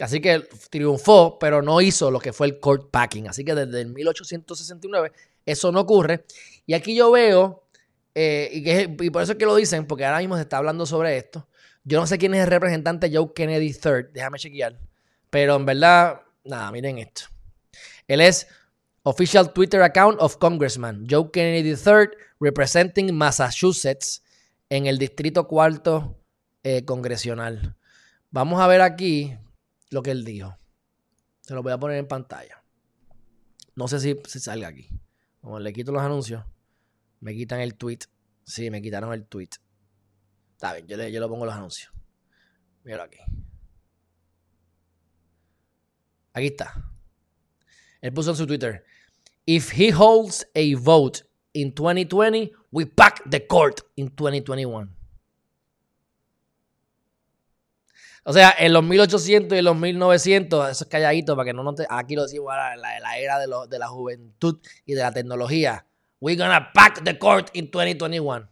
Así 0.01 0.21
que 0.21 0.49
triunfó, 0.71 1.39
pero 1.39 1.63
no 1.63 1.81
hizo 1.81 2.11
lo 2.11 2.19
que 2.19 2.33
fue 2.33 2.47
el 2.47 2.59
court 2.59 2.91
packing. 2.91 3.29
Así 3.29 3.45
que 3.45 3.55
desde 3.55 3.83
el 3.83 3.89
1869 3.89 5.13
eso 5.45 5.71
no 5.71 5.81
ocurre. 5.81 6.25
Y 6.67 6.75
aquí 6.75 6.95
yo 6.95 7.11
veo, 7.11 7.69
eh, 8.15 8.49
y, 8.53 8.65
que, 8.65 8.97
y 9.01 9.11
por 9.11 9.23
eso 9.23 9.33
es 9.33 9.39
que 9.39 9.45
lo 9.45 9.55
dicen, 9.55 9.87
porque 9.87 10.05
ahora 10.05 10.19
mismo 10.19 10.37
se 10.37 10.43
está 10.43 10.57
hablando 10.57 10.87
sobre 10.87 11.17
esto. 11.17 11.47
Yo 11.85 12.01
no 12.01 12.07
sé 12.07 12.17
quién 12.17 12.35
es 12.35 12.43
el 12.43 12.47
representante 12.47 13.11
Joe 13.13 13.33
Kennedy 13.35 13.69
III, 13.69 14.13
déjame 14.13 14.39
chequear. 14.39 14.79
Pero 15.31 15.57
en 15.57 15.67
verdad, 15.67 16.23
nada, 16.45 16.71
miren 16.73 16.99
esto. 16.99 17.23
Él 18.07 18.21
es 18.21 18.47
Official 19.03 19.53
Twitter 19.53 19.83
Account 19.83 20.21
of 20.21 20.37
Congressman 20.37 21.07
Joe 21.09 21.31
Kennedy 21.33 21.71
III, 21.71 22.09
representing 22.41 23.15
Massachusetts 23.15 24.22
en 24.73 24.87
el 24.87 24.97
Distrito 24.97 25.47
Cuarto 25.47 26.19
eh, 26.63 26.87
Congresional. 26.87 27.77
Vamos 28.31 28.59
a 28.59 28.67
ver 28.67 28.81
aquí 28.81 29.37
lo 29.91 30.03
que 30.03 30.13
él 30.13 30.25
dijo. 30.25 30.57
Se 31.43 31.53
lo 31.53 31.63
voy 31.63 31.73
a 31.73 31.79
poner 31.79 31.99
en 31.99 32.09
pantalla. 32.09 32.65
No 33.75 33.87
sé 33.87 34.01
si, 34.01 34.17
salga 34.41 34.69
aquí. 34.69 34.89
Como 35.43 35.61
le 35.61 35.75
quito 35.75 35.93
los 35.93 36.01
anuncios, 36.01 36.43
me 37.21 37.35
quitan 37.35 37.61
el 37.61 37.75
tweet. 37.75 37.99
Sí, 38.45 38.71
me 38.71 38.81
quitaron 38.81 39.13
el 39.13 39.27
tweet. 39.27 39.51
Está 40.55 40.73
bien, 40.73 40.87
yo 40.87 40.97
le, 40.97 41.13
yo 41.13 41.21
le 41.21 41.29
pongo 41.29 41.45
los 41.45 41.55
anuncios. 41.55 41.93
Míralo 42.83 43.03
aquí. 43.03 43.19
Aquí 46.33 46.47
está. 46.47 46.83
Él 48.01 48.15
puso 48.15 48.31
en 48.31 48.37
su 48.37 48.47
Twitter. 48.47 48.87
If 49.45 49.79
he 49.79 49.93
holds 49.93 50.47
a 50.55 50.75
vote 50.81 51.25
in 51.53 51.75
2020, 51.75 52.53
we 52.73 52.87
pack 52.87 53.23
the 53.31 53.47
court 53.47 53.83
in 53.97 54.09
2021. 54.09 54.89
O 58.25 58.33
sea, 58.33 58.55
en 58.59 58.73
los 58.73 58.85
1800 58.85 59.59
y 59.59 59.63
los 59.63 59.77
1900, 59.77 60.71
eso 60.71 60.85
es 60.85 60.91
calladito 60.91 61.35
para 61.37 61.47
que 61.47 61.53
no 61.53 61.65
note. 61.65 61.87
Aquí 61.89 62.15
lo 62.15 62.23
decimos 62.23 62.53
ahora, 62.53 62.77
la, 62.77 63.01
la 63.01 63.19
era 63.19 63.39
de, 63.39 63.79
la 63.79 63.89
juventud 63.89 64.59
y 64.87 64.95
de 64.95 65.03
la 65.03 65.13
tecnología. 65.13 65.87
We're 66.21 66.41
gonna 66.41 66.73
pack 66.73 67.03
the 67.05 67.19
court 67.19 67.51
in 67.53 67.71
2021. 67.71 68.49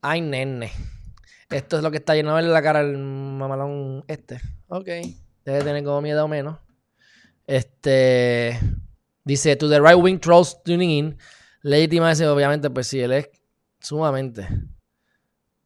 Ay, 0.00 0.20
nene. 0.20 0.70
Esto 1.50 1.78
es 1.78 1.82
lo 1.82 1.90
que 1.90 1.96
está 1.96 2.14
lleno 2.14 2.36
de 2.36 2.42
la 2.42 2.62
cara 2.62 2.78
al 2.78 2.96
mamalón 2.96 4.04
este. 4.06 4.40
Ok. 4.68 4.86
Debe 5.44 5.64
tener 5.64 5.82
como 5.82 6.00
miedo 6.00 6.24
o 6.24 6.28
menos. 6.28 6.60
Este. 7.44 8.56
Dice, 9.24 9.56
to 9.56 9.68
the 9.68 9.80
right 9.80 9.96
wing 9.96 10.18
trolls 10.18 10.62
tuning 10.62 10.90
in. 10.90 11.18
Legítima 11.62 12.10
ese, 12.10 12.26
obviamente, 12.26 12.70
pues 12.70 12.86
sí, 12.86 13.00
él 13.00 13.12
es 13.12 13.30
sumamente. 13.80 14.48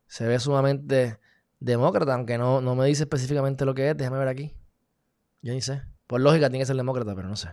Se 0.06 0.26
ve 0.26 0.38
sumamente 0.38 1.18
demócrata, 1.60 2.14
aunque 2.14 2.38
no, 2.38 2.60
no 2.60 2.74
me 2.74 2.86
dice 2.86 3.04
específicamente 3.04 3.64
lo 3.64 3.74
que 3.74 3.90
es. 3.90 3.96
Déjame 3.96 4.18
ver 4.18 4.28
aquí. 4.28 4.54
Yo 5.42 5.52
ni 5.52 5.60
sé. 5.60 5.82
Por 6.06 6.20
lógica 6.20 6.48
tiene 6.48 6.62
que 6.62 6.66
ser 6.66 6.76
demócrata, 6.76 7.14
pero 7.14 7.28
no 7.28 7.36
sé. 7.36 7.48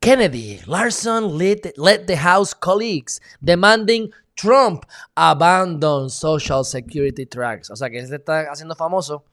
Kennedy, 0.00 0.60
Larson 0.66 1.36
led, 1.36 1.72
led 1.76 2.06
the 2.06 2.16
House 2.16 2.54
colleagues 2.54 3.20
demanding 3.40 4.10
Trump 4.34 4.84
abandon 5.16 6.08
Social 6.08 6.64
Security 6.64 7.26
Tracks. 7.26 7.70
O 7.70 7.76
sea 7.76 7.90
que 7.90 8.06
se 8.06 8.16
está 8.16 8.50
haciendo 8.50 8.76
famoso. 8.76 9.24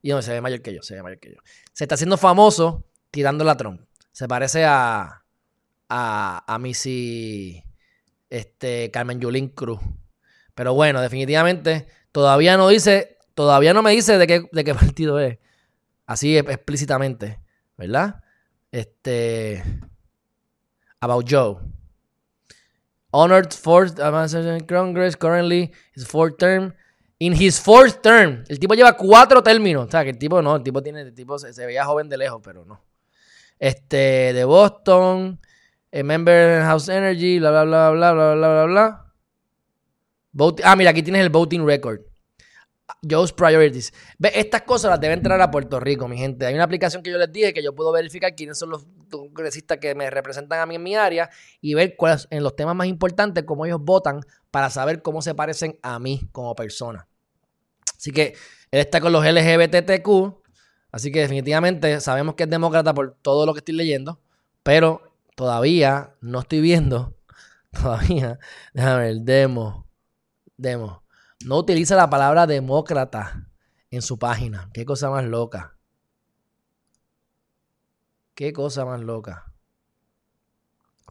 Y 0.00 0.10
no, 0.10 0.22
se 0.22 0.32
ve 0.32 0.40
mayor 0.40 0.62
que 0.62 0.74
yo, 0.74 0.82
se 0.82 0.94
ve 0.94 1.02
mayor 1.02 1.18
que 1.18 1.32
yo. 1.32 1.40
Se 1.72 1.84
está 1.84 1.94
haciendo 1.94 2.16
famoso 2.16 2.84
tirándole 3.14 3.52
a 3.52 3.56
Trump. 3.56 3.80
Se 4.10 4.26
parece 4.26 4.64
a, 4.64 5.22
a, 5.88 6.54
a 6.54 6.58
Missy 6.58 7.62
este, 8.28 8.90
Carmen 8.90 9.20
Yulín 9.20 9.50
Cruz. 9.50 9.78
Pero 10.56 10.74
bueno, 10.74 11.00
definitivamente 11.00 11.86
todavía 12.10 12.56
no 12.56 12.66
dice, 12.66 13.18
todavía 13.34 13.72
no 13.72 13.82
me 13.82 13.92
dice 13.92 14.18
de 14.18 14.26
qué, 14.26 14.48
de 14.50 14.64
qué 14.64 14.74
partido 14.74 15.20
es. 15.20 15.38
Así 16.06 16.36
explícitamente, 16.36 17.38
¿verdad? 17.78 18.20
Este. 18.72 19.62
About 20.98 21.24
Joe. 21.30 21.60
Honored 23.12 23.52
fourth 23.52 24.00
in 24.00 24.66
Congress, 24.66 25.16
currently 25.16 25.70
his 25.94 26.04
fourth 26.04 26.36
term. 26.36 26.74
In 27.20 27.32
his 27.32 27.60
fourth 27.60 28.02
term. 28.02 28.42
El 28.48 28.58
tipo 28.58 28.74
lleva 28.74 28.96
cuatro 28.96 29.40
términos. 29.40 29.86
O 29.86 29.90
sea, 29.90 30.02
que 30.02 30.10
el 30.10 30.18
tipo 30.18 30.42
no, 30.42 30.56
el 30.56 30.64
tipo 30.64 30.82
tiene, 30.82 31.02
el 31.02 31.14
tipo 31.14 31.38
se 31.38 31.64
veía 31.64 31.84
joven 31.84 32.08
de 32.08 32.18
lejos, 32.18 32.40
pero 32.42 32.64
no. 32.64 32.82
Este, 33.58 34.32
de 34.32 34.44
Boston, 34.44 35.40
a 35.92 36.02
member 36.02 36.62
House 36.62 36.88
Energy, 36.88 37.38
bla, 37.38 37.50
bla, 37.50 37.64
bla, 37.64 37.90
bla, 37.90 38.12
bla, 38.12 38.34
bla, 38.34 38.64
bla, 38.64 39.12
bla. 40.34 40.58
ah, 40.64 40.76
mira, 40.76 40.90
aquí 40.90 41.02
tienes 41.02 41.22
el 41.22 41.30
voting 41.30 41.64
record. 41.64 42.00
Joe's 43.08 43.32
Priorities. 43.32 43.92
Ve, 44.18 44.32
estas 44.34 44.62
cosas 44.62 44.90
las 44.90 45.00
debe 45.00 45.14
entrar 45.14 45.40
a 45.40 45.50
Puerto 45.50 45.80
Rico, 45.80 46.08
mi 46.08 46.16
gente. 46.16 46.46
Hay 46.46 46.54
una 46.54 46.64
aplicación 46.64 47.02
que 47.02 47.10
yo 47.10 47.18
les 47.18 47.32
dije 47.32 47.52
que 47.52 47.62
yo 47.62 47.74
puedo 47.74 47.92
verificar 47.92 48.34
quiénes 48.34 48.58
son 48.58 48.70
los 48.70 48.86
congresistas 49.10 49.78
que 49.78 49.94
me 49.94 50.10
representan 50.10 50.60
a 50.60 50.66
mí 50.66 50.74
en 50.74 50.82
mi 50.82 50.94
área 50.94 51.30
y 51.60 51.74
ver 51.74 51.96
cuáles 51.96 52.26
en 52.30 52.42
los 52.42 52.56
temas 52.56 52.74
más 52.74 52.86
importantes, 52.86 53.44
cómo 53.44 53.64
ellos 53.66 53.80
votan 53.80 54.20
para 54.50 54.70
saber 54.70 55.02
cómo 55.02 55.22
se 55.22 55.34
parecen 55.34 55.78
a 55.82 55.98
mí 55.98 56.28
como 56.32 56.54
persona. 56.54 57.06
Así 57.96 58.10
que 58.10 58.34
él 58.70 58.80
está 58.80 59.00
con 59.00 59.12
los 59.12 59.24
LGBTQ. 59.24 60.43
Así 60.94 61.10
que 61.10 61.20
definitivamente 61.20 62.00
sabemos 62.00 62.36
que 62.36 62.44
es 62.44 62.50
demócrata 62.50 62.94
por 62.94 63.16
todo 63.20 63.46
lo 63.46 63.52
que 63.52 63.58
estoy 63.58 63.74
leyendo. 63.74 64.20
Pero 64.62 65.02
todavía 65.34 66.14
no 66.20 66.40
estoy 66.40 66.60
viendo. 66.60 67.16
Todavía. 67.72 68.38
Déjame 68.72 69.02
ver. 69.02 69.16
Demo. 69.22 69.86
Demo 70.56 71.04
no 71.44 71.58
utiliza 71.58 71.94
la 71.94 72.10
palabra 72.10 72.46
demócrata 72.46 73.46
en 73.90 74.02
su 74.02 74.18
página. 74.18 74.70
Qué 74.72 74.84
cosa 74.84 75.10
más 75.10 75.24
loca. 75.24 75.76
Qué 78.34 78.52
cosa 78.52 78.84
más 78.84 79.00
loca. 79.00 79.52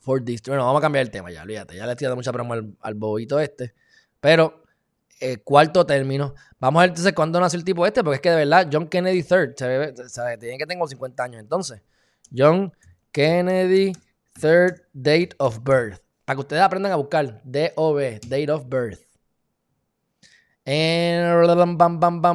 For 0.02 0.22
Bueno, 0.22 0.66
vamos 0.66 0.80
a 0.80 0.82
cambiar 0.82 1.06
el 1.06 1.12
tema 1.12 1.32
ya, 1.32 1.44
olvídate. 1.44 1.78
Ya 1.78 1.86
le 1.86 1.94
estoy 1.94 2.06
dando 2.06 2.18
mucha 2.18 2.34
promo 2.34 2.54
al, 2.54 2.94
bobito 2.96 3.40
este. 3.40 3.74
Pero, 4.20 4.63
eh, 5.24 5.38
cuarto 5.38 5.86
término. 5.86 6.36
Vamos 6.60 6.80
a 6.80 6.84
ver 6.84 6.90
entonces 6.90 7.14
cuándo 7.14 7.40
nació 7.40 7.58
el 7.58 7.64
tipo 7.64 7.86
este, 7.86 8.04
porque 8.04 8.16
es 8.16 8.22
que 8.22 8.30
de 8.30 8.36
verdad, 8.36 8.68
John 8.72 8.88
Kennedy 8.88 9.20
III, 9.20 9.56
se 10.08 10.38
tiene 10.38 10.58
que 10.58 10.66
tengo 10.66 10.86
50 10.86 11.24
años 11.24 11.40
entonces. 11.40 11.82
John 12.36 12.74
Kennedy 13.14 13.94
III, 14.42 14.82
date 14.92 15.30
of 15.38 15.60
birth. 15.64 16.02
Para 16.26 16.36
que 16.36 16.42
ustedes 16.42 16.62
aprendan 16.62 16.92
a 16.92 16.96
buscar. 16.98 17.42
D-O-B, 17.44 18.20
date 18.28 18.52
of 18.52 18.66
birth. 18.68 19.00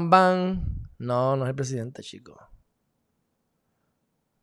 Bam. 0.08 0.64
No, 0.98 1.36
no 1.36 1.44
es 1.44 1.48
el 1.48 1.54
presidente, 1.54 2.02
chico. 2.02 2.38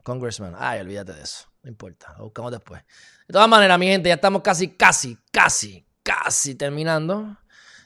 Congressman. 0.04 0.54
Ay, 0.58 0.82
olvídate 0.82 1.14
de 1.14 1.24
eso. 1.24 1.48
No 1.64 1.70
importa. 1.70 2.14
Lo 2.18 2.26
buscamos 2.26 2.52
después. 2.52 2.84
De 3.28 3.34
todas 3.34 3.50
maneras, 3.50 3.80
mi 3.80 3.88
gente, 3.88 4.10
ya 4.10 4.16
estamos 4.16 4.44
casi, 4.44 4.70
casi, 4.70 5.18
casi, 5.32 5.84
casi 6.04 6.54
terminando. 6.54 7.38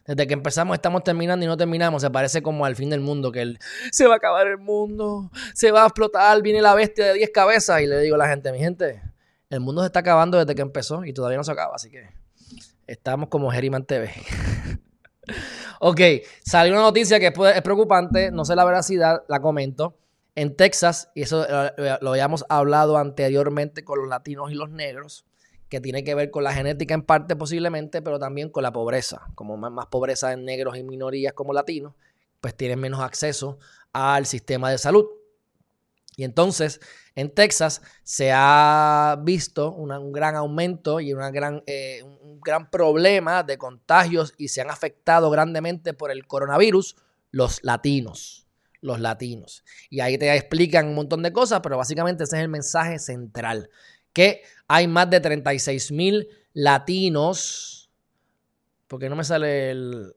Desde 0.09 0.25
que 0.25 0.33
empezamos 0.33 0.73
estamos 0.73 1.03
terminando 1.03 1.45
y 1.45 1.47
no 1.47 1.55
terminamos. 1.55 2.01
Se 2.01 2.09
parece 2.09 2.41
como 2.41 2.65
al 2.65 2.75
fin 2.75 2.89
del 2.89 2.99
mundo, 2.99 3.31
que 3.31 3.59
se 3.91 4.07
va 4.07 4.15
a 4.15 4.17
acabar 4.17 4.47
el 4.47 4.57
mundo, 4.57 5.29
se 5.53 5.71
va 5.71 5.83
a 5.83 5.85
explotar, 5.85 6.41
viene 6.41 6.63
la 6.63 6.73
bestia 6.73 7.05
de 7.05 7.13
10 7.13 7.29
cabezas. 7.29 7.79
Y 7.81 7.85
le 7.85 7.99
digo 7.99 8.15
a 8.15 8.17
la 8.17 8.27
gente, 8.27 8.51
mi 8.51 8.57
gente, 8.57 9.03
el 9.51 9.59
mundo 9.59 9.83
se 9.83 9.85
está 9.85 9.99
acabando 9.99 10.39
desde 10.39 10.55
que 10.55 10.63
empezó 10.63 11.05
y 11.05 11.13
todavía 11.13 11.37
no 11.37 11.43
se 11.43 11.51
acaba. 11.51 11.75
Así 11.75 11.91
que 11.91 12.09
estamos 12.87 13.29
como 13.29 13.51
Geriman 13.51 13.85
TV. 13.85 14.11
Ok, 15.81 16.01
salió 16.43 16.73
una 16.73 16.81
noticia 16.81 17.19
que 17.19 17.27
es 17.27 17.61
preocupante, 17.61 18.31
no 18.31 18.43
sé 18.43 18.55
la 18.55 18.65
veracidad, 18.65 19.23
la 19.29 19.39
comento. 19.39 19.95
En 20.35 20.55
Texas, 20.55 21.11
y 21.13 21.21
eso 21.21 21.45
lo 22.01 22.09
habíamos 22.09 22.45
hablado 22.49 22.97
anteriormente 22.97 23.85
con 23.85 23.99
los 23.99 24.09
latinos 24.09 24.51
y 24.51 24.55
los 24.55 24.71
negros, 24.71 25.23
que 25.69 25.79
tiene 25.79 26.03
que 26.03 26.15
ver 26.15 26.31
con 26.31 26.43
la 26.43 26.53
genética 26.53 26.93
en 26.93 27.03
parte 27.03 27.35
posiblemente, 27.35 28.01
pero 28.01 28.19
también 28.19 28.49
con 28.49 28.63
la 28.63 28.73
pobreza. 28.73 29.21
Como 29.35 29.55
más, 29.55 29.87
pobreza 29.87 30.33
en 30.33 30.43
negros 30.45 30.77
y 30.77 30.83
minorías 30.83 31.33
como 31.33 31.53
latinos, 31.53 31.93
pues 32.41 32.55
tienen 32.55 32.79
menos 32.79 32.99
acceso 33.01 33.59
al 33.93 34.25
sistema 34.25 34.71
de 34.71 34.77
salud. 34.77 35.05
Y 36.15 36.25
entonces, 36.25 36.81
en 37.15 37.33
Texas 37.33 37.81
se 38.03 38.31
ha 38.33 39.17
visto 39.23 39.71
un 39.71 40.11
gran 40.11 40.35
aumento 40.35 40.99
y 40.99 41.13
gran, 41.13 41.63
eh, 41.65 42.03
un 42.03 42.41
gran 42.41 42.69
problema 42.69 43.43
de 43.43 43.57
contagios 43.57 44.33
y 44.37 44.49
se 44.49 44.59
han 44.59 44.69
afectado 44.69 45.29
grandemente 45.29 45.93
por 45.93 46.11
el 46.11 46.27
coronavirus 46.27 46.97
los 47.31 47.63
latinos. 47.63 48.47
Los 48.81 48.99
latinos. 48.99 49.63
Y 49.89 49.99
ahí 49.99 50.17
te 50.17 50.33
explican 50.35 50.87
un 50.87 50.95
montón 50.95 51.21
de 51.21 51.31
cosas, 51.31 51.59
pero 51.61 51.77
básicamente 51.77 52.23
ese 52.23 52.37
es 52.37 52.43
el 52.43 52.49
mensaje 52.49 52.99
central. 52.99 53.69
Que 54.11 54.41
hay 54.69 54.87
más 54.87 55.09
de 55.09 55.19
36 55.19 55.91
mil 55.91 56.29
latinos. 56.53 57.91
Porque 58.87 59.09
no 59.09 59.15
me 59.15 59.23
sale 59.23 59.71
el. 59.71 60.15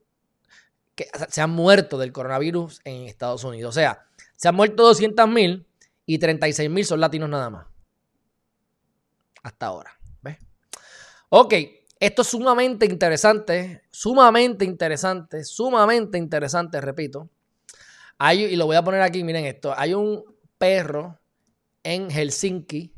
que 0.94 1.08
se 1.28 1.40
han 1.40 1.50
muerto 1.50 1.98
del 1.98 2.12
coronavirus 2.12 2.80
en 2.84 3.08
Estados 3.08 3.42
Unidos. 3.44 3.70
O 3.70 3.72
sea, 3.72 4.06
se 4.36 4.48
han 4.48 4.54
muerto 4.54 4.84
200 4.84 5.28
mil 5.28 5.66
y 6.06 6.18
36 6.18 6.70
mil 6.70 6.84
son 6.84 7.00
latinos 7.00 7.28
nada 7.28 7.50
más. 7.50 7.66
Hasta 9.42 9.66
ahora. 9.66 9.98
¿Ves? 10.20 10.36
Ok. 11.30 11.54
Esto 11.98 12.22
es 12.22 12.28
sumamente 12.28 12.84
interesante, 12.84 13.84
sumamente 13.92 14.64
interesante, 14.64 15.44
sumamente 15.44 16.18
interesante, 16.18 16.80
repito. 16.80 17.30
Hay, 18.18 18.42
y 18.42 18.56
lo 18.56 18.66
voy 18.66 18.74
a 18.74 18.82
poner 18.82 19.02
aquí, 19.02 19.22
miren 19.22 19.44
esto. 19.44 19.72
Hay 19.76 19.94
un 19.94 20.24
perro 20.58 21.20
en 21.84 22.10
Helsinki, 22.10 22.92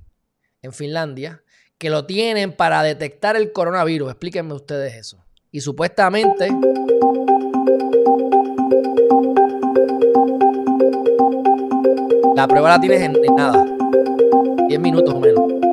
en 0.62 0.72
Finlandia, 0.72 1.43
que 1.78 1.90
lo 1.90 2.06
tienen 2.06 2.52
para 2.52 2.82
detectar 2.82 3.36
el 3.36 3.52
coronavirus. 3.52 4.10
Explíquenme 4.10 4.54
ustedes 4.54 4.94
eso. 4.94 5.24
Y 5.50 5.60
supuestamente... 5.60 6.48
La 12.36 12.48
prueba 12.48 12.70
la 12.70 12.80
tienes 12.80 13.00
en, 13.00 13.16
en 13.24 13.34
nada. 13.36 13.64
10 14.68 14.80
minutos 14.80 15.14
o 15.14 15.20
menos. 15.20 15.63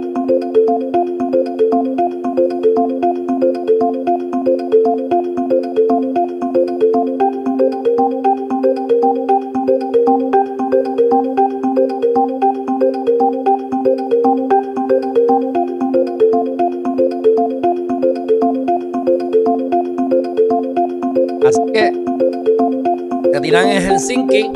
Tiran 23.51 23.67
en 23.67 23.81
Helsinki, 23.83 24.49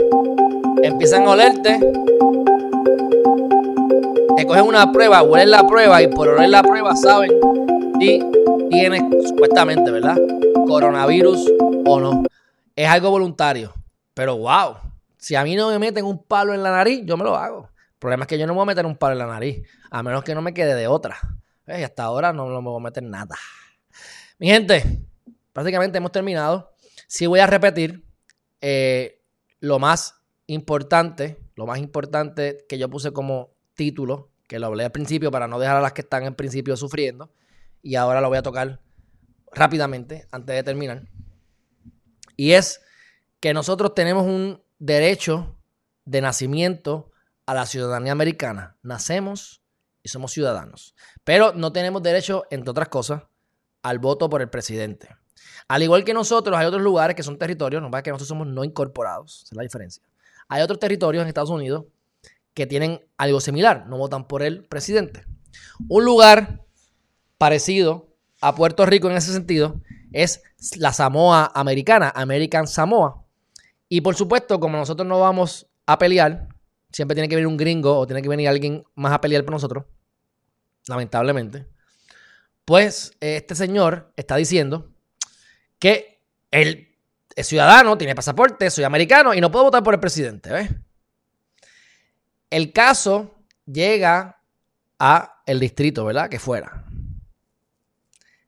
empiezan 0.81 1.27
a 1.27 1.31
olerte, 1.31 1.81
te 4.37 4.47
cogen 4.47 4.63
una 4.63 4.89
prueba, 4.89 5.21
huelen 5.21 5.51
la 5.51 5.67
prueba 5.67 6.01
y 6.01 6.07
por 6.07 6.29
oler 6.29 6.47
la 6.47 6.63
prueba 6.63 6.95
saben 6.95 7.29
si 7.99 8.23
tienes 8.69 9.03
supuestamente, 9.27 9.91
¿verdad? 9.91 10.15
Coronavirus 10.65 11.45
o 11.85 11.99
no. 11.99 12.23
Es 12.73 12.87
algo 12.87 13.09
voluntario, 13.09 13.73
pero 14.13 14.37
wow, 14.37 14.77
si 15.17 15.35
a 15.35 15.43
mí 15.43 15.57
no 15.57 15.71
me 15.71 15.77
meten 15.77 16.05
un 16.05 16.23
palo 16.23 16.53
en 16.53 16.63
la 16.63 16.71
nariz, 16.71 17.01
yo 17.03 17.17
me 17.17 17.25
lo 17.25 17.35
hago. 17.35 17.69
El 17.95 17.99
problema 17.99 18.23
es 18.23 18.29
que 18.29 18.39
yo 18.39 18.47
no 18.47 18.53
me 18.53 18.59
voy 18.59 18.63
a 18.63 18.67
meter 18.67 18.85
un 18.85 18.95
palo 18.95 19.11
en 19.11 19.19
la 19.19 19.27
nariz, 19.27 19.67
a 19.91 20.03
menos 20.03 20.23
que 20.23 20.33
no 20.33 20.41
me 20.41 20.53
quede 20.53 20.73
de 20.73 20.87
otra. 20.87 21.17
Y 21.67 21.83
hasta 21.83 22.03
ahora 22.03 22.31
no, 22.31 22.47
me 22.47 22.69
voy 22.69 22.79
a 22.79 22.83
meter 22.83 23.03
nada. 23.03 23.35
Mi 24.39 24.47
gente, 24.47 25.01
prácticamente 25.51 25.97
hemos 25.97 26.13
terminado. 26.13 26.71
Si 27.07 27.25
voy 27.25 27.41
a 27.41 27.45
repetir, 27.45 28.04
eh, 28.61 29.23
lo 29.59 29.79
más 29.79 30.21
importante, 30.47 31.39
lo 31.55 31.65
más 31.65 31.79
importante 31.79 32.65
que 32.69 32.77
yo 32.77 32.89
puse 32.89 33.11
como 33.11 33.55
título, 33.73 34.31
que 34.47 34.59
lo 34.59 34.67
hablé 34.67 34.85
al 34.85 34.91
principio 34.91 35.31
para 35.31 35.47
no 35.47 35.59
dejar 35.59 35.77
a 35.77 35.81
las 35.81 35.93
que 35.93 36.01
están 36.01 36.23
en 36.23 36.35
principio 36.35 36.77
sufriendo, 36.77 37.31
y 37.81 37.95
ahora 37.95 38.21
lo 38.21 38.29
voy 38.29 38.37
a 38.37 38.43
tocar 38.43 38.81
rápidamente 39.51 40.27
antes 40.31 40.55
de 40.55 40.63
terminar, 40.63 41.07
y 42.35 42.51
es 42.51 42.81
que 43.39 43.53
nosotros 43.53 43.93
tenemos 43.95 44.23
un 44.23 44.61
derecho 44.79 45.57
de 46.05 46.21
nacimiento 46.21 47.11
a 47.45 47.53
la 47.53 47.65
ciudadanía 47.65 48.11
americana. 48.11 48.77
Nacemos 48.81 49.61
y 50.03 50.09
somos 50.09 50.31
ciudadanos, 50.31 50.95
pero 51.23 51.53
no 51.53 51.71
tenemos 51.71 52.03
derecho, 52.03 52.45
entre 52.49 52.71
otras 52.71 52.89
cosas, 52.89 53.23
al 53.81 53.99
voto 53.99 54.29
por 54.29 54.41
el 54.41 54.49
presidente. 54.49 55.15
Al 55.67 55.83
igual 55.83 56.03
que 56.03 56.13
nosotros, 56.13 56.57
hay 56.57 56.65
otros 56.65 56.81
lugares 56.81 57.15
que 57.15 57.23
son 57.23 57.37
territorios, 57.37 57.81
no 57.81 57.89
pasa 57.89 58.03
que 58.03 58.11
nosotros 58.11 58.27
somos 58.27 58.47
no 58.47 58.63
incorporados, 58.63 59.43
esa 59.43 59.53
es 59.53 59.57
la 59.57 59.63
diferencia. 59.63 60.03
Hay 60.47 60.61
otros 60.61 60.79
territorios 60.79 61.21
en 61.23 61.27
Estados 61.27 61.49
Unidos 61.49 61.85
que 62.53 62.67
tienen 62.67 63.05
algo 63.17 63.39
similar, 63.41 63.85
no 63.87 63.97
votan 63.97 64.27
por 64.27 64.43
el 64.43 64.63
presidente. 64.65 65.25
Un 65.87 66.05
lugar 66.05 66.65
parecido 67.37 68.15
a 68.41 68.55
Puerto 68.55 68.85
Rico 68.85 69.09
en 69.09 69.17
ese 69.17 69.33
sentido 69.33 69.81
es 70.13 70.41
la 70.77 70.93
Samoa 70.93 71.51
americana, 71.53 72.11
American 72.15 72.67
Samoa. 72.67 73.23
Y 73.89 74.01
por 74.01 74.15
supuesto, 74.15 74.59
como 74.59 74.77
nosotros 74.77 75.07
no 75.07 75.19
vamos 75.19 75.67
a 75.85 75.97
pelear, 75.97 76.47
siempre 76.91 77.15
tiene 77.15 77.27
que 77.27 77.35
venir 77.35 77.47
un 77.47 77.57
gringo 77.57 77.97
o 77.97 78.07
tiene 78.07 78.21
que 78.21 78.29
venir 78.29 78.47
alguien 78.47 78.83
más 78.95 79.13
a 79.13 79.21
pelear 79.21 79.43
por 79.43 79.53
nosotros, 79.53 79.85
lamentablemente. 80.87 81.67
Pues 82.63 83.15
este 83.19 83.53
señor 83.53 84.11
está 84.15 84.37
diciendo 84.37 84.94
que 85.85 86.19
él 86.49 86.97
es 87.35 87.45
ciudadano, 87.45 87.95
tiene 87.95 88.15
pasaporte, 88.15 88.71
soy 88.71 88.85
americano 88.85 89.35
y 89.35 89.39
no 89.39 89.51
puedo 89.51 89.65
votar 89.65 89.83
por 89.83 89.93
el 89.93 89.99
presidente. 89.99 90.51
¿ves? 90.51 90.71
El 92.49 92.73
caso 92.73 93.35
llega 93.67 94.41
a 94.97 95.43
el 95.45 95.59
distrito, 95.59 96.03
¿verdad? 96.03 96.27
Que 96.27 96.39
fuera. 96.39 96.85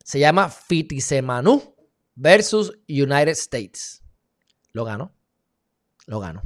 Se 0.02 0.18
llama 0.18 0.48
Fitisemanu 0.48 1.76
versus 2.16 2.72
United 2.88 3.28
States. 3.28 4.02
Lo 4.72 4.84
ganó. 4.84 5.14
Lo 6.06 6.18
ganó. 6.18 6.42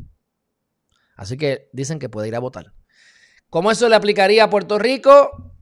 Así 1.16 1.38
que 1.38 1.70
dicen 1.72 1.98
que 1.98 2.10
puede 2.10 2.28
ir 2.28 2.36
a 2.36 2.40
votar. 2.40 2.74
¿Cómo 3.48 3.70
eso 3.70 3.88
le 3.88 3.96
aplicaría 3.96 4.44
a 4.44 4.50
Puerto 4.50 4.78
Rico? 4.78 5.54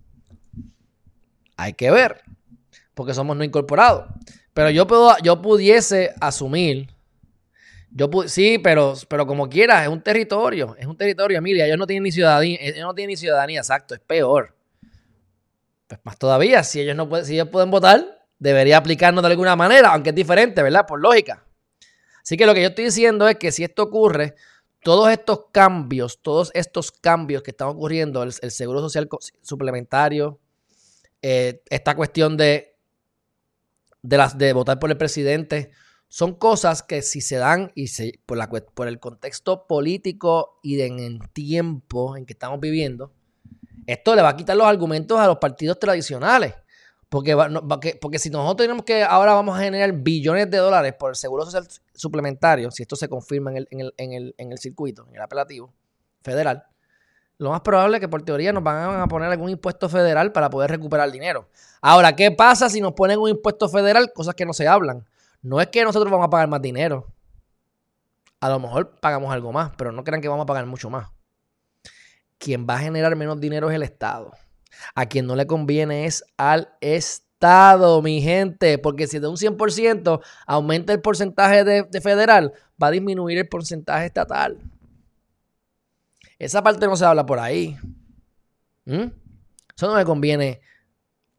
Hay 1.56 1.74
que 1.74 1.92
ver. 1.92 2.22
Porque 2.94 3.14
somos 3.14 3.36
no 3.36 3.44
incorporados. 3.44 4.08
Pero 4.54 4.70
yo, 4.70 4.86
puedo, 4.86 5.16
yo 5.22 5.40
pudiese 5.40 6.14
asumir. 6.20 6.88
Yo 7.90 8.08
sí, 8.26 8.58
pero, 8.58 8.94
pero 9.08 9.26
como 9.26 9.48
quiera, 9.48 9.82
es 9.82 9.88
un 9.88 10.02
territorio. 10.02 10.76
Es 10.78 10.86
un 10.86 10.96
territorio, 10.96 11.38
Emilia. 11.38 11.66
Ellos 11.66 11.78
no 11.78 11.86
tienen 11.86 12.04
ni 12.04 12.12
ciudadanía. 12.12 12.58
Ellos 12.60 12.80
no 12.80 12.94
tienen 12.94 13.10
ni 13.10 13.16
ciudadanía, 13.16 13.60
exacto. 13.60 13.94
Es 13.94 14.00
peor. 14.00 14.54
Pues 15.86 16.00
más 16.04 16.18
todavía, 16.18 16.62
si 16.62 16.80
ellos 16.80 16.94
no 16.94 17.08
pueden, 17.08 17.26
si 17.26 17.34
ellos 17.34 17.48
pueden 17.48 17.70
votar, 17.70 18.20
debería 18.38 18.76
aplicarnos 18.76 19.22
de 19.22 19.28
alguna 19.30 19.56
manera, 19.56 19.92
aunque 19.92 20.10
es 20.10 20.16
diferente, 20.16 20.62
¿verdad? 20.62 20.86
Por 20.86 21.00
lógica. 21.00 21.44
Así 22.22 22.36
que 22.36 22.46
lo 22.46 22.54
que 22.54 22.62
yo 22.62 22.68
estoy 22.68 22.84
diciendo 22.84 23.28
es 23.28 23.36
que 23.36 23.50
si 23.50 23.64
esto 23.64 23.82
ocurre, 23.82 24.36
todos 24.82 25.10
estos 25.10 25.46
cambios, 25.52 26.20
todos 26.22 26.50
estos 26.54 26.92
cambios 26.92 27.42
que 27.42 27.50
están 27.50 27.68
ocurriendo, 27.68 28.22
el, 28.22 28.32
seguro 28.32 28.80
social 28.80 29.08
suplementario, 29.42 30.38
eh, 31.22 31.62
esta 31.68 31.94
cuestión 31.94 32.36
de 32.36 32.69
de, 34.02 34.16
las, 34.16 34.38
de 34.38 34.52
votar 34.52 34.78
por 34.78 34.90
el 34.90 34.96
presidente, 34.96 35.70
son 36.08 36.34
cosas 36.34 36.82
que 36.82 37.02
si 37.02 37.20
se 37.20 37.36
dan 37.36 37.70
y 37.74 37.86
se, 37.86 38.20
por, 38.26 38.88
el 38.88 38.98
contexto 38.98 39.66
político 39.66 40.58
y 40.62 40.80
en 40.80 40.98
el 40.98 41.20
tiempo 41.32 42.16
en 42.16 42.26
que 42.26 42.32
estamos 42.32 42.58
viviendo, 42.58 43.12
esto 43.86 44.14
le 44.16 44.22
va 44.22 44.30
a 44.30 44.36
quitar 44.36 44.56
los 44.56 44.66
argumentos 44.66 45.18
a 45.18 45.26
los 45.26 45.38
partidos 45.38 45.78
tradicionales. 45.78 46.54
Porque, 47.08 47.36
porque, 48.00 48.20
si 48.20 48.30
nosotros 48.30 48.56
tenemos 48.56 48.84
que 48.84 49.02
ahora 49.02 49.34
vamos 49.34 49.58
a 49.58 49.62
generar 49.62 49.92
billones 49.92 50.48
de 50.48 50.58
dólares 50.58 50.94
por 50.94 51.10
el 51.10 51.16
seguro 51.16 51.44
social 51.44 51.66
suplementario, 51.92 52.70
si 52.70 52.82
esto 52.84 52.94
se 52.94 53.08
confirma 53.08 53.50
en 53.50 53.56
el, 53.56 53.68
en 53.70 53.80
el, 53.80 53.94
en 53.96 54.12
el, 54.12 54.34
en 54.38 54.52
el 54.52 54.58
circuito, 54.58 55.06
en 55.08 55.16
el 55.16 55.20
apelativo 55.20 55.72
federal, 56.22 56.64
lo 57.40 57.48
más 57.48 57.62
probable 57.62 57.96
es 57.96 58.00
que 58.02 58.08
por 58.08 58.20
teoría 58.20 58.52
nos 58.52 58.62
van 58.62 59.00
a 59.00 59.08
poner 59.08 59.30
algún 59.30 59.48
impuesto 59.48 59.88
federal 59.88 60.30
para 60.30 60.50
poder 60.50 60.70
recuperar 60.70 61.10
dinero. 61.10 61.48
Ahora, 61.80 62.14
¿qué 62.14 62.30
pasa 62.30 62.68
si 62.68 62.82
nos 62.82 62.92
ponen 62.92 63.18
un 63.18 63.30
impuesto 63.30 63.66
federal? 63.70 64.12
Cosas 64.12 64.34
que 64.34 64.44
no 64.44 64.52
se 64.52 64.68
hablan. 64.68 65.06
No 65.40 65.58
es 65.58 65.68
que 65.68 65.82
nosotros 65.82 66.12
vamos 66.12 66.26
a 66.26 66.28
pagar 66.28 66.48
más 66.48 66.60
dinero. 66.60 67.06
A 68.40 68.50
lo 68.50 68.58
mejor 68.58 69.00
pagamos 69.00 69.32
algo 69.32 69.52
más, 69.52 69.72
pero 69.78 69.90
no 69.90 70.04
crean 70.04 70.20
que 70.20 70.28
vamos 70.28 70.42
a 70.42 70.46
pagar 70.46 70.66
mucho 70.66 70.90
más. 70.90 71.08
Quien 72.36 72.66
va 72.68 72.74
a 72.74 72.80
generar 72.80 73.16
menos 73.16 73.40
dinero 73.40 73.70
es 73.70 73.76
el 73.76 73.84
Estado. 73.84 74.32
A 74.94 75.06
quien 75.06 75.26
no 75.26 75.34
le 75.34 75.46
conviene 75.46 76.04
es 76.04 76.22
al 76.36 76.68
Estado, 76.82 78.02
mi 78.02 78.20
gente, 78.20 78.76
porque 78.76 79.06
si 79.06 79.18
de 79.18 79.28
un 79.28 79.36
100% 79.36 80.20
aumenta 80.46 80.92
el 80.92 81.00
porcentaje 81.00 81.64
de, 81.64 81.84
de 81.84 82.00
federal, 82.02 82.52
va 82.80 82.88
a 82.88 82.90
disminuir 82.90 83.38
el 83.38 83.48
porcentaje 83.48 84.04
estatal. 84.04 84.58
Esa 86.40 86.62
parte 86.62 86.86
no 86.86 86.96
se 86.96 87.04
habla 87.04 87.26
por 87.26 87.38
ahí. 87.38 87.78
¿Mm? 88.86 89.12
Eso 89.76 89.86
no 89.86 89.96
le 89.96 90.04
conviene 90.06 90.62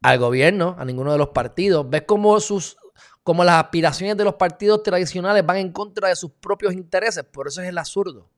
al 0.00 0.18
gobierno, 0.18 0.76
a 0.78 0.84
ninguno 0.84 1.10
de 1.10 1.18
los 1.18 1.30
partidos. 1.30 1.90
¿Ves 1.90 2.04
cómo, 2.06 2.38
sus, 2.38 2.76
cómo 3.24 3.42
las 3.42 3.64
aspiraciones 3.64 4.16
de 4.16 4.24
los 4.24 4.34
partidos 4.34 4.84
tradicionales 4.84 5.44
van 5.44 5.56
en 5.56 5.72
contra 5.72 6.08
de 6.08 6.14
sus 6.14 6.30
propios 6.30 6.72
intereses? 6.72 7.24
Por 7.24 7.48
eso 7.48 7.60
es 7.60 7.68
el 7.68 7.78
absurdo. 7.78 8.30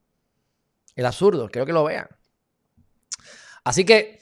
El 0.96 1.04
absurdo, 1.04 1.50
quiero 1.50 1.66
que 1.66 1.72
lo 1.74 1.84
vean. 1.84 2.08
Así 3.62 3.84
que, 3.84 4.20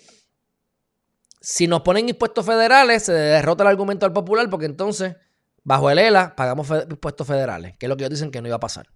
si 1.40 1.68
nos 1.68 1.82
ponen 1.82 2.08
impuestos 2.08 2.44
federales, 2.44 3.04
se 3.04 3.12
derrota 3.12 3.62
el 3.62 3.68
argumento 3.68 4.04
al 4.04 4.12
popular 4.12 4.50
porque 4.50 4.66
entonces, 4.66 5.14
bajo 5.62 5.90
el 5.90 5.98
ELA, 6.00 6.34
pagamos 6.34 6.68
impuestos 6.90 7.24
federales, 7.24 7.76
que 7.78 7.86
es 7.86 7.88
lo 7.88 7.96
que 7.96 8.02
ellos 8.02 8.18
dicen 8.18 8.32
que 8.32 8.42
no 8.42 8.48
iba 8.48 8.56
a 8.56 8.60
pasar. 8.60 8.88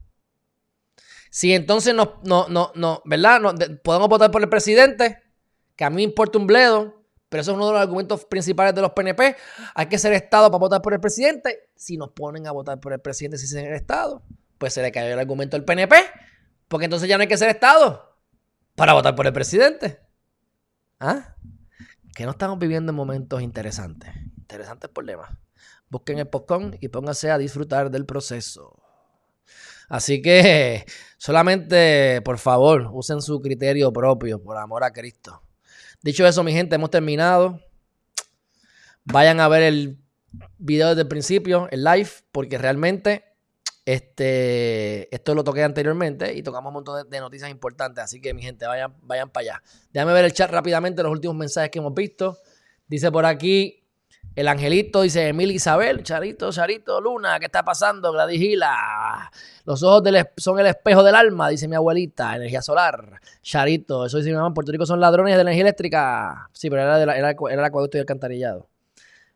Si 1.36 1.52
entonces 1.52 1.94
no, 1.94 2.18
no, 2.24 2.48
no, 2.48 2.72
no 2.74 3.02
¿verdad? 3.04 3.42
podemos 3.84 4.08
votar 4.08 4.30
por 4.30 4.40
el 4.40 4.48
presidente, 4.48 5.22
que 5.76 5.84
a 5.84 5.90
mí 5.90 5.96
me 5.96 6.02
importa 6.02 6.38
un 6.38 6.46
bledo, 6.46 7.04
pero 7.28 7.42
eso 7.42 7.50
es 7.50 7.56
uno 7.56 7.66
de 7.66 7.72
los 7.74 7.82
argumentos 7.82 8.24
principales 8.24 8.74
de 8.74 8.80
los 8.80 8.92
PNP. 8.92 9.36
Hay 9.74 9.86
que 9.86 9.98
ser 9.98 10.14
Estado 10.14 10.50
para 10.50 10.58
votar 10.58 10.80
por 10.80 10.94
el 10.94 11.00
presidente. 11.00 11.68
Si 11.74 11.98
nos 11.98 12.12
ponen 12.12 12.46
a 12.46 12.52
votar 12.52 12.80
por 12.80 12.94
el 12.94 13.00
presidente 13.00 13.36
sin 13.36 13.48
ser 13.48 13.70
Estado, 13.74 14.22
pues 14.56 14.72
se 14.72 14.80
le 14.80 14.90
cayó 14.90 15.12
el 15.12 15.18
argumento 15.18 15.58
al 15.58 15.64
PNP, 15.66 15.94
porque 16.68 16.86
entonces 16.86 17.06
ya 17.06 17.18
no 17.18 17.20
hay 17.20 17.28
que 17.28 17.36
ser 17.36 17.50
Estado 17.50 18.16
para 18.74 18.94
votar 18.94 19.14
por 19.14 19.26
el 19.26 19.34
presidente. 19.34 20.00
¿Ah? 21.00 21.36
Que 22.14 22.24
no 22.24 22.30
estamos 22.30 22.58
viviendo 22.58 22.92
en 22.92 22.96
momentos 22.96 23.42
interesantes. 23.42 24.08
Interesantes 24.38 24.88
problemas. 24.88 25.36
Busquen 25.90 26.18
el 26.18 26.28
popcorn 26.28 26.78
y 26.80 26.88
pónganse 26.88 27.30
a 27.30 27.36
disfrutar 27.36 27.90
del 27.90 28.06
proceso. 28.06 28.85
Así 29.88 30.22
que 30.22 30.84
solamente, 31.18 32.20
por 32.22 32.38
favor, 32.38 32.88
usen 32.92 33.22
su 33.22 33.40
criterio 33.40 33.92
propio, 33.92 34.42
por 34.42 34.56
amor 34.56 34.84
a 34.84 34.92
Cristo. 34.92 35.42
Dicho 36.02 36.26
eso, 36.26 36.44
mi 36.44 36.52
gente, 36.52 36.76
hemos 36.76 36.90
terminado. 36.90 37.60
Vayan 39.04 39.40
a 39.40 39.48
ver 39.48 39.62
el 39.62 39.98
video 40.58 40.88
desde 40.88 41.02
el 41.02 41.08
principio, 41.08 41.68
el 41.70 41.84
live, 41.84 42.10
porque 42.32 42.58
realmente 42.58 43.24
este, 43.84 45.14
esto 45.14 45.34
lo 45.34 45.44
toqué 45.44 45.62
anteriormente 45.62 46.34
y 46.34 46.42
tocamos 46.42 46.70
un 46.70 46.74
montón 46.74 47.08
de, 47.08 47.20
noticias 47.20 47.50
importantes. 47.50 48.02
Así 48.02 48.20
que, 48.20 48.34
mi 48.34 48.42
gente, 48.42 48.66
vayan, 48.66 48.94
vayan 49.02 49.30
para 49.30 49.42
allá. 49.42 49.62
Déjame 49.92 50.12
ver 50.12 50.24
el 50.24 50.32
chat 50.32 50.50
rápidamente, 50.50 51.02
los 51.02 51.12
últimos 51.12 51.36
mensajes 51.36 51.70
que 51.70 51.78
hemos 51.78 51.94
visto. 51.94 52.36
Dice 52.88 53.10
por 53.10 53.24
aquí 53.24 53.85
el 54.36 54.48
angelito, 54.48 55.00
dice 55.00 55.28
Emil 55.28 55.50
Isabel, 55.50 56.02
Charito, 56.02 56.52
Charito, 56.52 57.00
Luna, 57.00 57.38
¿qué 57.38 57.46
está 57.46 57.64
pasando? 57.64 58.12
Gladys 58.12 58.58
Los 59.64 59.82
ojos 59.82 60.02
son 60.36 60.60
el 60.60 60.66
espejo 60.66 61.02
del 61.02 61.14
alma, 61.14 61.48
dice 61.48 61.66
mi 61.66 61.74
abuelita, 61.74 62.36
energía 62.36 62.60
solar. 62.60 63.18
Charito, 63.40 64.04
eso 64.04 64.18
dice 64.18 64.28
mi 64.28 64.36
mamá, 64.36 64.52
Puerto 64.52 64.70
Rico 64.70 64.84
son 64.84 65.00
ladrones 65.00 65.34
de 65.36 65.40
energía 65.40 65.62
eléctrica. 65.62 66.50
Sí, 66.52 66.68
pero 66.68 66.82
era, 66.82 66.98
de 66.98 67.06
la, 67.06 67.16
era, 67.16 67.30
el 67.30 67.64
acueducto 67.64 67.96
y 67.96 68.00
alcantarillado. 68.00 68.68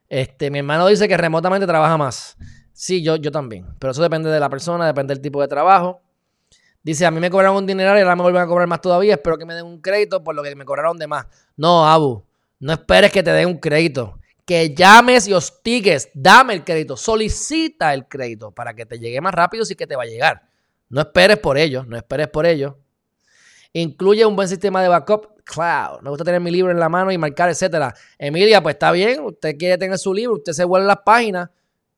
Este, 0.07 0.51
mi 0.51 0.59
hermano 0.59 0.86
dice 0.86 1.09
que 1.09 1.16
remotamente 1.16 1.66
trabaja 1.66 1.96
más. 1.96 2.36
Sí, 2.74 3.03
yo, 3.03 3.16
yo 3.16 3.32
también. 3.32 3.66
Pero 3.78 3.92
eso 3.92 4.03
depende 4.03 4.28
de 4.28 4.38
la 4.38 4.51
persona, 4.51 4.86
depende 4.86 5.14
del 5.14 5.22
tipo 5.22 5.40
de 5.40 5.48
trabajo. 5.48 6.03
Dice, 6.82 7.07
a 7.07 7.11
mí 7.11 7.20
me 7.20 7.30
cobraron 7.30 7.57
un 7.57 7.66
dinero 7.66 7.96
y 7.96 8.03
ahora 8.03 8.16
me 8.16 8.22
vuelven 8.22 8.42
a 8.42 8.46
cobrar 8.46 8.68
más 8.68 8.82
todavía. 8.82 9.14
Espero 9.14 9.38
que 9.38 9.46
me 9.46 9.55
den 9.55 9.64
un 9.64 9.80
crédito 9.80 10.22
por 10.22 10.34
lo 10.34 10.42
que 10.42 10.55
me 10.55 10.66
cobraron 10.66 10.98
de 10.98 11.07
más. 11.07 11.26
No, 11.57 11.88
Abu, 11.88 12.22
no 12.59 12.74
esperes 12.74 13.11
que 13.11 13.22
te 13.22 13.30
den 13.30 13.48
un 13.48 13.57
crédito. 13.57 14.19
Que 14.51 14.74
llames 14.74 15.28
y 15.28 15.32
hostigues. 15.32 16.11
Dame 16.12 16.55
el 16.55 16.64
crédito. 16.64 16.96
Solicita 16.96 17.94
el 17.94 18.09
crédito 18.09 18.51
para 18.51 18.74
que 18.74 18.84
te 18.84 18.98
llegue 18.98 19.20
más 19.20 19.32
rápido 19.32 19.64
si 19.64 19.76
que 19.76 19.86
te 19.86 19.94
va 19.94 20.03
a 20.03 20.07
llegar. 20.07 20.42
No 20.88 21.03
esperes 21.03 21.38
por 21.38 21.57
ello. 21.57 21.84
No 21.86 21.96
esperes 21.96 22.26
por 22.26 22.46
ello. 22.46 22.76
Incluye 23.72 24.26
un 24.26 24.34
buen 24.34 24.48
sistema 24.48 24.82
de 24.82 24.88
backup 24.88 25.40
cloud. 25.44 26.01
Me 26.03 26.11
gusta 26.11 26.24
tener 26.24 26.40
mi 26.40 26.51
libro 26.51 26.72
en 26.72 26.80
la 26.80 26.88
mano 26.88 27.12
y 27.12 27.16
marcar, 27.16 27.48
etcétera. 27.48 27.94
Emilia, 28.18 28.61
pues 28.61 28.74
está 28.74 28.90
bien. 28.90 29.20
Usted 29.20 29.57
quiere 29.57 29.78
tener 29.78 29.96
su 29.98 30.12
libro. 30.12 30.34
Usted 30.34 30.53
se 30.53 30.64
vuelve 30.64 30.88
las 30.88 31.03
páginas. 31.05 31.48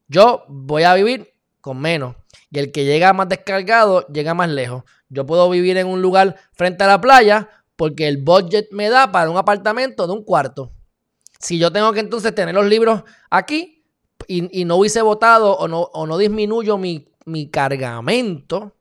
Yo 0.07 0.45
voy 0.47 0.83
a 0.83 0.93
vivir 0.93 1.33
con 1.63 1.81
menos. 1.81 2.17
Y 2.51 2.59
el 2.59 2.71
que 2.71 2.85
llega 2.85 3.15
más 3.15 3.31
descargado 3.31 4.07
llega 4.09 4.35
más 4.35 4.51
lejos. 4.51 4.85
Yo 5.09 5.25
puedo 5.25 5.49
vivir 5.49 5.79
en 5.79 5.87
un 5.87 6.03
lugar 6.03 6.37
frente 6.53 6.85
a 6.85 6.87
la 6.87 7.01
playa 7.01 7.49
porque 7.77 8.09
el 8.09 8.19
budget 8.19 8.67
me 8.73 8.91
da 8.91 9.11
para 9.11 9.31
un 9.31 9.39
apartamento 9.39 10.07
de 10.07 10.13
un 10.13 10.23
cuarto. 10.23 10.71
Si 11.43 11.59
yo 11.59 11.73
tengo 11.73 11.93
que 11.93 12.01
entonces 12.01 12.35
tener 12.35 12.55
los 12.55 12.67
libros 12.67 13.03
aquí 13.29 13.85
y, 14.29 14.65
no 14.65 14.77
hubiese 14.77 15.03
votado 15.03 15.57
o 15.57 15.67
no, 15.67 15.81
o 15.81 16.07
no 16.07 16.17
disminuyo 16.17 16.79
mi, 16.79 17.13
mi 17.25 17.51
cargamento, 17.51 18.77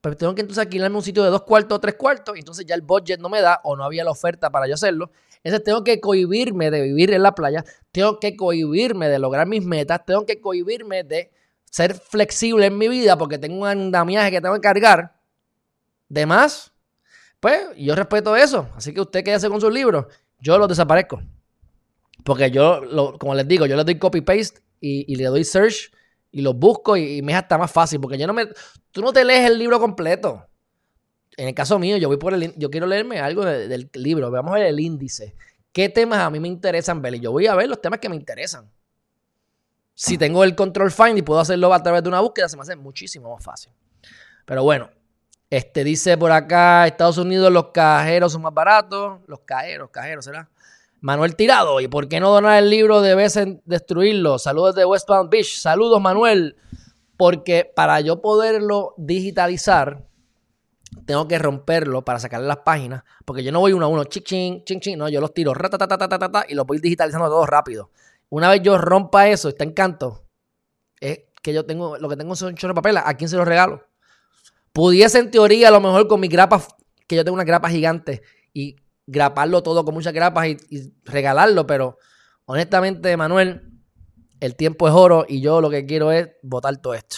pues 0.00 0.16
tengo 0.16 0.34
que 0.34 0.40
entonces 0.40 0.62
alquilarme 0.64 0.96
un 0.96 1.02
sitio 1.02 1.22
de 1.22 1.28
dos 1.28 1.42
cuartos 1.42 1.76
o 1.76 1.80
tres 1.80 1.94
cuartos 1.96 2.34
y 2.34 2.40
entonces 2.40 2.64
ya 2.64 2.74
el 2.74 2.80
budget 2.80 3.20
no 3.20 3.28
me 3.28 3.42
da 3.42 3.60
o 3.62 3.76
no 3.76 3.84
había 3.84 4.04
la 4.04 4.10
oferta 4.10 4.50
para 4.50 4.66
yo 4.66 4.74
hacerlo. 4.74 5.12
Entonces 5.44 5.64
tengo 5.64 5.84
que 5.84 6.00
cohibirme 6.00 6.70
de 6.70 6.80
vivir 6.80 7.12
en 7.12 7.22
la 7.22 7.34
playa, 7.34 7.62
tengo 7.92 8.18
que 8.18 8.36
cohibirme 8.36 9.08
de 9.10 9.18
lograr 9.18 9.46
mis 9.46 9.64
metas, 9.64 10.04
tengo 10.06 10.24
que 10.24 10.40
cohibirme 10.40 11.04
de 11.04 11.30
ser 11.70 11.94
flexible 11.94 12.66
en 12.66 12.78
mi 12.78 12.88
vida 12.88 13.18
porque 13.18 13.38
tengo 13.38 13.60
un 13.60 13.66
andamiaje 13.66 14.30
que 14.30 14.40
tengo 14.40 14.54
que 14.54 14.60
cargar. 14.62 15.14
De 16.08 16.24
más, 16.24 16.72
pues 17.38 17.68
yo 17.76 17.94
respeto 17.94 18.34
eso. 18.34 18.68
Así 18.76 18.94
que 18.94 19.00
usted 19.02 19.22
qué 19.22 19.34
hace 19.34 19.50
con 19.50 19.60
sus 19.60 19.72
libros, 19.72 20.06
yo 20.40 20.56
los 20.56 20.68
desaparezco. 20.68 21.20
Porque 22.24 22.50
yo, 22.50 22.82
como 23.18 23.34
les 23.34 23.46
digo, 23.48 23.66
yo 23.66 23.76
le 23.76 23.84
doy 23.84 23.98
copy-paste 23.98 24.60
y, 24.80 25.12
y 25.12 25.16
le 25.16 25.24
doy 25.24 25.44
search 25.44 25.92
y 26.32 26.40
los 26.40 26.56
busco 26.56 26.96
y, 26.96 27.22
me 27.22 27.32
es 27.32 27.38
hasta 27.38 27.58
más 27.58 27.70
fácil 27.70 28.00
porque 28.00 28.18
yo 28.18 28.26
no 28.26 28.32
me 28.32 28.48
tú 28.90 29.02
no 29.02 29.12
te 29.12 29.24
lees 29.24 29.48
el 29.48 29.58
libro 29.58 29.78
completo. 29.78 30.46
En 31.36 31.48
el 31.48 31.54
caso 31.54 31.78
mío, 31.78 31.96
yo 31.96 32.08
voy 32.08 32.16
por 32.16 32.34
el 32.34 32.54
yo 32.56 32.70
quiero 32.70 32.86
leerme 32.86 33.20
algo 33.20 33.44
del 33.44 33.90
libro, 33.94 34.30
vamos 34.30 34.52
a 34.52 34.54
ver 34.54 34.66
el 34.66 34.80
índice. 34.80 35.34
¿Qué 35.72 35.88
temas 35.88 36.18
a 36.18 36.30
mí 36.30 36.40
me 36.40 36.48
interesan 36.48 37.00
ver? 37.00 37.18
Yo 37.20 37.32
voy 37.32 37.46
a 37.46 37.54
ver 37.54 37.68
los 37.68 37.80
temas 37.80 38.00
que 38.00 38.08
me 38.08 38.16
interesan. 38.16 38.70
Si 39.94 40.18
tengo 40.18 40.42
el 40.44 40.54
control 40.54 40.90
find 40.90 41.18
y 41.18 41.22
puedo 41.22 41.40
hacerlo 41.40 41.72
a 41.72 41.82
través 41.82 42.02
de 42.02 42.08
una 42.08 42.20
búsqueda, 42.20 42.48
se 42.48 42.56
me 42.56 42.62
hace 42.62 42.76
muchísimo 42.76 43.34
más 43.34 43.44
fácil. 43.44 43.72
Pero 44.44 44.62
bueno, 44.62 44.90
este 45.48 45.84
dice 45.84 46.18
por 46.18 46.32
acá, 46.32 46.86
Estados 46.86 47.18
Unidos 47.18 47.50
los 47.52 47.68
cajeros 47.68 48.32
son 48.32 48.42
más 48.42 48.52
baratos. 48.52 49.20
Los 49.26 49.40
cajeros, 49.40 49.90
cajeros, 49.90 50.24
¿será? 50.24 50.50
Manuel 51.02 51.34
Tirado, 51.34 51.80
¿y 51.80 51.88
por 51.88 52.08
qué 52.08 52.20
no 52.20 52.30
donar 52.30 52.62
el 52.62 52.70
libro 52.70 53.00
de 53.00 53.16
vez 53.16 53.36
en 53.36 53.60
destruirlo? 53.64 54.38
Saludos 54.38 54.76
de 54.76 54.84
West 54.84 55.08
Palm 55.08 55.28
Beach. 55.28 55.58
Saludos, 55.58 56.00
Manuel. 56.00 56.56
Porque 57.16 57.70
para 57.74 58.00
yo 58.00 58.22
poderlo 58.22 58.94
digitalizar, 58.96 60.06
tengo 61.04 61.26
que 61.26 61.40
romperlo 61.40 62.04
para 62.04 62.20
sacarle 62.20 62.46
las 62.46 62.58
páginas. 62.58 63.02
Porque 63.24 63.42
yo 63.42 63.50
no 63.50 63.58
voy 63.58 63.72
uno 63.72 63.86
a 63.86 63.88
uno, 63.88 64.04
ching, 64.04 64.22
ching, 64.22 64.64
ching, 64.64 64.78
ching. 64.78 64.96
No, 64.96 65.08
yo 65.08 65.20
los 65.20 65.34
tiro 65.34 65.52
y 65.52 66.54
los 66.54 66.66
voy 66.66 66.78
digitalizando 66.78 67.28
todo 67.28 67.46
rápido. 67.46 67.90
Una 68.28 68.48
vez 68.48 68.62
yo 68.62 68.78
rompa 68.78 69.28
eso, 69.28 69.48
está 69.48 69.64
en 69.64 69.72
canto, 69.72 70.24
es 71.00 71.18
que 71.42 71.52
yo 71.52 71.66
tengo, 71.66 71.98
lo 71.98 72.08
que 72.08 72.16
tengo 72.16 72.36
son 72.36 72.54
chorro 72.54 72.74
de 72.74 72.76
papel. 72.76 72.96
¿A 72.96 73.12
quién 73.14 73.28
se 73.28 73.36
los 73.36 73.46
regalo? 73.46 73.82
Pudiese 74.72 75.18
en 75.18 75.32
teoría, 75.32 75.66
a 75.68 75.72
lo 75.72 75.80
mejor 75.80 76.06
con 76.06 76.20
mi 76.20 76.28
grapa, 76.28 76.62
que 77.08 77.16
yo 77.16 77.24
tengo 77.24 77.34
una 77.34 77.44
grapa 77.44 77.68
gigante 77.68 78.22
y 78.54 78.76
graparlo 79.06 79.62
todo 79.62 79.84
con 79.84 79.94
muchas 79.94 80.12
grapas 80.12 80.48
y, 80.48 80.92
regalarlo, 81.04 81.66
pero 81.66 81.98
honestamente, 82.44 83.16
Manuel, 83.16 83.62
el 84.40 84.56
tiempo 84.56 84.88
es 84.88 84.94
oro 84.94 85.24
y 85.28 85.40
yo 85.40 85.60
lo 85.60 85.70
que 85.70 85.86
quiero 85.86 86.12
es 86.12 86.30
votar 86.42 86.76
todo 86.78 86.94
esto. 86.94 87.16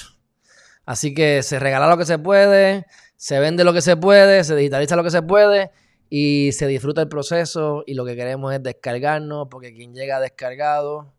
Así 0.87 1.15
que 1.15 1.43
se 1.43 1.59
regala 1.59 1.89
lo 1.89 1.97
que 1.97 2.05
se 2.05 2.19
puede, 2.19 2.87
se 3.17 3.39
vende 3.39 3.65
lo 3.65 3.73
que 3.73 3.81
se 3.81 3.97
puede, 3.97 4.45
se 4.45 4.55
digitaliza 4.55 4.97
lo 4.97 5.05
que 5.05 5.11
se 5.11 5.23
puede 5.23 5.71
y 6.11 6.53
se 6.53 6.67
disfruta 6.67 7.01
el 7.01 7.09
proceso 7.09 7.83
y 7.87 7.95
lo 7.95 8.05
que 8.05 8.17
queremos 8.17 8.53
es 8.53 8.63
descargarnos 8.63 9.49
porque 9.51 9.75
quien 9.75 9.95
llega 9.95 10.21
descargado 10.21 11.15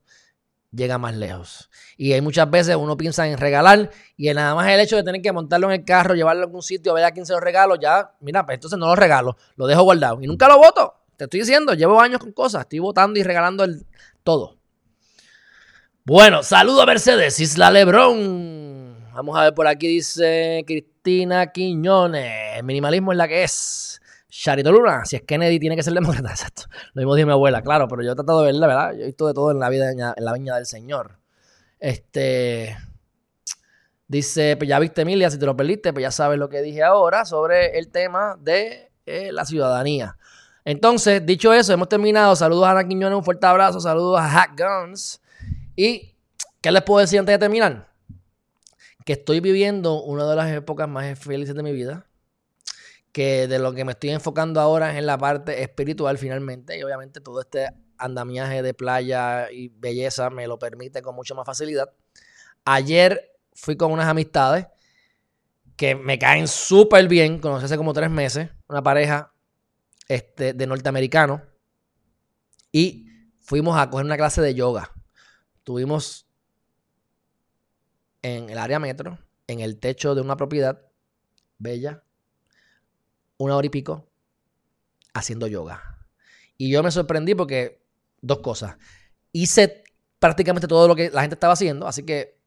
llega 0.75 0.97
más 0.97 1.15
lejos. 1.15 1.69
Y 1.97 2.13
hay 2.13 2.21
muchas 2.21 2.49
veces 2.49 2.75
uno 2.75 2.97
piensa 2.97 3.27
en 3.27 3.37
regalar 3.37 3.91
y 4.17 4.33
nada 4.33 4.55
más 4.55 4.67
el 4.67 4.79
hecho 4.79 4.95
de 4.95 5.03
tener 5.03 5.21
que 5.21 5.31
montarlo 5.31 5.67
en 5.67 5.79
el 5.79 5.85
carro, 5.85 6.15
llevarlo 6.15 6.41
a 6.41 6.45
algún 6.45 6.61
sitio, 6.61 6.93
ver 6.93 7.05
a 7.05 7.11
quién 7.11 7.25
se 7.25 7.33
lo 7.33 7.39
regalo, 7.39 7.75
ya, 7.75 8.11
mira, 8.19 8.45
pues 8.45 8.55
entonces 8.55 8.77
no 8.77 8.87
lo 8.87 8.95
regalo, 8.95 9.37
lo 9.55 9.67
dejo 9.67 9.83
guardado 9.83 10.21
y 10.21 10.27
nunca 10.27 10.47
lo 10.47 10.57
voto. 10.57 10.95
Te 11.17 11.25
estoy 11.25 11.41
diciendo, 11.41 11.73
llevo 11.73 12.01
años 12.01 12.19
con 12.19 12.33
cosas, 12.33 12.61
estoy 12.61 12.79
votando 12.79 13.19
y 13.19 13.23
regalando 13.23 13.63
el 13.63 13.85
todo. 14.23 14.57
Bueno, 16.03 16.43
saludo 16.43 16.81
a 16.81 16.85
Mercedes, 16.85 17.39
Isla 17.39 17.71
Lebrón. 17.71 19.09
Vamos 19.13 19.37
a 19.37 19.43
ver 19.43 19.53
por 19.53 19.65
aquí, 19.65 19.87
dice 19.87 20.63
Cristina 20.67 21.51
Quiñones. 21.51 22.57
El 22.57 22.63
minimalismo 22.63 23.13
es 23.13 23.17
la 23.17 23.27
que 23.27 23.43
es. 23.43 24.01
Charito 24.37 24.69
Luna, 24.69 25.05
si 25.05 25.15
es 25.15 25.21
Kennedy, 25.21 25.59
tiene 25.59 25.77
que 25.77 25.83
ser 25.83 25.93
demócrata. 25.93 26.29
Exacto. 26.31 26.63
Lo 26.93 27.01
mismo 27.01 27.15
dice 27.15 27.25
mi 27.25 27.31
abuela, 27.31 27.61
claro, 27.61 27.87
pero 27.87 28.03
yo 28.03 28.11
he 28.11 28.15
tratado 28.15 28.41
de 28.41 28.47
verla, 28.47 28.67
¿verdad? 28.67 28.93
Yo 28.93 29.03
he 29.03 29.05
visto 29.05 29.27
de 29.27 29.33
todo 29.33 29.51
en 29.51 29.59
la 29.59 29.69
vida, 29.69 29.91
en 29.91 30.25
la 30.25 30.33
viña 30.33 30.55
del 30.55 30.65
Señor. 30.65 31.17
Este. 31.79 32.77
Dice, 34.07 34.55
pues 34.57 34.69
ya 34.69 34.77
viste, 34.77 35.01
Emilia, 35.01 35.31
si 35.31 35.39
te 35.39 35.45
lo 35.45 35.55
perdiste, 35.55 35.93
pues 35.93 36.03
ya 36.03 36.11
sabes 36.11 36.37
lo 36.37 36.49
que 36.49 36.61
dije 36.61 36.83
ahora 36.83 37.25
sobre 37.25 37.79
el 37.79 37.87
tema 37.87 38.37
de 38.39 38.91
eh, 39.05 39.31
la 39.31 39.45
ciudadanía. 39.45 40.17
Entonces, 40.63 41.25
dicho 41.25 41.53
eso, 41.53 41.73
hemos 41.73 41.89
terminado. 41.89 42.35
Saludos 42.35 42.65
a 42.65 42.71
Ana 42.71 42.87
Quiñones, 42.87 43.17
un 43.17 43.23
fuerte 43.23 43.47
abrazo. 43.47 43.79
Saludos 43.79 44.19
a 44.19 44.29
Hack 44.29 44.59
Guns. 44.59 45.21
¿Y 45.75 46.13
qué 46.61 46.71
les 46.71 46.83
puedo 46.83 46.99
decir 46.99 47.19
antes 47.19 47.33
de 47.33 47.39
terminar? 47.39 47.87
Que 49.05 49.13
estoy 49.13 49.39
viviendo 49.39 50.03
una 50.03 50.29
de 50.29 50.35
las 50.35 50.51
épocas 50.51 50.89
más 50.89 51.17
felices 51.17 51.55
de 51.55 51.63
mi 51.63 51.71
vida 51.71 52.05
que 53.15 53.47
de 53.47 53.59
lo 53.59 53.73
que 53.73 53.85
me 53.85 53.93
estoy 53.93 54.09
enfocando 54.09 54.59
ahora 54.59 54.91
es 54.91 54.97
en 54.97 55.05
la 55.05 55.17
parte 55.17 55.63
espiritual 55.63 56.17
finalmente 56.17 56.77
y 56.77 56.83
obviamente 56.83 57.21
todo 57.21 57.39
este 57.39 57.69
andamiaje 57.97 58.61
de 58.61 58.73
playa 58.73 59.49
y 59.49 59.69
belleza 59.69 60.29
me 60.29 60.45
lo 60.47 60.59
permite 60.59 61.01
con 61.01 61.15
mucha 61.15 61.33
más 61.33 61.45
facilidad. 61.45 61.93
Ayer 62.65 63.31
fui 63.53 63.77
con 63.77 63.93
unas 63.93 64.09
amistades 64.09 64.67
que 65.77 65.95
me 65.95 66.19
caen 66.19 66.49
súper 66.49 67.07
bien, 67.07 67.39
conocí 67.39 67.63
hace 67.63 67.77
como 67.77 67.93
tres 67.93 68.09
meses, 68.09 68.49
una 68.67 68.83
pareja 68.83 69.33
este, 70.09 70.51
de 70.51 70.67
norteamericano 70.67 71.41
y 72.73 73.07
fuimos 73.39 73.79
a 73.79 73.89
coger 73.89 74.05
una 74.05 74.17
clase 74.17 74.41
de 74.41 74.55
yoga. 74.55 74.91
Tuvimos 75.63 76.27
en 78.21 78.49
el 78.49 78.57
área 78.57 78.77
metro, 78.77 79.19
en 79.47 79.61
el 79.61 79.79
techo 79.79 80.15
de 80.15 80.19
una 80.21 80.35
propiedad 80.35 80.81
bella, 81.57 82.03
una 83.37 83.55
hora 83.55 83.67
y 83.67 83.69
pico 83.69 84.07
haciendo 85.13 85.47
yoga. 85.47 86.07
Y 86.57 86.69
yo 86.69 86.83
me 86.83 86.91
sorprendí 86.91 87.35
porque 87.35 87.81
dos 88.21 88.39
cosas. 88.39 88.77
Hice 89.31 89.83
prácticamente 90.19 90.67
todo 90.67 90.87
lo 90.87 90.95
que 90.95 91.09
la 91.09 91.21
gente 91.21 91.35
estaba 91.35 91.53
haciendo, 91.53 91.87
así 91.87 92.03
que 92.03 92.39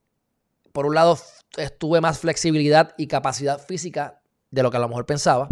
por 0.71 0.85
un 0.85 0.95
lado 0.95 1.17
estuve 1.57 2.01
más 2.01 2.19
flexibilidad 2.19 2.93
y 2.97 3.07
capacidad 3.07 3.59
física 3.59 4.21
de 4.51 4.63
lo 4.63 4.71
que 4.71 4.77
a 4.77 4.79
lo 4.81 4.89
mejor 4.89 5.05
pensaba. 5.05 5.49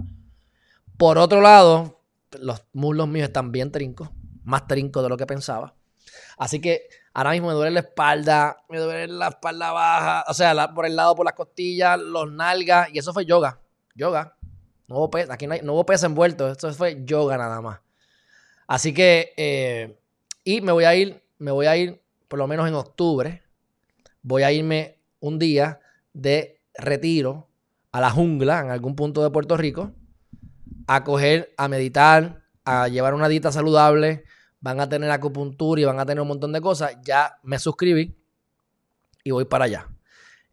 Por 0.97 1.17
otro 1.17 1.41
lado, 1.41 2.01
los 2.39 2.63
muslos 2.73 3.07
míos 3.07 3.27
están 3.27 3.51
bien 3.51 3.71
trincos, 3.71 4.09
más 4.43 4.67
trincos 4.67 5.03
de 5.03 5.09
lo 5.09 5.17
que 5.17 5.25
pensaba. 5.25 5.75
Así 6.37 6.59
que 6.59 6.87
Ahora 7.17 7.31
mismo 7.31 7.47
me 7.47 7.55
duele 7.55 7.71
la 7.71 7.79
espalda, 7.79 8.63
me 8.69 8.77
duele 8.77 9.07
la 9.11 9.29
espalda 9.29 9.71
baja, 9.71 10.23
o 10.27 10.35
sea, 10.35 10.71
por 10.71 10.85
el 10.85 10.95
lado, 10.95 11.15
por 11.15 11.25
las 11.25 11.33
costillas, 11.33 11.99
los 11.99 12.31
nalgas, 12.31 12.89
y 12.93 12.99
eso 12.99 13.11
fue 13.11 13.25
yoga. 13.25 13.59
Yoga. 13.95 14.36
No 14.87 14.97
hubo 14.97 15.09
peso, 15.11 15.33
aquí 15.33 15.47
no, 15.47 15.73
hubo 15.73 15.85
peso 15.85 16.05
envuelto, 16.05 16.49
esto 16.49 16.73
fue 16.73 17.03
yoga 17.03 17.37
nada 17.37 17.61
más. 17.61 17.79
Así 18.67 18.93
que, 18.93 19.33
eh, 19.37 19.99
y 20.43 20.61
me 20.61 20.71
voy 20.71 20.85
a 20.85 20.95
ir, 20.95 21.23
me 21.39 21.51
voy 21.51 21.65
a 21.65 21.75
ir, 21.75 22.01
por 22.27 22.39
lo 22.39 22.47
menos 22.47 22.67
en 22.67 22.73
octubre, 22.73 23.43
voy 24.21 24.43
a 24.43 24.51
irme 24.51 24.97
un 25.19 25.39
día 25.39 25.79
de 26.13 26.61
retiro 26.73 27.47
a 27.91 28.01
la 28.01 28.09
jungla 28.09 28.59
en 28.61 28.71
algún 28.71 28.95
punto 28.95 29.23
de 29.23 29.29
Puerto 29.29 29.57
Rico, 29.57 29.91
a 30.87 31.03
coger, 31.03 31.53
a 31.57 31.67
meditar, 31.67 32.43
a 32.63 32.87
llevar 32.87 33.13
una 33.13 33.27
dieta 33.27 33.51
saludable, 33.51 34.23
van 34.59 34.79
a 34.79 34.89
tener 34.89 35.11
acupuntura 35.11 35.81
y 35.81 35.85
van 35.85 35.99
a 35.99 36.05
tener 36.05 36.21
un 36.21 36.27
montón 36.27 36.51
de 36.51 36.61
cosas. 36.61 36.97
Ya 37.03 37.39
me 37.43 37.59
suscribí 37.59 38.17
y 39.23 39.31
voy 39.31 39.45
para 39.45 39.65
allá. 39.65 39.87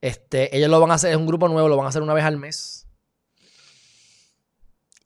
Este, 0.00 0.56
ellos 0.56 0.68
lo 0.70 0.80
van 0.80 0.90
a 0.90 0.94
hacer, 0.94 1.12
es 1.12 1.16
un 1.16 1.26
grupo 1.26 1.48
nuevo, 1.48 1.68
lo 1.68 1.76
van 1.76 1.86
a 1.86 1.88
hacer 1.88 2.02
una 2.02 2.14
vez 2.14 2.24
al 2.24 2.36
mes. 2.36 2.83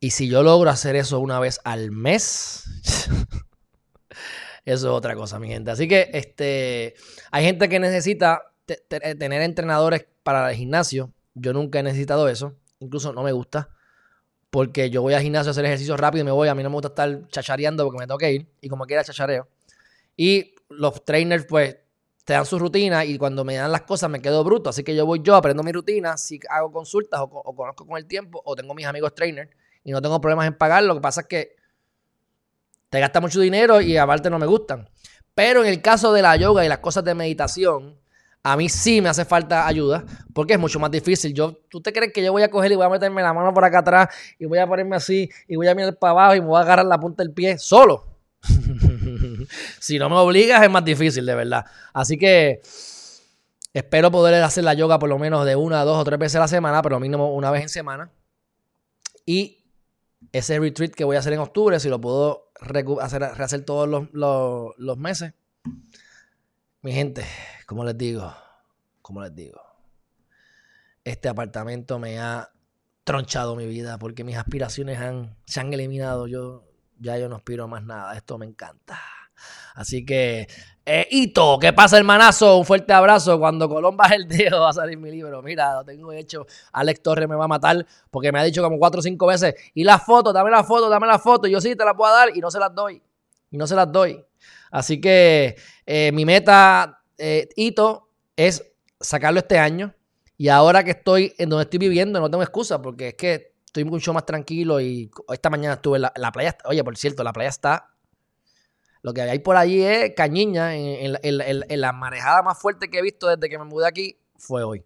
Y 0.00 0.10
si 0.10 0.28
yo 0.28 0.42
logro 0.42 0.70
hacer 0.70 0.96
eso 0.96 1.18
una 1.18 1.40
vez 1.40 1.60
al 1.64 1.90
mes, 1.90 2.64
eso 4.64 4.86
es 4.88 4.92
otra 4.92 5.16
cosa, 5.16 5.38
mi 5.38 5.48
gente. 5.48 5.70
Así 5.70 5.88
que 5.88 6.10
este, 6.12 6.94
hay 7.30 7.44
gente 7.44 7.68
que 7.68 7.80
necesita 7.80 8.42
tener 8.88 9.42
entrenadores 9.42 10.06
para 10.22 10.50
el 10.50 10.56
gimnasio. 10.56 11.12
Yo 11.34 11.52
nunca 11.52 11.80
he 11.80 11.82
necesitado 11.82 12.28
eso. 12.28 12.54
Incluso 12.78 13.12
no 13.12 13.22
me 13.22 13.32
gusta 13.32 13.70
porque 14.50 14.88
yo 14.90 15.02
voy 15.02 15.14
al 15.14 15.22
gimnasio 15.22 15.50
a 15.50 15.52
hacer 15.52 15.64
ejercicio 15.64 15.96
rápido 15.96 16.22
y 16.22 16.24
me 16.24 16.30
voy. 16.30 16.48
A 16.48 16.54
mí 16.54 16.62
no 16.62 16.70
me 16.70 16.74
gusta 16.74 16.88
estar 16.88 17.28
chachareando 17.28 17.84
porque 17.84 17.98
me 17.98 18.06
tengo 18.06 18.18
que 18.18 18.32
ir 18.32 18.48
y 18.60 18.68
como 18.68 18.86
quiera 18.86 19.04
chachareo. 19.04 19.48
Y 20.16 20.54
los 20.68 21.04
trainers, 21.04 21.44
pues, 21.46 21.76
te 22.24 22.34
dan 22.34 22.44
su 22.44 22.58
rutina 22.58 23.04
y 23.04 23.16
cuando 23.16 23.44
me 23.44 23.56
dan 23.56 23.72
las 23.72 23.82
cosas 23.82 24.10
me 24.10 24.20
quedo 24.20 24.44
bruto. 24.44 24.70
Así 24.70 24.84
que 24.84 24.94
yo 24.94 25.06
voy 25.06 25.20
yo, 25.22 25.34
aprendo 25.34 25.62
mi 25.62 25.72
rutina, 25.72 26.16
si 26.16 26.40
hago 26.50 26.70
consultas 26.70 27.20
o, 27.20 27.54
conozco 27.56 27.86
con 27.86 27.96
el 27.98 28.06
tiempo 28.06 28.42
o 28.44 28.54
tengo 28.54 28.74
mis 28.74 28.86
amigos 28.86 29.14
trainers 29.14 29.50
y 29.88 29.90
no 29.90 30.02
tengo 30.02 30.20
problemas 30.20 30.46
en 30.46 30.52
pagar. 30.52 30.84
Lo 30.84 30.94
que 30.94 31.00
pasa 31.00 31.22
es 31.22 31.26
que 31.28 31.56
te 32.90 33.00
gasta 33.00 33.22
mucho 33.22 33.40
dinero 33.40 33.80
y 33.80 33.96
aparte 33.96 34.28
no 34.28 34.38
me 34.38 34.44
gustan. 34.44 34.86
Pero 35.34 35.62
en 35.62 35.68
el 35.68 35.80
caso 35.80 36.12
de 36.12 36.20
la 36.20 36.36
yoga 36.36 36.62
y 36.62 36.68
las 36.68 36.80
cosas 36.80 37.04
de 37.04 37.14
meditación, 37.14 37.98
a 38.42 38.54
mí 38.58 38.68
sí 38.68 39.00
me 39.00 39.08
hace 39.08 39.24
falta 39.24 39.66
ayuda 39.66 40.04
porque 40.34 40.52
es 40.52 40.58
mucho 40.58 40.78
más 40.78 40.90
difícil. 40.90 41.32
Yo, 41.32 41.56
¿Tú 41.70 41.80
te 41.80 41.94
crees 41.94 42.12
que 42.12 42.22
yo 42.22 42.32
voy 42.32 42.42
a 42.42 42.50
coger 42.50 42.70
y 42.72 42.74
voy 42.76 42.84
a 42.84 42.90
meterme 42.90 43.22
la 43.22 43.32
mano 43.32 43.54
por 43.54 43.64
acá 43.64 43.78
atrás 43.78 44.08
y 44.38 44.44
voy 44.44 44.58
a 44.58 44.66
ponerme 44.66 44.96
así 44.96 45.30
y 45.46 45.56
voy 45.56 45.68
a 45.68 45.74
mirar 45.74 45.96
para 45.96 46.10
abajo 46.10 46.34
y 46.34 46.42
me 46.42 46.48
voy 46.48 46.58
a 46.58 46.60
agarrar 46.60 46.84
la 46.84 47.00
punta 47.00 47.22
del 47.22 47.32
pie 47.32 47.56
solo? 47.56 48.04
si 49.80 49.98
no 49.98 50.10
me 50.10 50.16
obligas 50.16 50.62
es 50.62 50.70
más 50.70 50.84
difícil, 50.84 51.24
de 51.24 51.34
verdad. 51.34 51.64
Así 51.94 52.18
que 52.18 52.60
espero 53.72 54.10
poder 54.10 54.34
hacer 54.42 54.64
la 54.64 54.74
yoga 54.74 54.98
por 54.98 55.08
lo 55.08 55.18
menos 55.18 55.46
de 55.46 55.56
una, 55.56 55.82
dos 55.84 55.96
o 55.96 56.04
tres 56.04 56.18
veces 56.18 56.36
a 56.36 56.40
la 56.40 56.48
semana, 56.48 56.82
pero 56.82 57.00
mínimo 57.00 57.32
una 57.32 57.50
vez 57.50 57.62
en 57.62 57.68
semana. 57.70 58.10
Y 59.24 59.57
ese 60.32 60.58
retreat 60.58 60.92
que 60.92 61.04
voy 61.04 61.16
a 61.16 61.20
hacer 61.20 61.32
en 61.32 61.40
octubre, 61.40 61.78
si 61.80 61.88
lo 61.88 62.00
puedo 62.00 62.50
hacer, 63.00 63.22
rehacer 63.22 63.64
todos 63.64 63.88
los, 63.88 64.08
los 64.12 64.98
meses. 64.98 65.34
Mi 66.82 66.92
gente, 66.92 67.24
como 67.66 67.84
les 67.84 67.96
digo, 67.96 68.32
como 69.02 69.22
les 69.22 69.34
digo, 69.34 69.60
este 71.04 71.28
apartamento 71.28 71.98
me 71.98 72.18
ha 72.18 72.50
tronchado 73.04 73.56
mi 73.56 73.66
vida 73.66 73.98
porque 73.98 74.22
mis 74.22 74.36
aspiraciones 74.36 74.98
han, 74.98 75.36
se 75.46 75.60
han 75.60 75.72
eliminado. 75.72 76.26
Yo 76.26 76.68
ya 76.98 77.18
yo 77.18 77.28
no 77.28 77.36
aspiro 77.36 77.64
a 77.64 77.66
más 77.66 77.82
nada. 77.82 78.16
Esto 78.16 78.38
me 78.38 78.46
encanta. 78.46 79.00
Así 79.74 80.04
que, 80.04 80.48
eh, 80.90 81.06
Hito, 81.10 81.58
¿qué 81.60 81.74
pasa, 81.74 81.98
hermanazo? 81.98 82.56
Un 82.56 82.64
fuerte 82.64 82.94
abrazo. 82.94 83.38
Cuando 83.38 83.68
Colón 83.68 83.94
baje 83.94 84.14
el 84.14 84.26
dedo 84.26 84.62
va 84.62 84.70
a 84.70 84.72
salir 84.72 84.96
mi 84.96 85.10
libro. 85.10 85.42
Mira, 85.42 85.74
lo 85.74 85.84
tengo 85.84 86.12
hecho. 86.12 86.46
Alex 86.72 87.02
Torres 87.02 87.28
me 87.28 87.34
va 87.34 87.44
a 87.44 87.48
matar 87.48 87.84
porque 88.10 88.32
me 88.32 88.40
ha 88.40 88.44
dicho 88.44 88.62
como 88.62 88.78
cuatro 88.78 89.00
o 89.00 89.02
cinco 89.02 89.26
veces. 89.26 89.54
Y 89.74 89.84
la 89.84 89.98
foto, 89.98 90.32
dame 90.32 90.50
la 90.50 90.64
foto, 90.64 90.88
dame 90.88 91.06
la 91.06 91.18
foto. 91.18 91.46
Y 91.46 91.50
yo 91.50 91.60
sí 91.60 91.76
te 91.76 91.84
la 91.84 91.94
puedo 91.94 92.10
dar 92.10 92.34
y 92.34 92.40
no 92.40 92.50
se 92.50 92.58
las 92.58 92.74
doy. 92.74 93.02
Y 93.50 93.58
no 93.58 93.66
se 93.66 93.74
las 93.74 93.92
doy. 93.92 94.24
Así 94.70 94.98
que 94.98 95.56
eh, 95.84 96.10
mi 96.12 96.24
meta 96.24 97.02
eh, 97.18 97.50
hito 97.54 98.08
es 98.34 98.64
sacarlo 98.98 99.40
este 99.40 99.58
año. 99.58 99.94
Y 100.38 100.48
ahora 100.48 100.84
que 100.84 100.92
estoy 100.92 101.34
en 101.36 101.50
donde 101.50 101.64
estoy 101.64 101.80
viviendo, 101.80 102.18
no 102.18 102.30
tengo 102.30 102.42
excusa 102.42 102.80
porque 102.80 103.08
es 103.08 103.14
que 103.14 103.52
estoy 103.66 103.84
mucho 103.84 104.14
más 104.14 104.24
tranquilo 104.24 104.80
y 104.80 105.10
esta 105.30 105.50
mañana 105.50 105.74
estuve 105.74 105.98
en 105.98 106.06
la, 106.14 106.32
playa. 106.32 106.56
Oye, 106.64 106.82
por 106.82 106.96
cierto, 106.96 107.22
la 107.22 107.34
playa 107.34 107.50
está... 107.50 107.90
Lo 109.02 109.14
que 109.14 109.22
hay 109.22 109.38
por 109.38 109.56
allí 109.56 109.82
es 109.82 110.12
cañiña. 110.14 110.74
En, 110.74 111.80
la 111.80 111.92
marejada 111.92 112.42
más 112.42 112.58
fuerte 112.58 112.90
que 112.90 112.98
he 112.98 113.02
visto 113.02 113.28
desde 113.28 113.48
que 113.48 113.58
me 113.58 113.64
mudé 113.64 113.86
aquí 113.86 114.18
fue 114.36 114.62
hoy. 114.64 114.84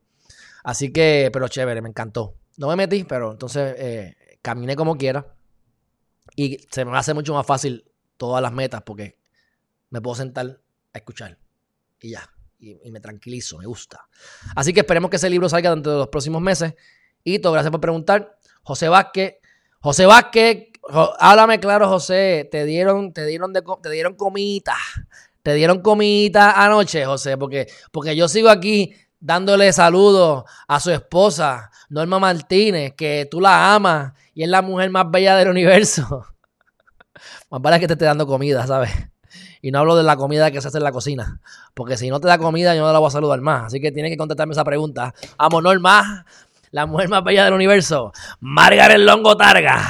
Así 0.64 0.92
que, 0.92 1.30
pero 1.32 1.48
chévere, 1.48 1.82
me 1.82 1.88
encantó. 1.88 2.34
No 2.56 2.68
me 2.68 2.76
metí, 2.76 3.04
pero 3.04 3.32
entonces 3.32 3.74
eh, 3.78 4.16
caminé 4.42 4.76
como 4.76 4.96
quiera. 4.96 5.26
Y 6.36 6.58
se 6.70 6.84
me 6.84 6.96
hace 6.96 7.14
mucho 7.14 7.34
más 7.34 7.46
fácil 7.46 7.84
todas 8.16 8.42
las 8.42 8.52
metas 8.52 8.82
porque 8.82 9.18
me 9.90 10.00
puedo 10.00 10.14
sentar 10.14 10.60
a 10.92 10.98
escuchar 10.98 11.38
y 12.00 12.10
ya. 12.10 12.28
Y, 12.58 12.90
me 12.92 13.00
tranquilizo, 13.00 13.58
me 13.58 13.66
gusta. 13.66 14.06
Así 14.54 14.72
que 14.72 14.80
esperemos 14.80 15.10
que 15.10 15.16
ese 15.16 15.28
libro 15.28 15.48
salga 15.48 15.70
dentro 15.70 15.92
de 15.92 15.98
los 15.98 16.08
próximos 16.08 16.40
meses. 16.40 16.74
Y 17.24 17.40
todo, 17.40 17.52
gracias 17.54 17.72
por 17.72 17.80
preguntar. 17.80 18.38
José 18.62 18.88
Vázquez. 18.88 19.38
José 19.80 20.06
Vázquez, 20.06 20.68
háblame 21.18 21.60
claro, 21.60 21.88
José. 21.88 22.48
Te 22.50 22.64
dieron, 22.64 23.12
te 23.12 23.26
dieron, 23.26 23.52
de, 23.52 23.62
te 23.82 23.90
dieron 23.90 24.14
comita. 24.14 24.76
Te 25.42 25.54
dieron 25.54 25.80
comita 25.80 26.64
anoche, 26.64 27.04
José, 27.04 27.36
porque, 27.36 27.66
porque 27.90 28.14
yo 28.14 28.28
sigo 28.28 28.48
aquí 28.48 28.94
dándole 29.18 29.72
saludos 29.72 30.44
a 30.68 30.80
su 30.80 30.90
esposa, 30.90 31.70
Norma 31.88 32.18
Martínez, 32.18 32.94
que 32.96 33.26
tú 33.30 33.40
la 33.40 33.74
amas 33.74 34.12
y 34.34 34.42
es 34.42 34.48
la 34.48 34.62
mujer 34.62 34.90
más 34.90 35.10
bella 35.10 35.36
del 35.36 35.48
universo. 35.48 36.26
Más 37.50 37.60
vale 37.60 37.78
que 37.78 37.86
te 37.86 37.92
esté 37.92 38.06
dando 38.06 38.26
comida, 38.26 38.66
¿sabes? 38.66 38.90
Y 39.60 39.70
no 39.70 39.78
hablo 39.78 39.94
de 39.94 40.02
la 40.02 40.16
comida 40.16 40.50
que 40.50 40.60
se 40.60 40.68
hace 40.68 40.78
en 40.78 40.84
la 40.84 40.90
cocina. 40.90 41.40
Porque 41.74 41.96
si 41.96 42.08
no 42.08 42.18
te 42.18 42.26
da 42.26 42.38
comida, 42.38 42.74
yo 42.74 42.80
no 42.80 42.92
la 42.92 42.98
voy 42.98 43.08
a 43.08 43.10
saludar 43.10 43.40
más. 43.42 43.66
Así 43.66 43.80
que 43.80 43.92
tienes 43.92 44.10
que 44.10 44.16
contestarme 44.16 44.52
esa 44.52 44.64
pregunta. 44.64 45.14
Amo 45.38 45.60
más 45.80 46.24
la 46.72 46.86
mujer 46.86 47.08
más 47.08 47.22
bella 47.22 47.44
del 47.44 47.54
universo, 47.54 48.12
Margaret 48.40 48.98
Longo 48.98 49.36
Targa, 49.36 49.86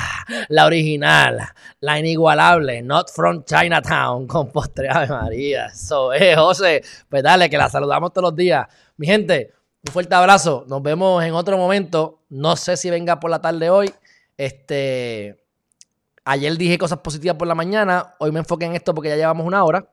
la 0.48 0.66
original, 0.66 1.38
la 1.80 1.98
inigualable, 1.98 2.82
not 2.82 3.08
from 3.08 3.44
Chinatown, 3.44 4.26
con 4.28 4.50
postre 4.50 4.88
Ave 4.90 5.06
María. 5.06 5.66
Eso 5.66 6.12
es, 6.12 6.36
José. 6.36 6.82
Pues 7.08 7.22
dale, 7.22 7.48
que 7.48 7.56
la 7.56 7.70
saludamos 7.70 8.12
todos 8.12 8.30
los 8.30 8.36
días. 8.36 8.66
Mi 8.96 9.06
gente, 9.06 9.52
un 9.86 9.92
fuerte 9.92 10.14
abrazo. 10.14 10.64
Nos 10.68 10.82
vemos 10.82 11.24
en 11.24 11.34
otro 11.34 11.56
momento. 11.56 12.20
No 12.28 12.56
sé 12.56 12.76
si 12.76 12.90
venga 12.90 13.20
por 13.20 13.30
la 13.30 13.40
tarde 13.40 13.70
hoy. 13.70 13.92
Este. 14.36 15.38
Ayer 16.24 16.56
dije 16.56 16.78
cosas 16.78 16.98
positivas 16.98 17.36
por 17.36 17.48
la 17.48 17.54
mañana, 17.56 18.14
hoy 18.20 18.30
me 18.30 18.38
enfoqué 18.38 18.64
en 18.64 18.76
esto 18.76 18.94
porque 18.94 19.08
ya 19.08 19.16
llevamos 19.16 19.44
una 19.44 19.64
hora, 19.64 19.88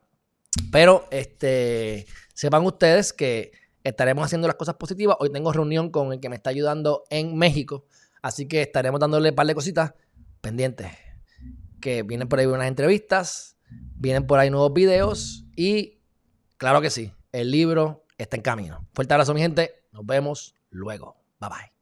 pero 0.72 1.08
este, 1.10 2.06
sepan 2.36 2.64
ustedes 2.64 3.14
que 3.14 3.52
estaremos 3.90 4.26
haciendo 4.26 4.48
las 4.48 4.56
cosas 4.56 4.76
positivas. 4.76 5.18
Hoy 5.20 5.32
tengo 5.32 5.52
reunión 5.52 5.90
con 5.90 6.14
el 6.14 6.20
que 6.20 6.30
me 6.30 6.36
está 6.36 6.50
ayudando 6.50 7.04
en 7.10 7.36
México, 7.38 7.86
así 8.22 8.48
que 8.48 8.62
estaremos 8.62 9.00
dándole 9.00 9.30
un 9.30 9.36
par 9.36 9.48
de 9.48 9.56
cositas 9.56 9.94
pendientes, 10.42 10.92
que 11.82 12.04
vienen 12.04 12.28
por 12.28 12.40
ahí 12.40 12.46
unas 12.46 12.68
entrevistas, 12.68 13.58
vienen 13.96 14.26
por 14.26 14.40
ahí 14.40 14.50
nuevos 14.50 14.74
videos 14.74 15.46
y 15.56 16.00
claro 16.58 16.82
que 16.82 16.90
sí, 16.90 17.14
el 17.32 17.52
libro 17.52 18.06
está 18.18 18.36
en 18.36 18.42
camino. 18.42 18.88
Fuerte 18.94 19.14
abrazo 19.14 19.34
mi 19.34 19.42
gente, 19.42 19.84
nos 19.92 20.06
vemos 20.06 20.56
luego. 20.70 21.18
Bye 21.40 21.50
bye. 21.50 21.79